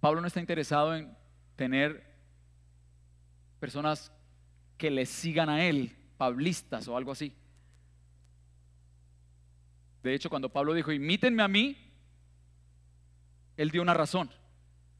Pablo 0.00 0.20
no 0.20 0.26
está 0.26 0.40
interesado 0.40 0.94
en 0.96 1.16
tener 1.56 2.04
personas 3.60 4.12
que 4.76 4.90
le 4.90 5.06
sigan 5.06 5.48
a 5.48 5.64
él, 5.64 5.96
pablistas 6.22 6.86
o 6.86 6.96
algo 6.96 7.10
así. 7.10 7.34
De 10.04 10.14
hecho, 10.14 10.30
cuando 10.30 10.52
Pablo 10.52 10.72
dijo, 10.72 10.92
imítenme 10.92 11.42
a 11.42 11.48
mí, 11.48 11.76
él 13.56 13.72
dio 13.72 13.82
una 13.82 13.92
razón, 13.92 14.30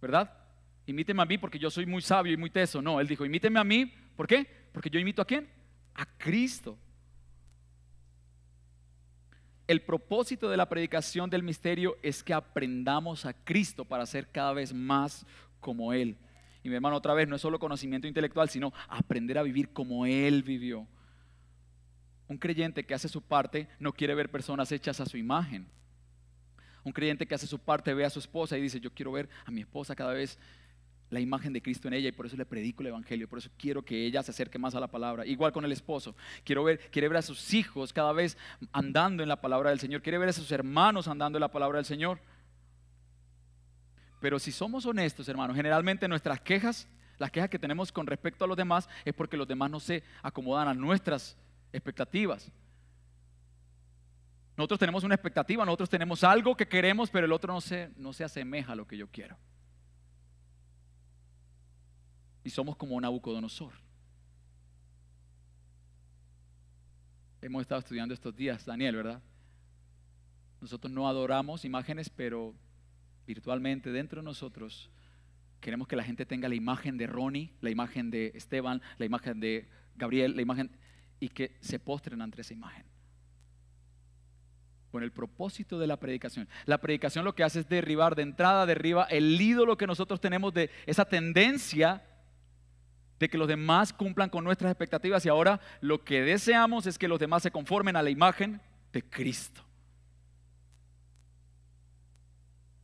¿verdad? 0.00 0.36
Imítenme 0.84 1.22
a 1.22 1.26
mí 1.26 1.38
porque 1.38 1.60
yo 1.60 1.70
soy 1.70 1.86
muy 1.86 2.02
sabio 2.02 2.32
y 2.32 2.36
muy 2.36 2.50
teso. 2.50 2.82
No, 2.82 2.98
él 2.98 3.06
dijo, 3.06 3.24
imítenme 3.24 3.60
a 3.60 3.62
mí, 3.62 3.86
¿por 4.16 4.26
qué? 4.26 4.44
Porque 4.72 4.90
yo 4.90 4.98
imito 4.98 5.22
a 5.22 5.24
quién? 5.24 5.48
A 5.94 6.06
Cristo. 6.18 6.76
El 9.68 9.82
propósito 9.82 10.50
de 10.50 10.56
la 10.56 10.68
predicación 10.68 11.30
del 11.30 11.44
misterio 11.44 11.98
es 12.02 12.24
que 12.24 12.34
aprendamos 12.34 13.26
a 13.26 13.32
Cristo 13.32 13.84
para 13.84 14.06
ser 14.06 14.26
cada 14.32 14.54
vez 14.54 14.74
más 14.74 15.24
como 15.60 15.92
Él. 15.92 16.16
Y 16.64 16.68
mi 16.68 16.74
hermano, 16.74 16.96
otra 16.96 17.14
vez, 17.14 17.28
no 17.28 17.36
es 17.36 17.42
solo 17.42 17.60
conocimiento 17.60 18.08
intelectual, 18.08 18.48
sino 18.48 18.72
aprender 18.88 19.38
a 19.38 19.44
vivir 19.44 19.72
como 19.72 20.04
Él 20.04 20.42
vivió. 20.42 20.88
Un 22.32 22.38
creyente 22.38 22.82
que 22.86 22.94
hace 22.94 23.10
su 23.10 23.20
parte 23.20 23.68
no 23.78 23.92
quiere 23.92 24.14
ver 24.14 24.30
personas 24.30 24.72
hechas 24.72 24.98
a 25.00 25.04
su 25.04 25.18
imagen. 25.18 25.66
Un 26.82 26.90
creyente 26.90 27.26
que 27.26 27.34
hace 27.34 27.46
su 27.46 27.58
parte 27.58 27.92
ve 27.92 28.06
a 28.06 28.10
su 28.10 28.20
esposa 28.20 28.56
y 28.56 28.62
dice, 28.62 28.80
yo 28.80 28.90
quiero 28.90 29.12
ver 29.12 29.28
a 29.44 29.50
mi 29.50 29.60
esposa 29.60 29.94
cada 29.94 30.14
vez 30.14 30.38
la 31.10 31.20
imagen 31.20 31.52
de 31.52 31.60
Cristo 31.60 31.88
en 31.88 31.94
ella 31.94 32.08
y 32.08 32.12
por 32.12 32.24
eso 32.24 32.38
le 32.38 32.46
predico 32.46 32.82
el 32.82 32.86
Evangelio, 32.86 33.28
por 33.28 33.38
eso 33.38 33.50
quiero 33.58 33.84
que 33.84 34.06
ella 34.06 34.22
se 34.22 34.30
acerque 34.30 34.58
más 34.58 34.74
a 34.74 34.80
la 34.80 34.86
palabra. 34.86 35.26
Igual 35.26 35.52
con 35.52 35.66
el 35.66 35.72
esposo, 35.72 36.16
quiero 36.42 36.64
ver, 36.64 36.78
quiere 36.90 37.06
ver 37.06 37.18
a 37.18 37.22
sus 37.22 37.52
hijos 37.52 37.92
cada 37.92 38.14
vez 38.14 38.38
andando 38.72 39.22
en 39.22 39.28
la 39.28 39.42
palabra 39.42 39.68
del 39.68 39.78
Señor, 39.78 40.00
quiere 40.00 40.16
ver 40.16 40.30
a 40.30 40.32
sus 40.32 40.50
hermanos 40.52 41.08
andando 41.08 41.36
en 41.36 41.42
la 41.42 41.52
palabra 41.52 41.76
del 41.80 41.84
Señor. 41.84 42.18
Pero 44.22 44.38
si 44.38 44.52
somos 44.52 44.86
honestos, 44.86 45.28
hermanos, 45.28 45.54
generalmente 45.54 46.08
nuestras 46.08 46.40
quejas, 46.40 46.88
las 47.18 47.30
quejas 47.30 47.50
que 47.50 47.58
tenemos 47.58 47.92
con 47.92 48.06
respecto 48.06 48.46
a 48.46 48.48
los 48.48 48.56
demás 48.56 48.88
es 49.04 49.12
porque 49.12 49.36
los 49.36 49.46
demás 49.46 49.70
no 49.70 49.80
se 49.80 50.02
acomodan 50.22 50.68
a 50.68 50.72
nuestras 50.72 51.36
expectativas. 51.72 52.50
Nosotros 54.56 54.80
tenemos 54.80 55.02
una 55.02 55.14
expectativa, 55.14 55.64
nosotros 55.64 55.88
tenemos 55.88 56.22
algo 56.24 56.56
que 56.56 56.68
queremos, 56.68 57.10
pero 57.10 57.26
el 57.26 57.32
otro 57.32 57.52
no 57.52 57.60
se, 57.60 57.90
no 57.96 58.12
se 58.12 58.24
asemeja 58.24 58.72
a 58.72 58.76
lo 58.76 58.86
que 58.86 58.96
yo 58.96 59.08
quiero 59.08 59.36
y 62.44 62.50
somos 62.50 62.76
como 62.76 63.00
Nabucodonosor. 63.00 63.72
Hemos 67.40 67.62
estado 67.62 67.80
estudiando 67.80 68.14
estos 68.14 68.34
días, 68.36 68.64
Daniel, 68.64 68.96
¿verdad? 68.96 69.22
Nosotros 70.60 70.92
no 70.92 71.08
adoramos 71.08 71.64
imágenes, 71.64 72.08
pero 72.08 72.54
virtualmente 73.26 73.90
dentro 73.90 74.20
de 74.20 74.24
nosotros 74.24 74.90
queremos 75.60 75.88
que 75.88 75.96
la 75.96 76.04
gente 76.04 76.26
tenga 76.26 76.48
la 76.48 76.54
imagen 76.54 76.96
de 76.98 77.06
Ronnie, 77.06 77.52
la 77.60 77.70
imagen 77.70 78.10
de 78.10 78.32
Esteban, 78.34 78.80
la 78.98 79.06
imagen 79.06 79.40
de 79.40 79.68
Gabriel, 79.96 80.36
la 80.36 80.42
imagen, 80.42 80.70
y 81.22 81.28
que 81.28 81.56
se 81.60 81.78
postren 81.78 82.20
ante 82.20 82.40
esa 82.40 82.52
imagen. 82.52 82.84
Con 84.90 85.04
el 85.04 85.12
propósito 85.12 85.78
de 85.78 85.86
la 85.86 86.00
predicación. 86.00 86.48
La 86.64 86.78
predicación 86.78 87.24
lo 87.24 87.36
que 87.36 87.44
hace 87.44 87.60
es 87.60 87.68
derribar 87.68 88.16
de 88.16 88.22
entrada, 88.22 88.66
derriba 88.66 89.04
el 89.04 89.40
ídolo 89.40 89.76
que 89.76 89.86
nosotros 89.86 90.20
tenemos 90.20 90.52
de 90.52 90.68
esa 90.84 91.04
tendencia 91.04 92.04
de 93.20 93.28
que 93.28 93.38
los 93.38 93.46
demás 93.46 93.92
cumplan 93.92 94.30
con 94.30 94.42
nuestras 94.42 94.72
expectativas 94.72 95.24
y 95.24 95.28
ahora 95.28 95.60
lo 95.80 96.02
que 96.02 96.22
deseamos 96.22 96.86
es 96.86 96.98
que 96.98 97.06
los 97.06 97.20
demás 97.20 97.44
se 97.44 97.52
conformen 97.52 97.94
a 97.94 98.02
la 98.02 98.10
imagen 98.10 98.60
de 98.92 99.04
Cristo. 99.04 99.62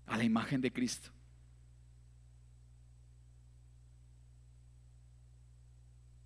A 0.06 0.16
la 0.16 0.22
imagen 0.22 0.60
de 0.60 0.72
Cristo. 0.72 1.10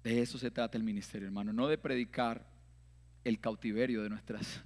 De 0.03 0.20
eso 0.20 0.38
se 0.38 0.50
trata 0.50 0.76
el 0.76 0.84
ministerio, 0.84 1.26
hermano, 1.26 1.53
no 1.53 1.68
de 1.68 1.78
predicar 1.78 2.44
el 3.24 3.38
cautiverio 3.38 4.03
de 4.03 4.11
nuestras, 4.11 4.62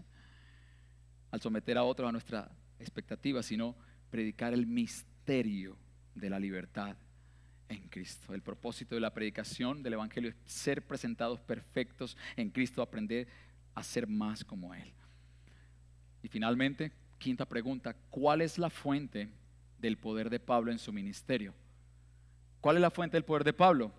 al 1.30 1.40
someter 1.40 1.76
a 1.76 1.84
otros 1.84 2.08
a 2.08 2.12
nuestra 2.12 2.50
expectativa, 2.78 3.42
sino 3.42 3.76
predicar 4.10 4.54
el 4.54 4.66
misterio 4.66 5.76
de 6.14 6.30
la 6.30 6.38
libertad 6.38 6.96
en 7.68 7.88
Cristo. 7.88 8.32
El 8.32 8.42
propósito 8.42 8.94
de 8.94 9.00
la 9.00 9.12
predicación 9.12 9.82
del 9.82 9.94
Evangelio 9.94 10.30
es 10.30 10.36
ser 10.46 10.86
presentados 10.86 11.40
perfectos 11.40 12.16
en 12.36 12.50
Cristo, 12.50 12.80
aprender 12.80 13.28
a 13.74 13.82
ser 13.82 14.06
más 14.06 14.44
como 14.44 14.74
Él. 14.74 14.92
Y 16.22 16.28
finalmente, 16.28 16.92
quinta 17.18 17.46
pregunta, 17.46 17.94
¿cuál 18.10 18.40
es 18.40 18.58
la 18.58 18.70
fuente 18.70 19.28
del 19.78 19.98
poder 19.98 20.30
de 20.30 20.40
Pablo 20.40 20.72
en 20.72 20.78
su 20.78 20.92
ministerio? 20.92 21.54
¿Cuál 22.60 22.76
es 22.76 22.82
la 22.82 22.90
fuente 22.90 23.16
del 23.16 23.24
poder 23.24 23.44
de 23.44 23.52
Pablo? 23.52 23.92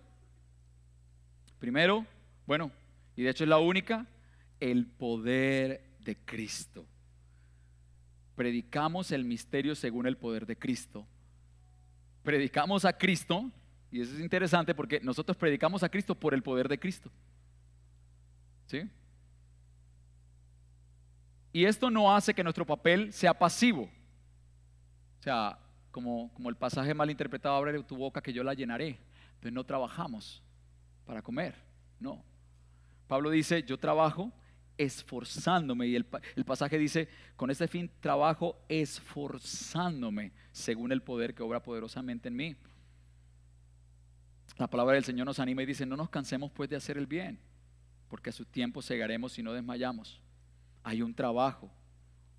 Primero, 1.58 2.06
bueno, 2.46 2.70
y 3.16 3.22
de 3.22 3.30
hecho 3.30 3.44
es 3.44 3.50
la 3.50 3.58
única, 3.58 4.06
el 4.60 4.86
poder 4.86 5.82
de 6.00 6.16
Cristo. 6.16 6.86
Predicamos 8.34 9.10
el 9.12 9.24
misterio 9.24 9.74
según 9.74 10.06
el 10.06 10.16
poder 10.16 10.46
de 10.46 10.56
Cristo 10.56 11.06
predicamos 12.28 12.84
a 12.84 12.92
Cristo, 12.92 13.50
y 13.90 14.02
eso 14.02 14.14
es 14.14 14.20
interesante 14.20 14.74
porque 14.74 15.00
nosotros 15.00 15.34
predicamos 15.34 15.82
a 15.82 15.88
Cristo 15.88 16.14
por 16.14 16.34
el 16.34 16.42
poder 16.42 16.68
de 16.68 16.78
Cristo. 16.78 17.10
¿Sí? 18.66 18.82
Y 21.54 21.64
esto 21.64 21.90
no 21.90 22.14
hace 22.14 22.34
que 22.34 22.44
nuestro 22.44 22.66
papel 22.66 23.14
sea 23.14 23.32
pasivo. 23.32 23.84
O 25.18 25.22
sea, 25.22 25.58
como, 25.90 26.30
como 26.34 26.50
el 26.50 26.56
pasaje 26.56 26.92
mal 26.92 27.10
interpretado, 27.10 27.56
abre 27.56 27.82
tu 27.82 27.96
boca 27.96 28.20
que 28.20 28.34
yo 28.34 28.44
la 28.44 28.52
llenaré. 28.52 28.98
Entonces 29.28 29.52
no 29.54 29.64
trabajamos 29.64 30.42
para 31.08 31.22
comer, 31.22 31.54
no. 31.98 32.22
Pablo 33.06 33.30
dice, 33.30 33.62
yo 33.62 33.78
trabajo 33.78 34.30
esforzándome. 34.76 35.86
Y 35.86 35.96
el, 35.96 36.04
pasaje 36.44 36.76
dice, 36.76 37.08
con 37.34 37.50
este 37.50 37.66
fin 37.66 37.90
trabajo 37.98 38.62
esforzándome 38.68 40.32
según 40.52 40.92
el 40.92 41.00
poder 41.00 41.34
que 41.34 41.42
obra 41.42 41.62
poderosamente 41.62 42.28
en 42.28 42.36
mí. 42.36 42.56
La 44.58 44.68
palabra 44.68 44.96
del 44.96 45.04
Señor 45.04 45.24
nos 45.24 45.38
anima 45.38 45.62
y 45.62 45.66
dice, 45.66 45.86
no 45.86 45.96
nos 45.96 46.10
cansemos 46.10 46.52
pues 46.52 46.68
de 46.68 46.76
hacer 46.76 46.98
el 46.98 47.06
bien, 47.06 47.40
porque 48.10 48.28
a 48.28 48.32
su 48.34 48.44
tiempo 48.44 48.82
cegaremos 48.82 49.38
y 49.38 49.42
no 49.42 49.54
desmayamos. 49.54 50.20
Hay 50.82 51.00
un 51.00 51.14
trabajo, 51.14 51.70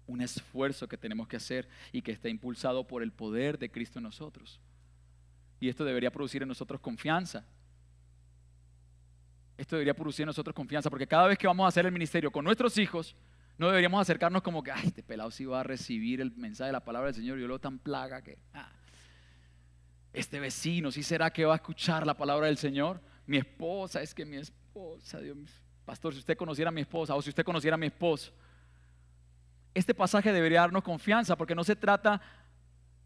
un 0.05 0.21
esfuerzo 0.21 0.87
que 0.87 0.95
tenemos 0.95 1.27
que 1.27 1.37
hacer 1.37 1.67
y 1.91 2.03
que 2.03 2.11
está 2.11 2.29
impulsado 2.29 2.85
por 2.85 3.01
el 3.01 3.11
poder 3.11 3.57
de 3.57 3.71
Cristo 3.71 3.97
en 3.97 4.03
nosotros. 4.03 4.59
Y 5.59 5.69
esto 5.69 5.83
debería 5.83 6.11
producir 6.11 6.43
en 6.43 6.49
nosotros 6.49 6.79
confianza, 6.79 7.47
esto 9.59 9.75
debería 9.75 9.93
producir 9.93 10.23
en 10.23 10.27
nosotros 10.27 10.55
confianza, 10.55 10.89
porque 10.89 11.05
cada 11.05 11.27
vez 11.27 11.37
que 11.37 11.45
vamos 11.45 11.65
a 11.65 11.67
hacer 11.67 11.85
el 11.85 11.91
ministerio 11.91 12.31
con 12.31 12.45
nuestros 12.45 12.77
hijos, 12.77 13.13
no 13.57 13.67
deberíamos 13.67 14.01
acercarnos 14.01 14.41
como 14.41 14.63
que, 14.63 14.71
ay, 14.71 14.87
este 14.87 15.03
pelado 15.03 15.29
sí 15.31 15.43
va 15.43 15.59
a 15.59 15.63
recibir 15.63 16.21
el 16.21 16.31
mensaje 16.31 16.67
de 16.67 16.73
la 16.73 16.83
palabra 16.83 17.07
del 17.07 17.15
Señor, 17.15 17.37
yo 17.37 17.45
lo 17.45 17.59
tan 17.59 17.77
plaga 17.77 18.21
que, 18.21 18.37
ah, 18.53 18.71
este 20.13 20.39
vecino, 20.39 20.91
¿sí 20.91 21.03
será 21.03 21.29
que 21.29 21.43
va 21.43 21.53
a 21.53 21.55
escuchar 21.57 22.07
la 22.07 22.15
palabra 22.15 22.47
del 22.47 22.57
Señor? 22.57 23.01
Mi 23.27 23.35
esposa, 23.35 24.01
es 24.01 24.15
que 24.15 24.23
mi 24.25 24.37
esposa, 24.37 25.19
Dios 25.19 25.37
pastor, 25.85 26.13
si 26.13 26.19
usted 26.19 26.37
conociera 26.37 26.69
a 26.69 26.71
mi 26.71 26.81
esposa 26.81 27.15
o 27.15 27.21
si 27.21 27.29
usted 27.29 27.43
conociera 27.43 27.75
a 27.75 27.77
mi 27.77 27.87
esposo, 27.87 28.31
este 29.73 29.93
pasaje 29.93 30.31
debería 30.31 30.61
darnos 30.61 30.83
confianza 30.83 31.35
porque 31.35 31.53
no 31.53 31.65
se 31.65 31.75
trata 31.75 32.21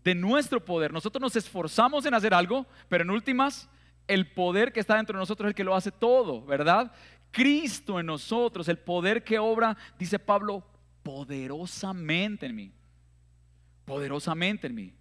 de 0.03 0.13
nuestro 0.13 0.63
poder. 0.63 0.93
Nosotros 0.93 1.21
nos 1.21 1.35
esforzamos 1.35 2.05
en 2.05 2.13
hacer 2.13 2.33
algo, 2.33 2.67
pero 2.89 3.03
en 3.03 3.09
últimas, 3.09 3.67
el 4.07 4.31
poder 4.31 4.73
que 4.73 4.79
está 4.79 4.95
dentro 4.97 5.17
de 5.17 5.21
nosotros 5.21 5.47
es 5.47 5.49
el 5.51 5.55
que 5.55 5.63
lo 5.63 5.75
hace 5.75 5.91
todo, 5.91 6.43
¿verdad? 6.45 6.91
Cristo 7.31 7.99
en 7.99 8.05
nosotros, 8.05 8.67
el 8.67 8.77
poder 8.77 9.23
que 9.23 9.39
obra, 9.39 9.75
dice 9.97 10.19
Pablo, 10.19 10.63
poderosamente 11.01 12.45
en 12.45 12.55
mí. 12.55 12.71
Poderosamente 13.85 14.67
en 14.67 14.75
mí. 14.75 14.93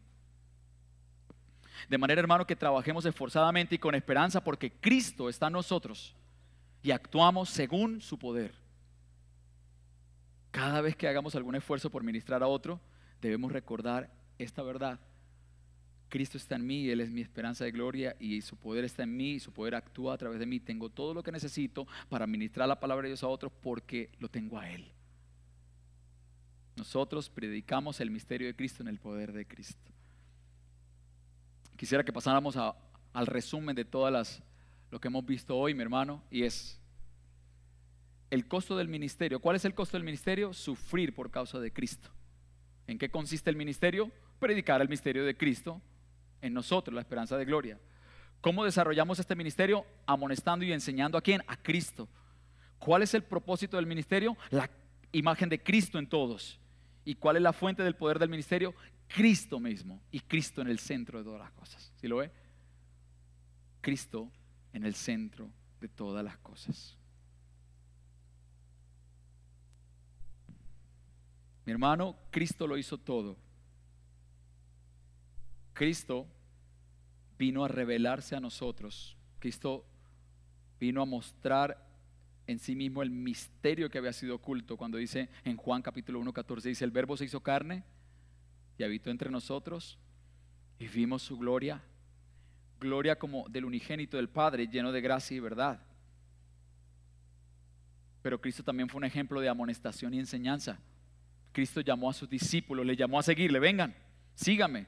De 1.88 1.98
manera, 1.98 2.20
hermano, 2.20 2.46
que 2.46 2.56
trabajemos 2.56 3.04
esforzadamente 3.04 3.74
y 3.74 3.78
con 3.78 3.94
esperanza 3.94 4.42
porque 4.42 4.72
Cristo 4.72 5.28
está 5.28 5.48
en 5.48 5.54
nosotros 5.54 6.14
y 6.82 6.90
actuamos 6.90 7.50
según 7.50 8.00
su 8.00 8.18
poder. 8.18 8.54
Cada 10.50 10.80
vez 10.80 10.96
que 10.96 11.08
hagamos 11.08 11.34
algún 11.34 11.54
esfuerzo 11.54 11.90
por 11.90 12.02
ministrar 12.02 12.42
a 12.42 12.46
otro, 12.46 12.80
debemos 13.20 13.52
recordar 13.52 14.10
esta 14.38 14.62
verdad. 14.62 15.00
Cristo 16.12 16.36
está 16.36 16.56
en 16.56 16.66
mí, 16.66 16.90
Él 16.90 17.00
es 17.00 17.10
mi 17.10 17.22
esperanza 17.22 17.64
de 17.64 17.70
gloria 17.70 18.14
y 18.20 18.42
su 18.42 18.54
poder 18.54 18.84
está 18.84 19.02
en 19.02 19.16
mí 19.16 19.30
y 19.30 19.40
su 19.40 19.50
poder 19.50 19.74
actúa 19.74 20.12
a 20.12 20.18
través 20.18 20.38
de 20.38 20.44
mí. 20.44 20.60
Tengo 20.60 20.90
todo 20.90 21.14
lo 21.14 21.22
que 21.22 21.32
necesito 21.32 21.86
para 22.10 22.26
ministrar 22.26 22.68
la 22.68 22.78
palabra 22.78 23.04
de 23.04 23.08
Dios 23.08 23.22
a 23.22 23.28
otros 23.28 23.50
porque 23.62 24.10
lo 24.18 24.28
tengo 24.28 24.58
a 24.58 24.68
Él. 24.68 24.92
Nosotros 26.76 27.30
predicamos 27.30 27.98
el 28.02 28.10
misterio 28.10 28.46
de 28.46 28.54
Cristo 28.54 28.82
en 28.82 28.88
el 28.88 28.98
poder 28.98 29.32
de 29.32 29.46
Cristo. 29.46 29.90
Quisiera 31.78 32.04
que 32.04 32.12
pasáramos 32.12 32.58
al 32.58 33.26
resumen 33.26 33.74
de 33.74 33.86
todas 33.86 34.12
las 34.12 34.42
lo 34.90 35.00
que 35.00 35.08
hemos 35.08 35.24
visto 35.24 35.56
hoy, 35.56 35.72
mi 35.72 35.80
hermano, 35.80 36.22
y 36.30 36.42
es 36.42 36.78
el 38.28 38.46
costo 38.46 38.76
del 38.76 38.88
ministerio. 38.88 39.40
¿Cuál 39.40 39.56
es 39.56 39.64
el 39.64 39.74
costo 39.74 39.96
del 39.96 40.04
ministerio? 40.04 40.52
Sufrir 40.52 41.14
por 41.14 41.30
causa 41.30 41.58
de 41.58 41.72
Cristo. 41.72 42.10
¿En 42.86 42.98
qué 42.98 43.08
consiste 43.08 43.48
el 43.48 43.56
ministerio? 43.56 44.10
Predicar 44.38 44.82
el 44.82 44.90
misterio 44.90 45.24
de 45.24 45.34
Cristo 45.34 45.80
en 46.42 46.52
nosotros, 46.52 46.94
la 46.94 47.00
esperanza 47.00 47.38
de 47.38 47.46
gloria. 47.46 47.78
¿Cómo 48.42 48.64
desarrollamos 48.64 49.18
este 49.18 49.36
ministerio? 49.36 49.86
Amonestando 50.04 50.64
y 50.64 50.72
enseñando 50.72 51.16
a 51.16 51.22
quién? 51.22 51.42
A 51.46 51.56
Cristo. 51.56 52.08
¿Cuál 52.78 53.02
es 53.02 53.14
el 53.14 53.22
propósito 53.22 53.76
del 53.76 53.86
ministerio? 53.86 54.36
La 54.50 54.68
imagen 55.12 55.48
de 55.48 55.62
Cristo 55.62 55.98
en 55.98 56.08
todos. 56.08 56.58
¿Y 57.04 57.14
cuál 57.14 57.36
es 57.36 57.42
la 57.42 57.52
fuente 57.52 57.82
del 57.82 57.94
poder 57.94 58.18
del 58.18 58.28
ministerio? 58.28 58.74
Cristo 59.08 59.60
mismo 59.60 60.02
y 60.10 60.20
Cristo 60.20 60.60
en 60.60 60.68
el 60.68 60.78
centro 60.78 61.18
de 61.18 61.24
todas 61.24 61.40
las 61.40 61.52
cosas. 61.52 61.92
¿Sí 61.96 62.08
lo 62.08 62.16
ve? 62.16 62.30
Cristo 63.80 64.30
en 64.72 64.84
el 64.84 64.94
centro 64.94 65.50
de 65.80 65.88
todas 65.88 66.24
las 66.24 66.36
cosas. 66.38 66.96
Mi 71.64 71.72
hermano, 71.72 72.16
Cristo 72.30 72.66
lo 72.66 72.76
hizo 72.76 72.98
todo. 72.98 73.36
Cristo 75.72 76.26
vino 77.38 77.64
a 77.64 77.68
revelarse 77.68 78.36
a 78.36 78.40
nosotros. 78.40 79.16
Cristo 79.38 79.84
vino 80.78 81.02
a 81.02 81.06
mostrar 81.06 81.88
en 82.46 82.58
sí 82.58 82.74
mismo 82.74 83.02
el 83.02 83.10
misterio 83.10 83.88
que 83.88 83.98
había 83.98 84.12
sido 84.12 84.36
oculto. 84.36 84.76
Cuando 84.76 84.98
dice 84.98 85.28
en 85.44 85.56
Juan 85.56 85.82
capítulo 85.82 86.20
1, 86.20 86.32
14, 86.32 86.68
dice, 86.68 86.84
el 86.84 86.90
verbo 86.90 87.16
se 87.16 87.24
hizo 87.24 87.40
carne 87.40 87.84
y 88.78 88.84
habitó 88.84 89.10
entre 89.10 89.30
nosotros 89.30 89.98
y 90.78 90.88
vimos 90.88 91.22
su 91.22 91.38
gloria 91.38 91.82
gloria 92.82 93.16
como 93.16 93.48
del 93.48 93.64
unigénito 93.64 94.16
del 94.16 94.28
Padre, 94.28 94.66
lleno 94.66 94.92
de 94.92 95.00
gracia 95.00 95.36
y 95.36 95.40
verdad. 95.40 95.80
Pero 98.20 98.40
Cristo 98.40 98.62
también 98.62 98.88
fue 98.88 98.98
un 98.98 99.04
ejemplo 99.04 99.40
de 99.40 99.48
amonestación 99.48 100.12
y 100.12 100.18
enseñanza. 100.18 100.78
Cristo 101.52 101.80
llamó 101.80 102.10
a 102.10 102.12
sus 102.12 102.28
discípulos, 102.28 102.84
les 102.84 102.96
llamó 102.96 103.18
a 103.18 103.22
seguirle, 103.22 103.58
vengan, 103.58 103.94
síganme. 104.34 104.86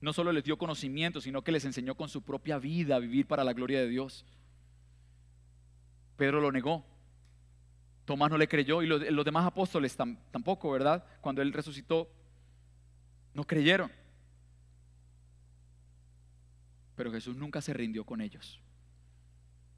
No 0.00 0.12
solo 0.12 0.32
les 0.32 0.44
dio 0.44 0.56
conocimiento, 0.56 1.20
sino 1.20 1.42
que 1.42 1.52
les 1.52 1.64
enseñó 1.64 1.94
con 1.94 2.08
su 2.08 2.22
propia 2.22 2.58
vida 2.58 2.96
a 2.96 3.00
vivir 3.00 3.26
para 3.26 3.44
la 3.44 3.52
gloria 3.52 3.80
de 3.80 3.88
Dios. 3.88 4.24
Pedro 6.16 6.40
lo 6.40 6.50
negó. 6.50 6.84
Tomás 8.06 8.30
no 8.30 8.38
le 8.38 8.48
creyó 8.48 8.82
y 8.82 8.86
los, 8.86 9.24
demás 9.24 9.46
apóstoles 9.46 9.96
tampoco, 9.96 10.70
¿verdad? 10.70 11.04
Cuando 11.20 11.42
él 11.42 11.52
resucitó, 11.52 12.10
no 13.34 13.46
creyeron. 13.46 13.90
Pero 16.96 17.12
Jesús 17.12 17.36
nunca 17.36 17.60
se 17.60 17.72
rindió 17.72 18.04
con 18.04 18.20
ellos. 18.20 18.60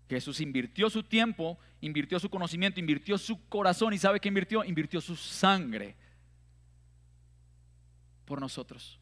Jesús 0.09 0.41
invirtió 0.41 0.89
su 0.89 1.03
tiempo, 1.03 1.59
invirtió 1.81 2.18
su 2.18 2.29
conocimiento, 2.29 2.81
invirtió 2.81 3.18
su 3.18 3.49
corazón 3.49 3.93
y 3.93 3.99
¿sabe 3.99 4.20
qué 4.20 4.29
invirtió? 4.29 4.64
Invirtió 4.64 5.01
su 5.01 5.16
sangre 5.16 5.97
por 8.25 8.41
nosotros. 8.41 8.99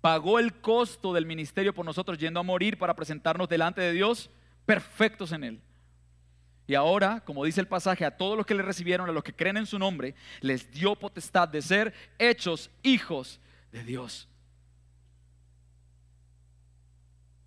Pagó 0.00 0.38
el 0.38 0.54
costo 0.60 1.12
del 1.12 1.26
ministerio 1.26 1.74
por 1.74 1.84
nosotros 1.84 2.18
yendo 2.18 2.40
a 2.40 2.44
morir 2.44 2.78
para 2.78 2.94
presentarnos 2.94 3.48
delante 3.48 3.80
de 3.80 3.92
Dios 3.92 4.30
perfectos 4.64 5.32
en 5.32 5.44
Él. 5.44 5.60
Y 6.66 6.74
ahora, 6.74 7.20
como 7.24 7.44
dice 7.44 7.60
el 7.60 7.66
pasaje, 7.66 8.04
a 8.04 8.16
todos 8.16 8.36
los 8.36 8.46
que 8.46 8.54
le 8.54 8.62
recibieron, 8.62 9.08
a 9.08 9.12
los 9.12 9.24
que 9.24 9.34
creen 9.34 9.56
en 9.56 9.66
su 9.66 9.78
nombre, 9.78 10.14
les 10.40 10.70
dio 10.70 10.94
potestad 10.94 11.48
de 11.48 11.60
ser 11.62 11.92
hechos 12.18 12.70
hijos 12.82 13.40
de 13.72 13.82
Dios. 13.82 14.28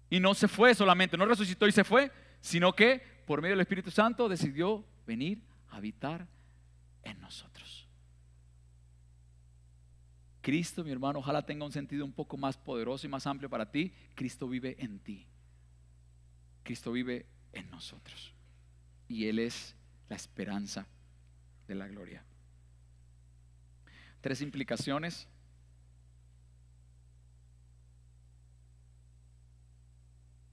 Y 0.09 0.19
no 0.19 0.33
se 0.33 0.47
fue 0.47 0.75
solamente, 0.75 1.17
no 1.17 1.25
resucitó 1.25 1.65
y 1.67 1.71
se 1.71 1.83
fue, 1.83 2.11
sino 2.41 2.73
que 2.73 3.01
por 3.25 3.41
medio 3.41 3.53
del 3.53 3.61
Espíritu 3.61 3.89
Santo 3.89 4.27
decidió 4.27 4.83
venir 5.07 5.41
a 5.69 5.77
habitar 5.77 6.27
en 7.03 7.19
nosotros. 7.21 7.82
Cristo, 10.43 10.83
mi 10.83 10.91
hermano, 10.91 11.19
ojalá 11.19 11.41
tenga 11.45 11.65
un 11.65 11.71
sentido 11.71 12.03
un 12.03 12.11
poco 12.11 12.35
más 12.35 12.57
poderoso 12.57 13.07
y 13.07 13.09
más 13.09 13.25
amplio 13.25 13.49
para 13.49 13.71
ti. 13.71 13.93
Cristo 14.13 14.45
vive 14.45 14.75
en 14.77 14.99
ti. 14.99 15.25
Cristo 16.63 16.91
vive 16.91 17.25
en 17.53 17.71
nosotros. 17.71 18.33
Y 19.07 19.25
Él 19.27 19.39
es 19.39 19.73
la 20.09 20.17
esperanza 20.17 20.85
de 21.65 21.75
la 21.75 21.87
gloria. 21.87 22.25
Tres 24.19 24.41
implicaciones 24.41 25.29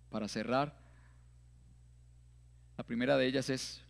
para 0.09 0.29
cerrar, 0.29 0.79
la 2.79 2.85
primera 2.85 3.17
de 3.17 3.27
ellas 3.27 3.51
es, 3.51 3.83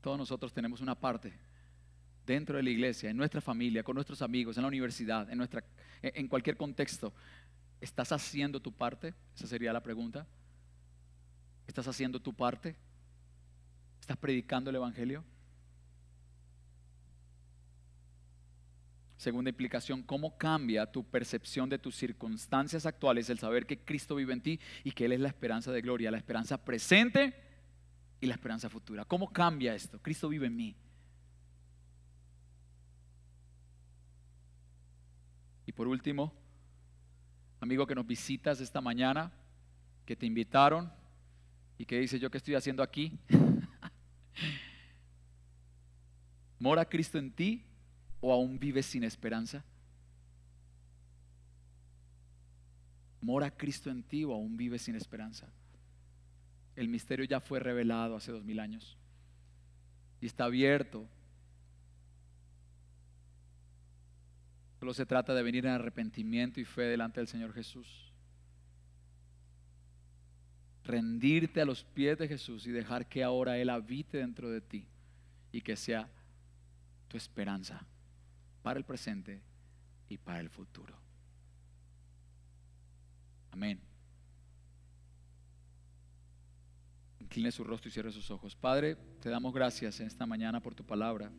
todos 0.00 0.16
nosotros 0.16 0.54
tenemos 0.54 0.80
una 0.80 0.98
parte 0.98 1.51
dentro 2.26 2.56
de 2.56 2.62
la 2.62 2.70
iglesia, 2.70 3.10
en 3.10 3.16
nuestra 3.16 3.40
familia, 3.40 3.82
con 3.82 3.94
nuestros 3.94 4.22
amigos, 4.22 4.56
en 4.56 4.62
la 4.62 4.68
universidad, 4.68 5.30
en, 5.30 5.38
nuestra, 5.38 5.64
en 6.02 6.28
cualquier 6.28 6.56
contexto. 6.56 7.12
¿Estás 7.80 8.12
haciendo 8.12 8.60
tu 8.60 8.72
parte? 8.72 9.14
Esa 9.34 9.46
sería 9.46 9.72
la 9.72 9.82
pregunta. 9.82 10.26
¿Estás 11.66 11.88
haciendo 11.88 12.20
tu 12.20 12.32
parte? 12.32 12.76
¿Estás 14.00 14.16
predicando 14.16 14.70
el 14.70 14.76
Evangelio? 14.76 15.24
Segunda 19.16 19.50
implicación, 19.50 20.02
¿cómo 20.02 20.36
cambia 20.36 20.90
tu 20.90 21.04
percepción 21.04 21.68
de 21.68 21.78
tus 21.78 21.94
circunstancias 21.94 22.86
actuales 22.86 23.30
el 23.30 23.38
saber 23.38 23.66
que 23.66 23.78
Cristo 23.78 24.16
vive 24.16 24.32
en 24.32 24.40
ti 24.40 24.58
y 24.82 24.90
que 24.90 25.04
Él 25.04 25.12
es 25.12 25.20
la 25.20 25.28
esperanza 25.28 25.70
de 25.70 25.80
gloria, 25.80 26.10
la 26.10 26.16
esperanza 26.16 26.64
presente 26.64 27.32
y 28.20 28.26
la 28.26 28.34
esperanza 28.34 28.68
futura? 28.68 29.04
¿Cómo 29.04 29.32
cambia 29.32 29.76
esto? 29.76 30.00
Cristo 30.00 30.28
vive 30.28 30.48
en 30.48 30.56
mí. 30.56 30.76
Y 35.72 35.74
por 35.74 35.88
último, 35.88 36.30
amigo 37.60 37.86
que 37.86 37.94
nos 37.94 38.06
visitas 38.06 38.60
esta 38.60 38.82
mañana, 38.82 39.32
que 40.04 40.14
te 40.14 40.26
invitaron 40.26 40.92
y 41.78 41.86
que 41.86 41.98
dice, 41.98 42.18
¿yo 42.18 42.30
qué 42.30 42.36
estoy 42.36 42.56
haciendo 42.56 42.82
aquí? 42.82 43.18
¿Mora 46.58 46.84
Cristo 46.84 47.16
en 47.16 47.32
ti? 47.32 47.64
o 48.22 48.32
aún 48.32 48.58
vives 48.58 48.86
sin 48.86 49.04
esperanza? 49.04 49.62
¿Mora 53.20 53.50
Cristo 53.50 53.90
en 53.90 54.02
ti 54.02 54.24
o 54.24 54.32
aún 54.32 54.56
vives 54.56 54.82
sin 54.82 54.94
esperanza? 54.94 55.48
El 56.74 56.88
misterio 56.88 57.24
ya 57.24 57.40
fue 57.40 57.60
revelado 57.60 58.16
hace 58.16 58.32
dos 58.32 58.44
mil 58.44 58.60
años 58.60 58.96
y 60.20 60.26
está 60.26 60.44
abierto. 60.44 61.06
Se 64.92 65.06
trata 65.06 65.34
de 65.34 65.42
venir 65.42 65.66
en 65.66 65.72
arrepentimiento 65.72 66.60
y 66.60 66.64
fe 66.64 66.82
delante 66.82 67.20
del 67.20 67.28
Señor 67.28 67.52
Jesús. 67.52 68.12
rendirte 70.84 71.60
a 71.60 71.64
los 71.64 71.84
pies 71.84 72.18
de 72.18 72.28
Jesús 72.28 72.66
y 72.66 72.72
dejar 72.72 73.08
que 73.08 73.22
ahora 73.22 73.58
Él 73.58 73.70
habite 73.70 74.18
dentro 74.18 74.50
de 74.50 74.60
ti 74.60 74.86
y 75.52 75.60
que 75.60 75.76
sea 75.76 76.08
tu 77.08 77.16
esperanza 77.16 77.86
para 78.62 78.78
el 78.78 78.84
presente 78.84 79.42
y 80.08 80.18
para 80.18 80.40
el 80.40 80.48
futuro. 80.48 80.96
Amén. 83.52 83.80
Incline 87.20 87.52
su 87.52 87.64
rostro 87.64 87.88
y 87.88 87.92
cierre 87.92 88.12
sus 88.12 88.30
ojos. 88.30 88.56
Padre, 88.56 88.96
te 89.20 89.28
damos 89.28 89.54
gracias 89.54 90.00
en 90.00 90.06
esta 90.06 90.26
mañana 90.26 90.60
por 90.60 90.74
tu 90.74 90.84
palabra. 90.84 91.30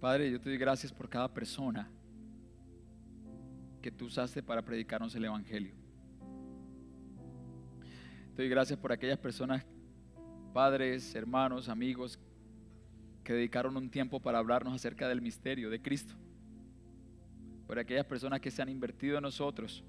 Padre, 0.00 0.30
yo 0.30 0.40
te 0.40 0.48
doy 0.48 0.56
gracias 0.56 0.90
por 0.90 1.10
cada 1.10 1.28
persona 1.28 1.90
que 3.82 3.90
tú 3.90 4.06
usaste 4.06 4.42
para 4.42 4.62
predicarnos 4.62 5.14
el 5.14 5.26
Evangelio. 5.26 5.74
Te 8.34 8.42
doy 8.42 8.48
gracias 8.48 8.78
por 8.78 8.92
aquellas 8.92 9.18
personas, 9.18 9.66
padres, 10.54 11.14
hermanos, 11.14 11.68
amigos, 11.68 12.18
que 13.22 13.34
dedicaron 13.34 13.76
un 13.76 13.90
tiempo 13.90 14.20
para 14.20 14.38
hablarnos 14.38 14.72
acerca 14.72 15.06
del 15.06 15.20
misterio 15.20 15.68
de 15.68 15.82
Cristo. 15.82 16.14
Por 17.66 17.78
aquellas 17.78 18.06
personas 18.06 18.40
que 18.40 18.50
se 18.50 18.62
han 18.62 18.70
invertido 18.70 19.18
en 19.18 19.22
nosotros, 19.22 19.84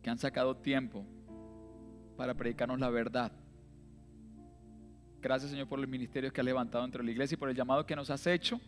que 0.00 0.10
han 0.10 0.18
sacado 0.18 0.56
tiempo 0.56 1.04
para 2.16 2.34
predicarnos 2.34 2.78
la 2.78 2.88
verdad 2.88 3.32
Gracias 5.20 5.50
Señor 5.50 5.68
por 5.68 5.78
los 5.78 5.88
ministerios 5.88 6.32
que 6.32 6.40
has 6.40 6.44
levantado 6.44 6.82
dentro 6.82 7.00
de 7.00 7.06
la 7.06 7.10
iglesia 7.10 7.34
y 7.34 7.38
por 7.38 7.50
el 7.50 7.56
llamado 7.56 7.84
que 7.84 7.94
nos 7.94 8.08
has 8.10 8.26
hecho. 8.26 8.58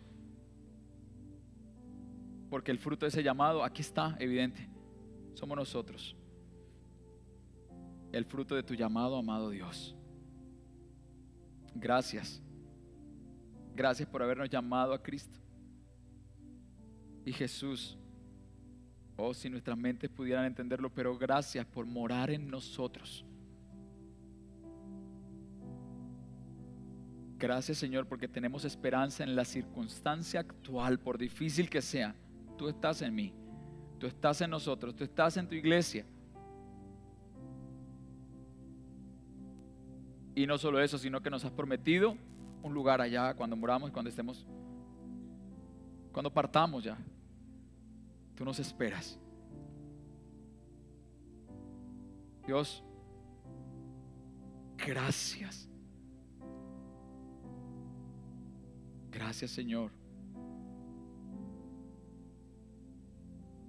Porque 2.50 2.70
el 2.70 2.78
fruto 2.78 3.06
de 3.06 3.08
ese 3.08 3.22
llamado 3.22 3.64
aquí 3.64 3.80
está 3.80 4.14
evidente. 4.20 4.68
Somos 5.32 5.56
nosotros. 5.56 6.14
El 8.12 8.26
fruto 8.26 8.54
de 8.54 8.62
tu 8.62 8.74
llamado, 8.74 9.16
amado 9.16 9.48
Dios. 9.48 9.96
Gracias. 11.74 12.42
Gracias 13.74 14.06
por 14.06 14.22
habernos 14.22 14.50
llamado 14.50 14.92
a 14.92 15.02
Cristo. 15.02 15.40
Y 17.24 17.32
Jesús, 17.32 17.96
oh, 19.16 19.32
si 19.32 19.48
nuestras 19.48 19.78
mentes 19.78 20.10
pudieran 20.10 20.44
entenderlo, 20.44 20.90
pero 20.92 21.16
gracias 21.16 21.64
por 21.64 21.86
morar 21.86 22.30
en 22.30 22.50
nosotros 22.50 23.24
Gracias 27.42 27.78
Señor 27.78 28.06
porque 28.06 28.28
tenemos 28.28 28.64
esperanza 28.64 29.24
en 29.24 29.34
la 29.34 29.44
circunstancia 29.44 30.38
actual, 30.38 31.00
por 31.00 31.18
difícil 31.18 31.68
que 31.68 31.82
sea. 31.82 32.14
Tú 32.56 32.68
estás 32.68 33.02
en 33.02 33.12
mí, 33.12 33.34
tú 33.98 34.06
estás 34.06 34.40
en 34.42 34.50
nosotros, 34.50 34.94
tú 34.94 35.02
estás 35.02 35.36
en 35.36 35.48
tu 35.48 35.56
iglesia. 35.56 36.06
Y 40.36 40.46
no 40.46 40.56
solo 40.56 40.80
eso, 40.80 40.98
sino 40.98 41.20
que 41.20 41.30
nos 41.30 41.44
has 41.44 41.50
prometido 41.50 42.16
un 42.62 42.72
lugar 42.72 43.00
allá 43.00 43.34
cuando 43.34 43.56
moramos 43.56 43.90
y 43.90 43.92
cuando 43.92 44.08
estemos, 44.08 44.46
cuando 46.12 46.32
partamos 46.32 46.84
ya. 46.84 46.96
Tú 48.36 48.44
nos 48.44 48.60
esperas. 48.60 49.18
Dios, 52.46 52.84
gracias 54.76 55.71
Gracias 59.12 59.50
Señor. 59.50 59.92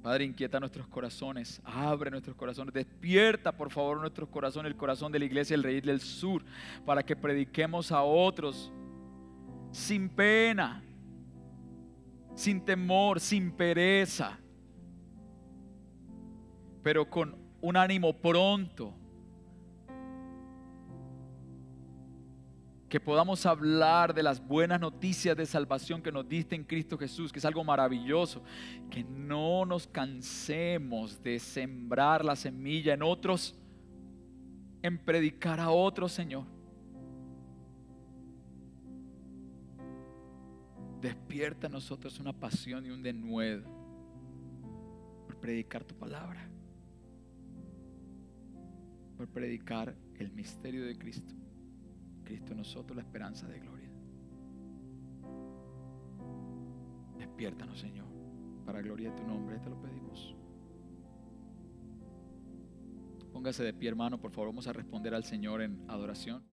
Padre, 0.02 0.26
inquieta 0.26 0.60
nuestros 0.60 0.86
corazones, 0.88 1.62
abre 1.64 2.12
nuestros 2.12 2.36
corazones, 2.36 2.74
despierta 2.74 3.56
por 3.56 3.72
favor 3.72 4.02
nuestros 4.02 4.28
corazones, 4.28 4.72
el 4.72 4.78
corazón 4.78 5.12
de 5.14 5.20
la 5.20 5.26
iglesia 5.26 5.56
del 5.56 5.64
Rey 5.64 5.80
del 5.80 6.02
Sur, 6.02 6.44
para 6.86 7.04
que 7.04 7.16
prediquemos 7.16 7.90
a 7.92 8.04
otros 8.04 8.72
sin 9.72 10.10
pena, 10.10 10.84
sin 12.36 12.66
temor, 12.66 13.22
sin 13.22 13.52
pereza, 13.52 14.38
pero 16.82 17.10
con 17.10 17.38
un 17.62 17.78
ánimo 17.78 18.12
pronto 18.12 18.94
que 22.94 23.00
podamos 23.00 23.44
hablar 23.48 24.14
de 24.14 24.22
las 24.22 24.40
buenas 24.40 24.80
noticias 24.80 25.36
de 25.36 25.48
salvación 25.48 26.04
que 26.04 26.12
nos 26.12 26.30
diste 26.30 26.56
en 26.56 26.64
Cristo 26.64 26.96
Jesús, 26.96 27.34
que 27.34 27.40
es 27.40 27.46
algo 27.46 27.64
maravilloso, 27.64 28.44
que 28.92 29.04
no 29.04 29.66
nos 29.66 29.88
cansemos 29.88 31.20
de 31.24 31.40
sembrar 31.40 32.24
la 32.24 32.36
semilla 32.36 32.94
en 32.94 33.02
otros, 33.02 33.56
en 34.84 35.00
predicar 35.00 35.60
a 35.60 35.72
otros, 35.72 36.12
Señor. 36.12 36.46
Despierta 41.02 41.66
a 41.66 41.72
nosotros 41.72 42.20
una 42.20 42.32
pasión 42.32 42.86
y 42.86 42.92
un 42.92 43.02
denuedo 43.02 43.64
por 45.26 45.38
predicar 45.38 45.84
tu 45.84 45.96
palabra, 45.96 46.48
por 49.18 49.28
predicar 49.30 49.96
el 50.20 50.32
misterio 50.32 50.86
de 50.86 50.96
Cristo. 50.96 51.34
Cristo 52.24 52.52
en 52.52 52.60
nosotros 52.60 52.96
la 52.96 53.02
esperanza 53.02 53.48
de 53.48 53.60
gloria. 53.60 53.90
Despiértanos, 57.18 57.80
Señor, 57.80 58.08
para 58.66 58.82
gloria 58.82 59.12
de 59.12 59.18
tu 59.18 59.28
nombre, 59.28 59.60
te 59.60 59.70
lo 59.70 59.80
pedimos. 59.82 60.36
Póngase 63.32 63.64
de 63.64 63.74
pie, 63.74 63.90
hermano, 63.90 64.20
por 64.20 64.32
favor, 64.32 64.50
vamos 64.50 64.68
a 64.68 64.74
responder 64.74 65.14
al 65.16 65.24
Señor 65.24 65.62
en 65.62 65.84
adoración. 65.90 66.53